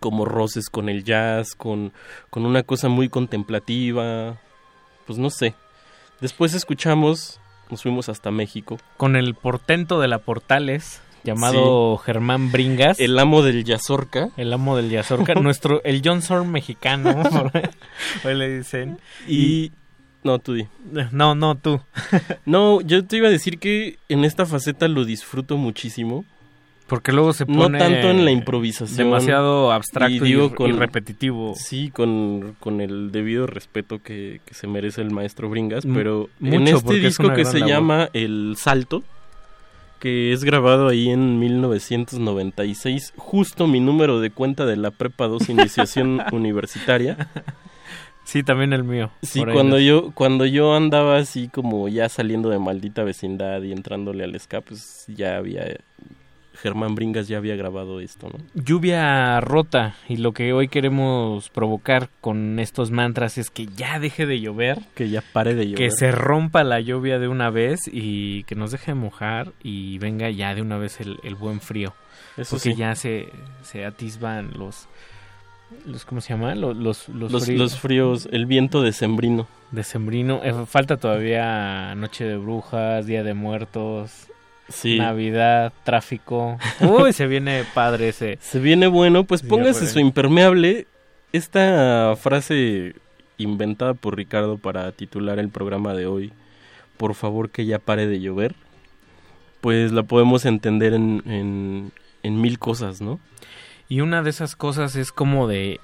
[0.01, 1.93] como roces con el jazz, con,
[2.31, 4.39] con una cosa muy contemplativa,
[5.07, 5.55] pues no sé.
[6.20, 8.78] Después escuchamos, nos fuimos hasta México.
[8.97, 13.01] Con el portento de la Portales, llamado Germán Bringas.
[13.01, 14.28] El amo del Yazorca.
[14.36, 17.22] El amo del Yazorca, nuestro, el John Zorn mexicano,
[18.24, 18.98] hoy le dicen.
[19.28, 19.72] Y...
[20.22, 20.66] No, tú di.
[21.12, 21.80] No, no, tú.
[22.46, 26.24] No, yo te iba a decir que en esta faceta lo disfruto muchísimo.
[26.86, 28.96] Porque luego se No pone tanto en la improvisación.
[28.98, 31.55] demasiado abstracto y digo r- y repetitivo.
[31.56, 36.56] Sí, con, con el debido respeto que, que se merece el maestro Bringas, pero mucho,
[36.56, 37.68] en este es disco que se labor.
[37.70, 39.02] llama El Salto,
[40.05, 45.48] que es grabado ahí en 1996, justo mi número de cuenta de la Prepa 2
[45.48, 47.31] Iniciación Universitaria.
[48.22, 49.10] Sí, también el mío.
[49.22, 54.24] Sí, cuando yo, cuando yo andaba así como ya saliendo de maldita vecindad y entrándole
[54.24, 55.78] al ska, pues ya había...
[56.65, 58.39] Germán Bringas ya había grabado esto, ¿no?
[58.61, 64.24] Lluvia rota y lo que hoy queremos provocar con estos mantras es que ya deje
[64.27, 65.78] de llover, Que ya pare de llover.
[65.78, 69.99] que se rompa la lluvia de una vez y que nos deje de mojar y
[69.99, 71.93] venga ya de una vez el, el buen frío.
[72.39, 72.77] Eso Porque sí.
[72.77, 73.28] ya se,
[73.62, 74.89] se atisban los,
[75.86, 76.55] los ¿cómo se llama?
[76.55, 77.61] Los, los, los Los, fríos.
[77.61, 79.47] los fríos, el viento decembrino.
[79.70, 80.41] Decembrino.
[80.43, 84.28] Eh, falta todavía Noche de Brujas, Día de Muertos,
[84.69, 84.99] Sí.
[84.99, 86.59] Navidad, tráfico.
[86.81, 88.39] Uy, se viene padre ese.
[88.41, 90.86] Se viene bueno, pues póngase su impermeable.
[91.32, 92.95] Esta frase
[93.39, 96.32] inventada por Ricardo para titular el programa de hoy,
[96.97, 98.55] por favor que ya pare de llover,
[99.61, 101.93] pues la podemos entender en, en,
[102.23, 103.19] en mil cosas, ¿no?
[103.89, 105.81] Y una de esas cosas es como de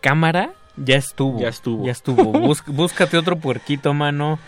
[0.00, 1.40] cámara, ya estuvo.
[1.40, 1.84] Ya estuvo.
[1.84, 2.32] Ya estuvo.
[2.66, 4.38] Búscate otro puerquito, mano.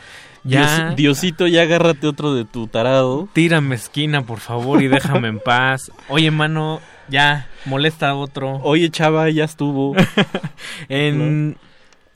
[0.45, 0.87] Ya.
[0.89, 3.29] Dios- Diosito, ya agárrate otro de tu tarado.
[3.33, 5.91] Tírame esquina, por favor, y déjame en paz.
[6.09, 8.57] Oye, mano, ya, molesta a otro.
[8.63, 9.95] Oye, chava, ya estuvo.
[10.89, 11.57] En,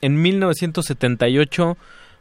[0.00, 1.76] en 1978,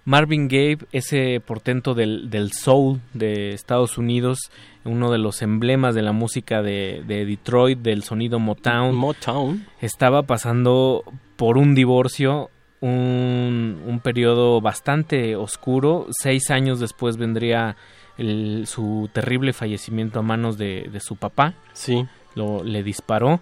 [0.06, 4.40] Marvin Gaye, ese portento del, del soul de Estados Unidos,
[4.84, 9.66] uno de los emblemas de la música de, de Detroit, del sonido Motown, Motown.
[9.82, 11.04] estaba pasando
[11.38, 12.50] por un divorcio
[12.88, 16.07] un, un periodo bastante oscuro.
[16.11, 17.77] Seis años después vendría
[18.18, 21.53] el- su terrible fallecimiento a manos de, de su papá.
[21.72, 22.05] Sí.
[22.35, 23.39] Lo, le disparó.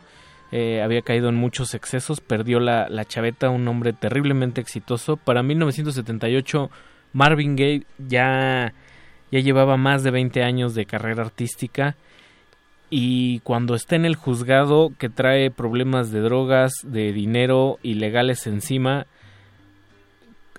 [0.52, 2.22] Eh, había caído en muchos excesos.
[2.22, 5.18] Perdió la, la chaveta, un hombre terriblemente exitoso.
[5.18, 6.70] Para 1978,
[7.14, 8.74] Marvin Gaye ya,
[9.32, 11.96] ya llevaba más de 20 años de carrera artística.
[12.92, 19.08] Y cuando está en el juzgado que trae problemas de drogas, de dinero ilegales encima,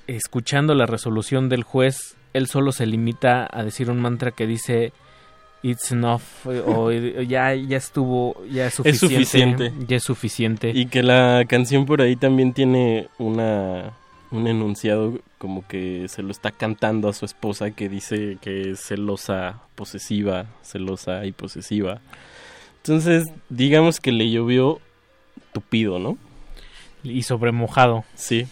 [0.07, 4.93] escuchando la resolución del juez, él solo se limita a decir un mantra que dice
[5.62, 6.23] It's enough
[6.66, 9.73] o ya, ya estuvo, ya es Es suficiente, suficiente.
[9.87, 10.70] ya es suficiente.
[10.74, 13.93] Y que la canción por ahí también tiene una
[14.33, 18.81] un enunciado como que se lo está cantando a su esposa que dice que es
[18.81, 22.01] celosa, posesiva, celosa y posesiva.
[22.79, 24.81] Entonces, digamos que le llovió
[25.53, 26.16] tupido, ¿no?
[27.05, 28.05] Y sobremojado.
[28.15, 28.47] Sí.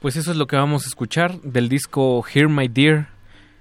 [0.00, 3.08] Pues eso es lo que vamos a escuchar del disco Hear My Dear.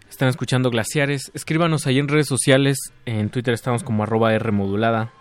[0.07, 1.31] Están escuchando Glaciares.
[1.33, 2.77] Escríbanos ahí en redes sociales.
[3.07, 5.11] En Twitter estamos como arroba R modulada.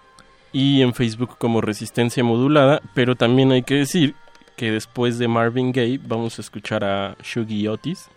[0.53, 4.15] Y en Facebook como Resistencia Modulada, pero también hay que decir
[4.57, 8.09] que después de Marvin Gaye vamos a escuchar a Shuggy Otis,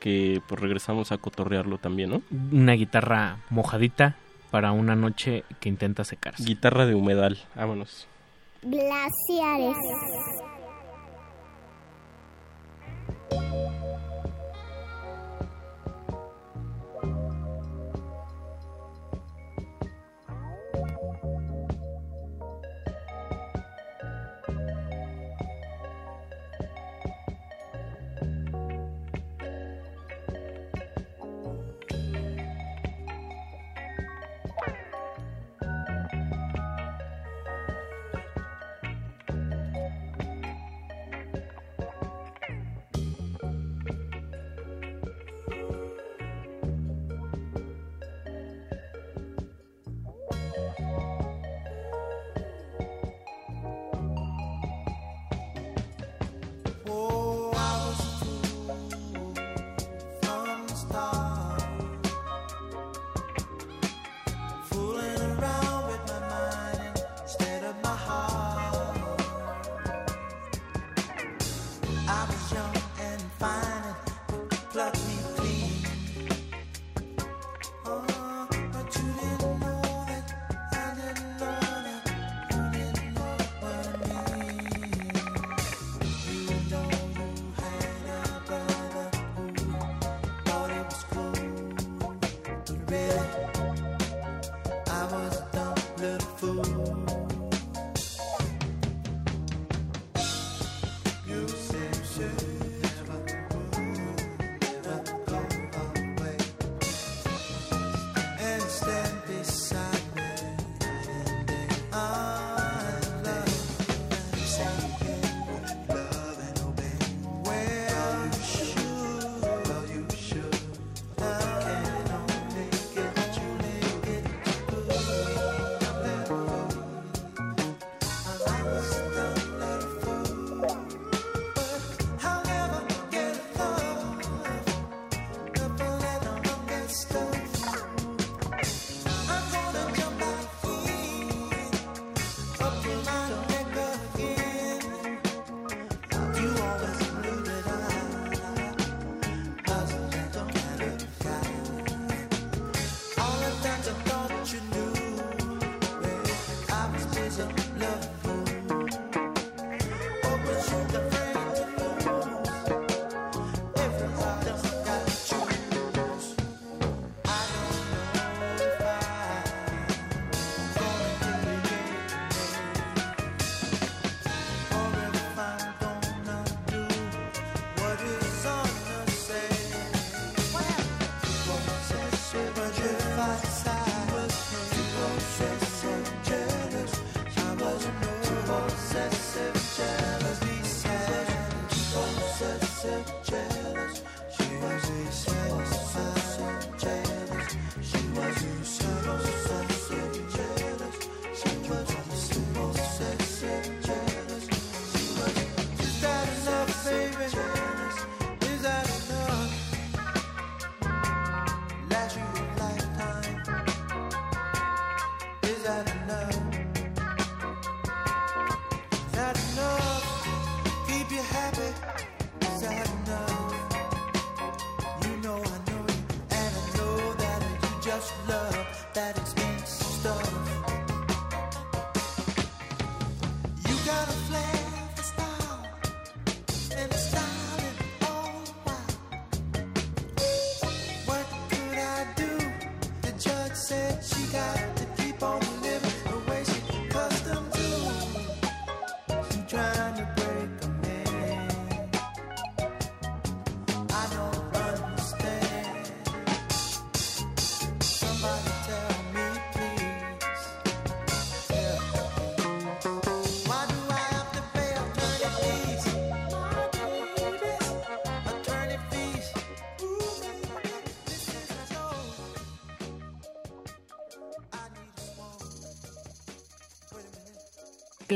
[0.00, 2.22] que pues regresamos a cotorrearlo también, ¿no?
[2.52, 4.16] Una guitarra mojadita
[4.50, 6.42] para una noche que intenta secarse.
[6.42, 8.08] Guitarra de humedal, vámonos.
[8.62, 9.76] Glaciares.
[13.30, 13.87] Thank you.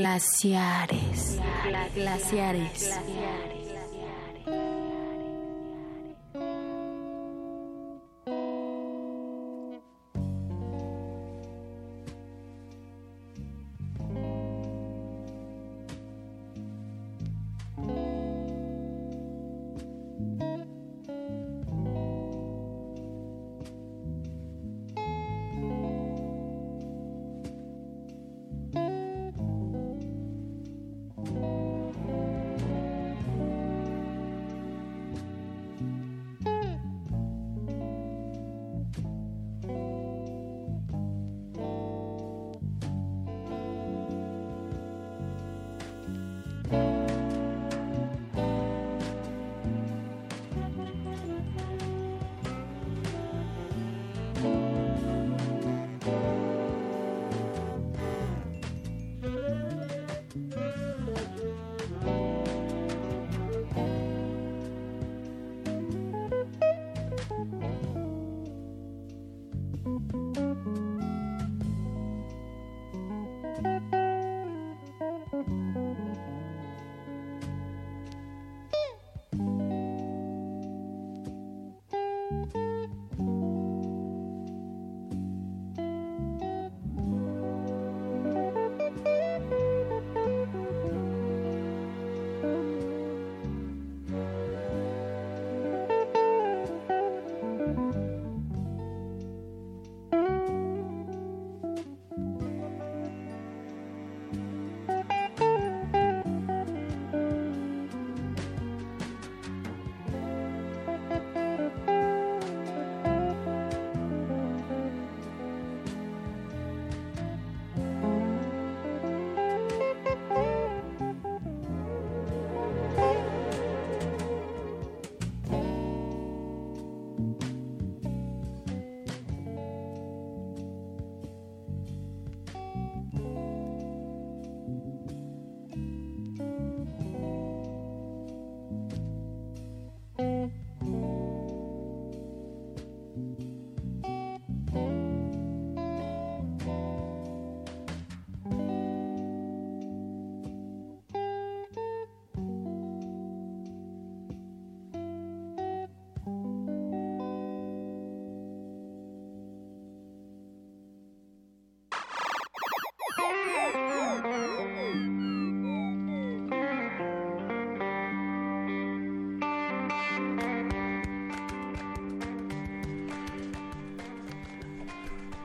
[0.02, 1.38] Glaciares.
[1.94, 2.90] Glaciares.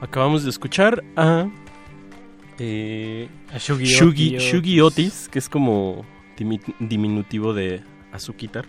[0.02, 1.48] Acabamos de escuchar a.
[2.60, 4.44] Eh, A Shugi Shugi, Otis.
[4.52, 6.06] Shugi Otis, que es como
[6.38, 8.66] dimi- diminutivo de Azuquitar,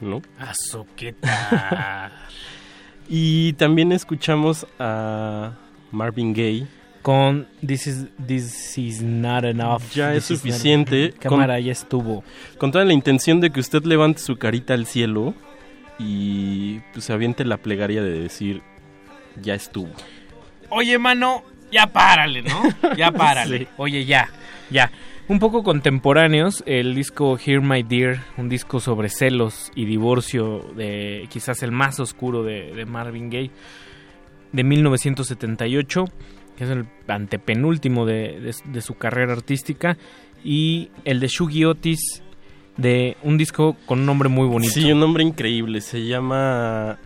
[0.00, 0.20] ¿no?
[0.38, 2.12] Azuquitar.
[3.08, 5.52] y también escuchamos a
[5.92, 6.66] Marvin Gaye.
[7.02, 9.80] Con This is, this is not enough.
[9.94, 11.14] Ya es not- suficiente.
[11.18, 12.24] Cámara, Con- ya estuvo.
[12.58, 15.32] Con toda la intención de que usted levante su carita al cielo
[15.98, 18.60] y pues aviente la plegaria de decir,
[19.40, 19.90] ya estuvo.
[20.70, 22.62] Oye, mano, ya párale, ¿no?
[22.96, 23.58] Ya párale.
[23.58, 23.68] Sí.
[23.76, 24.28] Oye, ya,
[24.70, 24.90] ya.
[25.28, 31.26] Un poco contemporáneos, el disco Hear My Dear, un disco sobre celos y divorcio, de
[31.30, 33.50] quizás el más oscuro de, de Marvin Gaye,
[34.52, 36.04] de 1978,
[36.56, 39.96] que es el antepenúltimo de, de- de su carrera artística,
[40.44, 42.22] y el de Shugi Otis,
[42.76, 44.74] de un disco con un nombre muy bonito.
[44.74, 45.80] Sí, un nombre increíble.
[45.80, 46.98] Se llama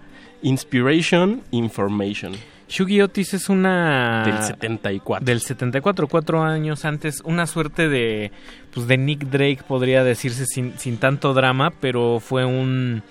[0.42, 2.32] Inspiration Information.
[2.70, 4.23] Shugi Otis es una...
[4.24, 5.24] Del 74.
[5.26, 7.20] Del 74, cuatro años antes.
[7.24, 8.31] Una suerte de,
[8.73, 13.02] pues de Nick Drake, podría decirse, sin, sin tanto drama, pero fue un,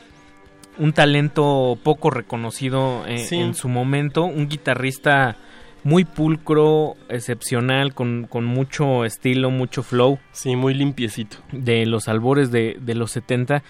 [0.78, 3.36] un talento poco reconocido en, Sí.
[3.36, 5.36] en su momento, un guitarrista
[5.84, 10.20] muy pulcro, excepcional, con, con mucho estilo, mucho flow.
[10.32, 11.36] Sí, muy limpiecito.
[11.52, 13.62] De los albores de, de los 70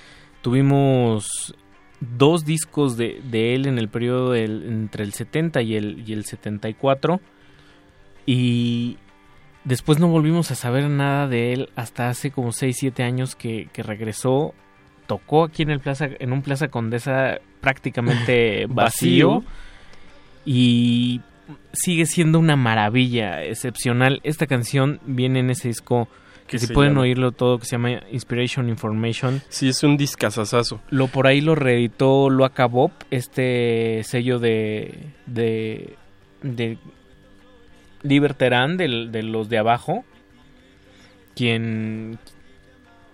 [0.43, 1.55] tuvimos
[2.01, 6.13] dos discos de, de él en el periodo del- entre el 70 y el, y
[6.13, 7.19] el 74
[8.25, 8.97] y
[9.63, 13.67] después no volvimos a saber nada de él hasta hace como 6, 7 años que,
[13.73, 14.53] que regresó,
[15.07, 19.43] tocó aquí en el plaza, en un Plaza Condesa prácticamente vacío Vacío.
[20.45, 21.21] y
[21.73, 24.19] sigue siendo una maravilla excepcional.
[24.23, 26.07] Esta canción viene en ese disco
[26.49, 27.01] que ¿Qué si se pueden llama?
[27.03, 29.41] oírlo todo que se llama Inspiration Information.
[29.49, 30.81] Sí, es un discazazazo.
[30.89, 34.95] Lo por ahí lo reeditó lo acabó este sello de
[35.27, 35.95] de
[36.41, 36.77] de
[38.03, 40.03] Liberterán del- de, los de abajo
[41.35, 42.17] quien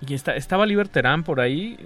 [0.07, 1.77] y está, estaba Liberterán por ahí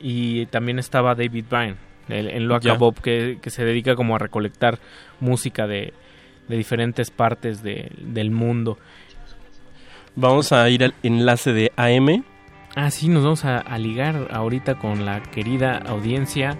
[0.00, 1.76] y también estaba David Bryan
[2.08, 2.72] el- en lo Ya.
[2.72, 4.78] acabó que, que se dedica como a recolectar
[5.20, 5.92] música de,
[6.48, 8.78] de diferentes partes de- del mundo
[10.18, 12.24] Vamos a ir al enlace de AM.
[12.74, 16.56] Ah, sí, nos vamos a, ligar ahorita con la querida audiencia.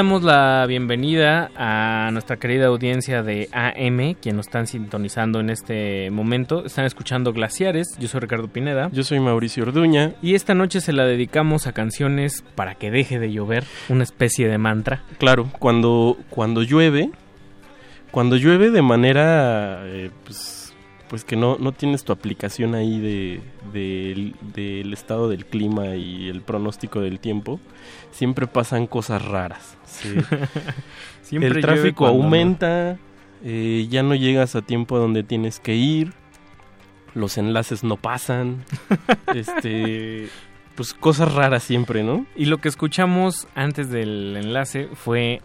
[0.00, 6.10] Damos la bienvenida a nuestra querida audiencia de AM, quien nos están sintonizando en este
[6.10, 6.64] momento.
[6.64, 7.98] Están escuchando Glaciares.
[7.98, 8.88] Yo soy Ricardo Pineda.
[8.94, 10.14] Yo soy Mauricio Orduña.
[10.22, 14.48] Y esta noche se la dedicamos a canciones para que deje de llover, una especie
[14.48, 15.02] de mantra.
[15.18, 17.10] Claro, cuando, cuando llueve,
[18.10, 20.59] cuando llueve de manera, eh, pues,
[21.10, 23.40] pues que no, no tienes tu aplicación ahí de,
[23.72, 27.60] del- del estado del clima y el pronóstico del tiempo,
[28.12, 29.76] siempre pasan cosas raras.
[29.84, 30.14] sí.
[31.22, 32.98] Siempre el tráfico cuando aumenta,
[33.44, 36.12] eh, ya no llegas a tiempo donde tienes que ir,
[37.14, 38.64] los enlaces no pasan,
[39.34, 40.28] este,
[40.74, 42.26] pues cosas raras siempre, ¿no?
[42.34, 45.40] Y lo que escuchamos antes del enlace fue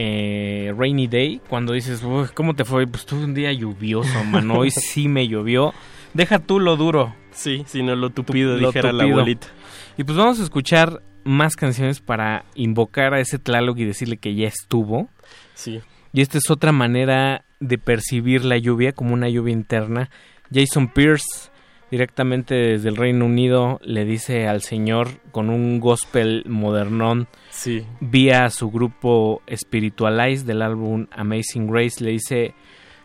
[0.00, 2.86] eh, Rainy Day, cuando dices, "Uy, ¿cómo te fue?
[2.86, 5.74] Pues tuve un día lluvioso, man, hoy sí me llovió.
[6.14, 7.16] Deja tú lo duro.
[7.32, 9.18] Sí, sino lo tupido, dijera la tupido.
[9.18, 9.48] abuelita.
[9.96, 14.36] Y pues vamos a escuchar más canciones para invocar a ese Tlaloc y decirle que
[14.36, 15.08] ya estuvo.
[15.54, 15.80] Sí.
[16.12, 20.10] Y esta es otra manera de percibir la lluvia como una lluvia interna.
[20.52, 21.50] Jason Pierce,
[21.90, 27.84] directamente desde el Reino Unido, le dice al Señor con un gospel modernón, Sí.
[28.00, 32.54] vía su grupo Spiritualize del álbum Amazing Grace, le dice,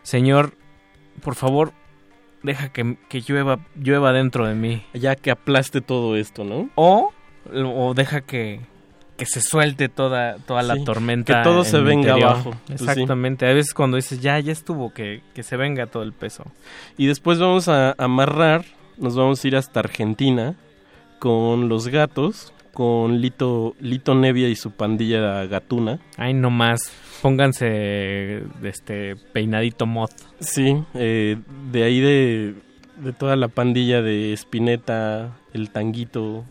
[0.02, 0.52] Señor,
[1.22, 1.72] por favor,
[2.42, 4.82] deja que, que llueva, llueva dentro de mí.
[4.92, 6.68] Ya que aplaste todo esto, ¿no?
[6.74, 7.12] O,
[7.52, 8.60] o deja que,
[9.16, 11.38] que se suelte toda, toda la Sí, tormenta.
[11.38, 12.30] que todo en se venga interior.
[12.30, 12.50] abajo.
[12.66, 12.86] Pues sí.
[12.88, 13.46] Exactamente.
[13.46, 16.44] A veces cuando dices, ya, ya estuvo, que, que se venga todo el peso.
[16.98, 18.64] Y después vamos a amarrar,
[18.98, 20.54] nos vamos a ir hasta Argentina
[21.20, 26.00] con los gatos, con Lito, Lito Nevia y su pandilla gatuna.
[26.16, 26.90] Ay, no más.
[27.22, 30.10] Pónganse este peinadito mod.
[30.40, 31.36] Sí, eh,
[31.70, 32.54] de ahí de,
[32.96, 36.44] de toda la pandilla de Spinetta, el Tanguito,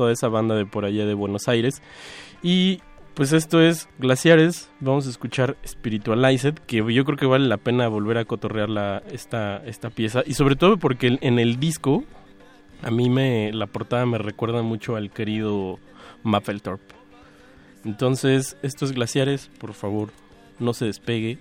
[0.00, 1.82] toda esa banda de por allá de Buenos Aires.
[2.42, 2.80] Y
[3.12, 7.86] pues esto es Glaciares, vamos a escuchar Spiritualized, que yo creo que vale la pena
[7.86, 10.22] volver a cotorrear la, esta, esta pieza.
[10.24, 12.04] Y sobre todo porque en el disco,
[12.80, 15.78] a mí me la portada me recuerda mucho al querido
[16.22, 16.94] Mapplethorpe.
[17.84, 20.12] Entonces, esto es Glaciares, por favor,
[20.58, 21.40] no se despegue,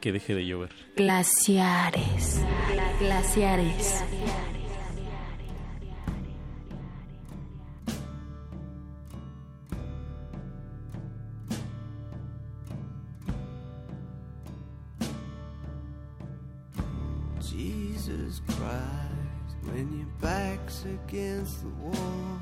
[0.00, 0.70] que deje de llover.
[0.94, 2.44] Glaciares.
[3.00, 4.04] Glaciares.
[4.10, 4.37] Jesus
[21.08, 22.38] against the wall.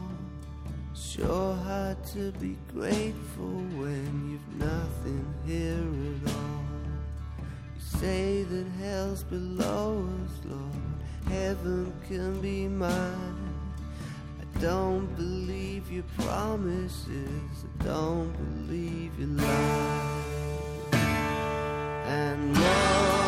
[0.94, 6.64] Sure hard to be grateful when you've nothing here at all.
[7.38, 11.32] You say that hell's below us, Lord.
[11.32, 13.54] Heaven can be mine.
[14.40, 17.64] I don't believe your promises.
[17.64, 18.32] I don't
[18.66, 20.24] believe your lies.
[22.06, 23.25] And Lord.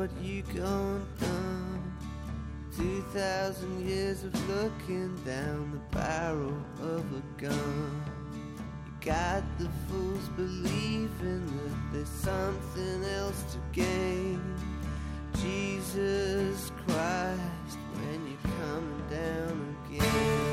[0.00, 1.92] what you gone done.
[2.74, 8.02] Two thousand years of looking down the barrel of a gun.
[8.86, 14.40] You got the fools believing that there's something else to gain.
[15.34, 20.49] Jesus Christ, when you come down again.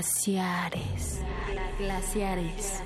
[0.00, 1.20] glaciares,
[1.78, 2.82] glaciares,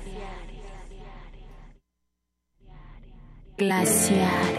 [3.57, 4.54] glaciares.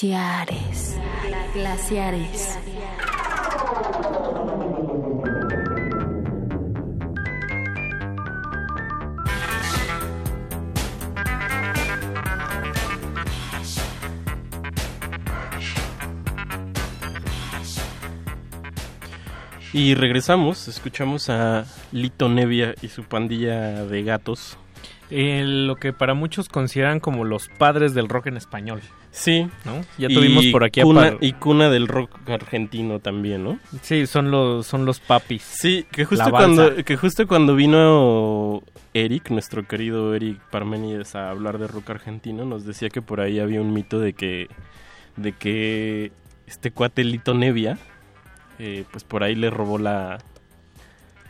[0.00, 0.96] Glaciares.
[1.54, 2.58] Glaciares.
[19.72, 24.58] Y regresamos, escuchamos a Lito Nevia y su pandilla de gatos.
[25.10, 28.80] Eh, lo que para muchos consideran como los padres del rock en español.
[29.10, 29.80] Sí, ¿no?
[29.96, 33.58] Ya Y tuvimos por aquí a cuna, par- y cuna del rock argentino también, ¿no?
[33.80, 35.42] Sí, son los son los papis.
[35.42, 38.62] Sí, que justo cuando que justo cuando vino
[38.92, 43.40] Eric, nuestro querido Eric Parmenides a hablar de rock argentino, nos decía que por ahí
[43.40, 44.48] había un mito de que
[45.16, 46.12] de que
[46.46, 47.78] este cuate Lito Nevia
[48.58, 50.18] eh, pues por ahí le robó la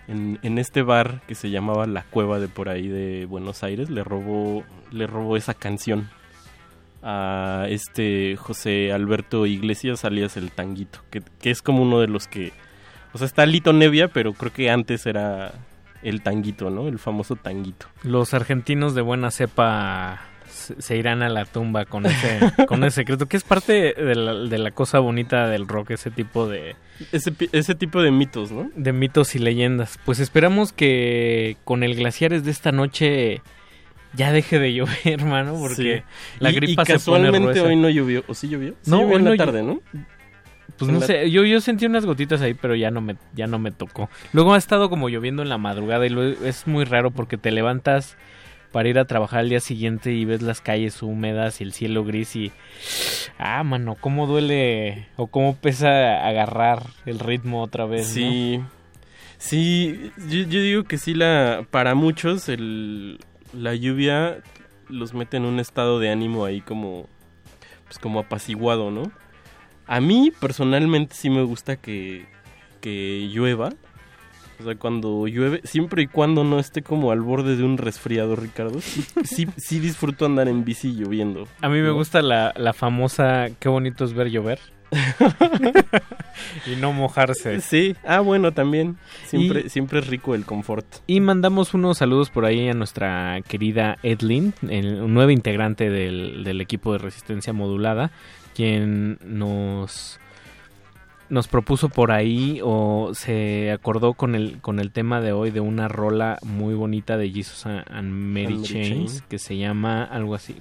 [0.08, 4.02] en, este bar que se llamaba La Cueva de por ahí de Buenos Aires, le
[4.02, 6.08] robó le robó esa canción
[7.02, 12.26] a este José Alberto Iglesias alias el Tanguito, que, que es como uno de los
[12.26, 12.52] que...
[13.12, 15.52] O sea, está Lito Nevia, pero creo que antes era
[16.02, 16.88] el Tanguito, ¿no?
[16.88, 17.86] El famoso Tanguito.
[18.02, 20.22] Los argentinos de buena cepa
[20.74, 22.38] se, se irán a la tumba con ese
[22.68, 26.10] con ese secreto, que es parte de la, de la cosa bonita del rock, ese
[26.10, 26.76] tipo de
[27.12, 28.70] Ese, ese tipo de mitos, ¿no?
[28.76, 29.98] de mitos y leyendas.
[30.05, 33.42] Pues esperamos que con el glaciares de esta noche
[34.14, 36.02] ya deje de llover, hermano, porque Sí.
[36.40, 37.62] la Y- gripa y se pone casualmente gruesa.
[37.64, 38.74] hoy no llovió, ¿o sí llovió?
[38.82, 39.80] Sí No, llovió hoy en la no tarde, ¿no?
[40.78, 43.16] Pues En no la- sé, yo, yo sentí unas gotitas ahí, pero ya no me
[43.34, 44.08] ya no me tocó.
[44.32, 47.50] Luego ha estado como lloviendo en la madrugada y luego es muy raro porque te
[47.50, 48.16] levantas
[48.72, 52.05] para ir a trabajar al día siguiente y ves las calles húmedas y el cielo
[52.05, 52.52] gris y
[53.38, 58.06] ah, mano, cómo duele o cómo pesa agarrar el ritmo otra vez.
[58.06, 58.60] Sí,
[59.38, 63.18] sí, yo, yo digo que sí, la, para muchos el,
[63.52, 64.38] la lluvia
[64.88, 67.06] los mete en un estado de ánimo ahí como,
[67.86, 69.10] pues como apaciguado, ¿no?
[69.86, 72.26] A mí personalmente sí me gusta que,
[72.80, 73.70] que llueva.
[74.60, 78.34] O sea, cuando llueve, siempre y cuando no esté como al borde de un resfriado,
[78.36, 81.46] Ricardo, sí, sí, disfruto andar en bici lloviendo.
[81.60, 84.58] A mí me gusta la, la famosa qué bonito es ver llover.
[86.66, 87.60] y no mojarse.
[87.60, 88.96] Sí, ah, bueno, también.
[89.26, 90.86] Siempre, Y- siempre es rico el confort.
[91.06, 96.42] Y mandamos unos saludos por ahí a nuestra querida Edlin, el, un nuevo integrante del,
[96.44, 98.10] del equipo de resistencia modulada,
[98.54, 100.18] quien nos
[101.31, 105.60] nos propuso por ahí o se acordó con el con el tema de hoy de
[105.60, 109.28] una rola muy bonita de Jesus and Mary, And Chains Chain.
[109.28, 110.57] que se llama algo así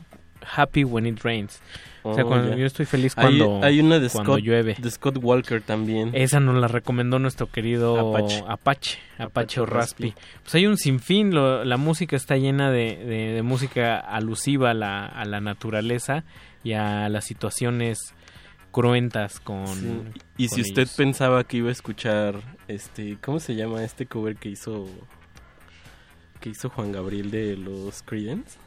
[0.55, 1.61] Happy When It Rains.
[2.03, 4.75] o sea, Oh, cuando yo estoy feliz Hay- cuando hay, una de cuando Scott, llueve.
[4.79, 6.11] de Scott Walker también.
[6.13, 8.43] Esa nos la recomendó nuestro querido Apache.
[8.47, 10.11] Apache, Apache, o Raspi.
[10.11, 10.21] Raspi.
[10.43, 14.73] Pues hay un sinfín, lo- la música está llena de, de- de música alusiva a
[14.73, 16.23] la, a la naturaleza
[16.63, 18.13] y a las situaciones
[18.71, 19.65] cruentas con...
[19.67, 20.01] Sí.
[20.37, 20.95] Y con si usted ellos.
[20.95, 24.87] pensaba que iba a escuchar este, ¿cómo se llama este cover que hizo
[26.39, 28.57] que hizo Juan Gabriel de los Creedence?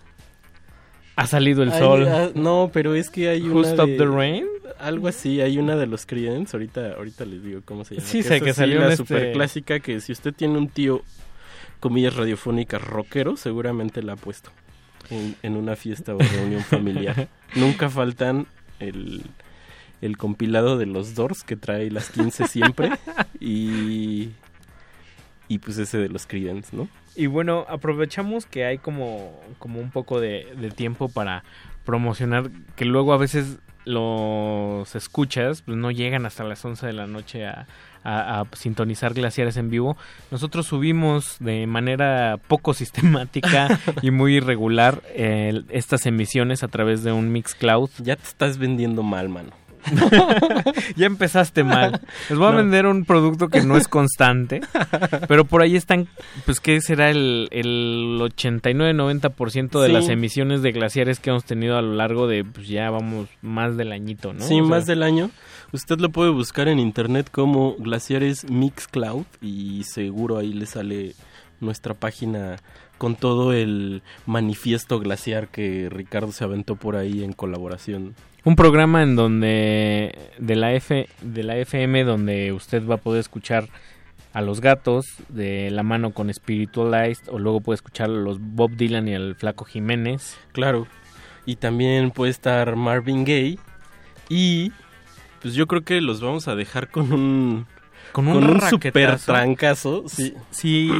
[1.16, 2.08] Ha salido el sol.
[2.08, 4.46] ah, no, pero es que hay Who una Stopped de- the Rain?
[4.78, 8.06] Algo así, hay una de los Creedence, ahorita ahorita les digo cómo se llama.
[8.06, 11.02] Sí, es sé que salió la este- super clásica que si usted tiene un tío
[11.78, 14.50] comillas radiofónicas rockero, seguramente la ha puesto
[15.10, 17.28] en, en una fiesta o reunión familiar.
[17.54, 18.46] Nunca faltan
[18.78, 19.22] el
[20.00, 22.90] el compilado de los Doors que trae las 15 siempre
[23.40, 24.30] y
[25.48, 26.88] y pues ese de los Creedence, ¿no?
[27.16, 31.42] Y bueno, aprovechamos que hay como, como un poco de, de tiempo para
[31.84, 37.08] promocionar, que luego a veces los escuchas, pues no llegan hasta las 11 de la
[37.08, 37.66] noche a,
[38.04, 39.96] a- a sintonizar glaciares en vivo.
[40.30, 47.10] Nosotros subimos de manera poco sistemática y muy irregular eh, estas emisiones a través de
[47.10, 47.90] un Mixcloud.
[47.98, 49.50] Ya te estás vendiendo mal, mano.
[50.96, 52.00] ya empezaste mal.
[52.28, 52.56] Les voy a No.
[52.58, 54.60] vender un producto que no es constante,
[55.28, 56.08] pero por ahí están,
[56.46, 59.92] pues, ¿qué será el, el 89-90% de Sí.
[59.92, 63.76] las emisiones de glaciares que hemos tenido a lo largo de, pues, ya vamos, más
[63.76, 64.40] del añito, ¿no?
[64.44, 65.30] Sí, O sea, más del año.
[65.72, 71.14] Usted lo puede buscar en internet como Glaciares Mixcloud y seguro ahí le sale
[71.60, 72.56] nuestra página
[72.98, 78.14] con todo el manifiesto glaciar que Ricardo se aventó por ahí en colaboración.
[78.44, 83.20] Un programa en donde, de la, F, de la FM, donde usted va a poder
[83.20, 83.68] escuchar
[84.32, 88.70] a los gatos de la mano con Spiritualized, o luego puede escuchar a los Bob
[88.76, 90.38] Dylan y al Flaco Jiménez.
[90.52, 90.86] Claro.
[91.46, 93.58] Y también puede estar Marvin Gaye.
[94.28, 94.72] Y
[95.42, 97.66] pues yo creo que los vamos a dejar con un
[98.12, 99.32] Con un super raquetazo.
[99.32, 100.04] trancazo.
[100.06, 100.34] Sí.
[100.50, 100.90] Si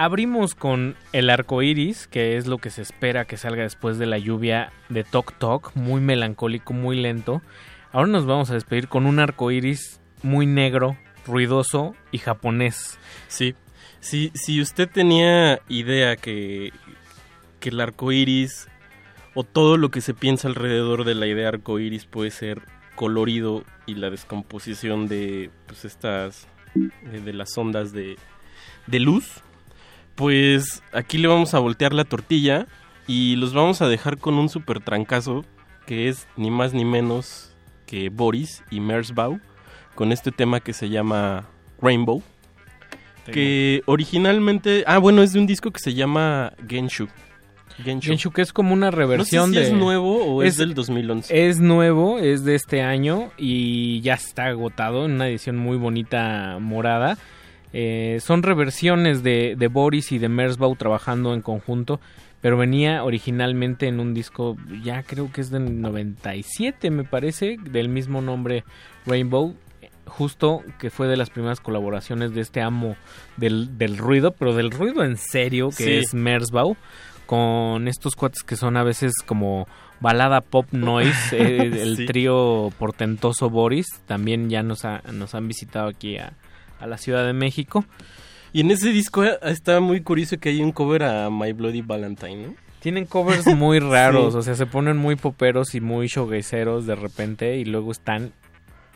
[0.00, 4.06] abrimos con El arco iris, que es lo que se espera que salga después de
[4.06, 7.42] la lluvia de Tok Tok, muy melancólico, muy lento.
[7.92, 10.96] Ahora nos vamos a despedir con un arco iris muy negro,
[11.26, 12.98] ruidoso y japonés.
[13.28, 13.54] Sí,
[14.00, 16.72] si, si usted tenía idea que,
[17.60, 18.68] que el arco iris
[19.34, 22.62] o todo lo que se piensa alrededor de la idea arco iris puede ser
[22.94, 28.16] colorido y la descomposición de pues estas de, de las ondas de,
[28.86, 29.42] de luz,
[30.20, 32.66] pues aquí le vamos a voltear la tortilla
[33.06, 35.46] y los vamos a dejar con un super trancazo
[35.86, 37.54] que es ni más ni menos
[37.86, 39.40] que Boris y Merzbau
[39.94, 41.48] con este tema que se llama
[41.80, 42.22] Rainbow.
[43.32, 44.84] Que originalmente.
[44.86, 47.08] Ah, bueno, es de un disco que se llama Genshu.
[47.82, 48.08] Genshu.
[48.08, 49.74] Genshu, que es como una reversión No sé si de.
[49.74, 51.48] es nuevo o es del 2011.
[51.48, 56.58] Es nuevo, es de este año y ya está agotado en una edición muy bonita
[56.60, 57.16] morada.
[57.72, 62.00] Eh, son reversiones de, de Boris y de Merzbau trabajando en conjunto,
[62.40, 67.88] pero venía originalmente en un disco, ya creo que es del 97, me parece, del
[67.88, 68.64] mismo nombre
[69.06, 69.54] Rainbow,
[70.06, 72.96] justo que fue de las primeras colaboraciones de este amo
[73.36, 75.90] del, del ruido, pero del ruido en serio, que Sí.
[75.92, 76.76] es Merzbau,
[77.26, 79.68] con estos cuates que son a veces como
[80.00, 82.06] balada pop noise, eh, el Sí.
[82.06, 86.32] trío portentoso Boris, también ya nos, ha- nos han visitado aquí a,
[86.80, 87.84] a la Ciudad de México.
[88.52, 91.82] Y en ese disco eh, está muy curioso que hay un cover a My Bloody
[91.82, 92.54] Valentine, ¿no?
[92.80, 94.38] Tienen covers muy raros, Sí.
[94.38, 98.32] o sea, se ponen muy poperos y muy showgazeros de repente y luego están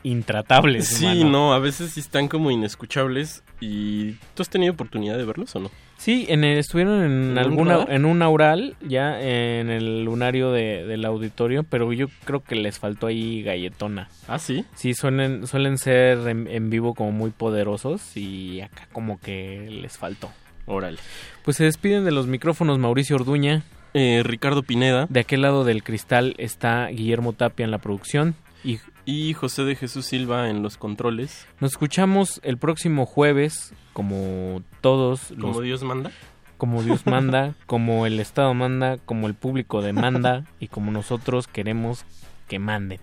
[0.02, 0.88] intratables.
[0.88, 1.30] Sí, mano.
[1.30, 3.42] no, a veces sí están como inescuchables.
[3.60, 5.70] ¿Y tú has tenido oportunidad de verlos o no?
[5.96, 7.92] Sí, en el- estuvieron en, ¿En un alguna radar?
[7.92, 12.78] en un aural ya en el lunario de- del auditorio, pero yo creo que les
[12.78, 14.08] faltó ahí galletona.
[14.28, 14.64] Ah, sí.
[14.74, 19.96] Sí, suelen suelen ser en, en vivo como muy poderosos y acá como que les
[19.96, 20.30] faltó.
[20.66, 20.98] Órale.
[21.44, 23.62] Pues se despiden de los micrófonos Mauricio Orduña,
[23.96, 28.78] Eh, Ricardo Pineda de aquel lado del cristal está Guillermo Tapia en la producción y
[29.06, 31.46] y José de Jesús Silva en los controles.
[31.60, 36.10] nos escuchamos el próximo jueves como todos los Como Dios manda.
[36.58, 42.04] como Dios manda, como el Estado manda, como el público demanda y como nosotros queremos
[42.48, 43.00] que manden.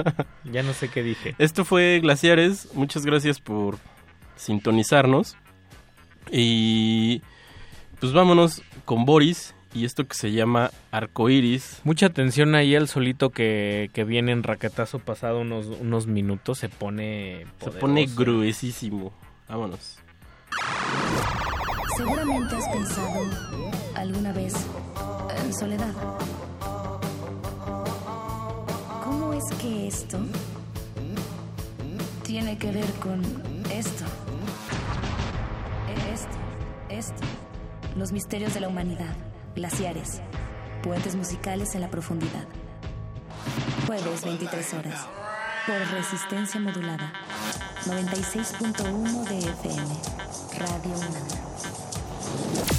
[0.44, 1.34] ya no sé qué dije.
[1.38, 2.68] Esto fue Glaciares.
[2.74, 3.78] Muchas gracias por
[4.36, 5.36] sintonizarnos.
[6.30, 7.22] Y
[7.98, 11.80] pues vámonos con Boris y esto que se llama Arcoiris.
[11.84, 16.68] Mucha atención ahí al solito que, que viene en raquetazo pasado unos, unos minutos, se
[16.68, 17.46] pone...
[17.60, 19.12] Se pone gruesísimo.
[19.48, 19.98] Vámonos.
[21.96, 23.20] Seguramente has pensado
[23.94, 24.54] alguna vez
[25.44, 25.92] en soledad.
[29.04, 30.18] ¿Cómo es que esto
[32.24, 33.22] tiene que ver con
[33.70, 34.04] esto?
[36.12, 36.36] Esto,
[36.88, 37.22] esto.
[37.96, 39.14] Los misterios de la humanidad.
[39.54, 40.20] Glaciares.
[40.82, 42.44] Puentes musicales en la profundidad.
[43.86, 45.06] Jueves 23 horas.
[45.66, 47.12] Por resistencia modulada.
[47.86, 50.33] 96.1 de FM.
[50.58, 52.73] Radio UNAM.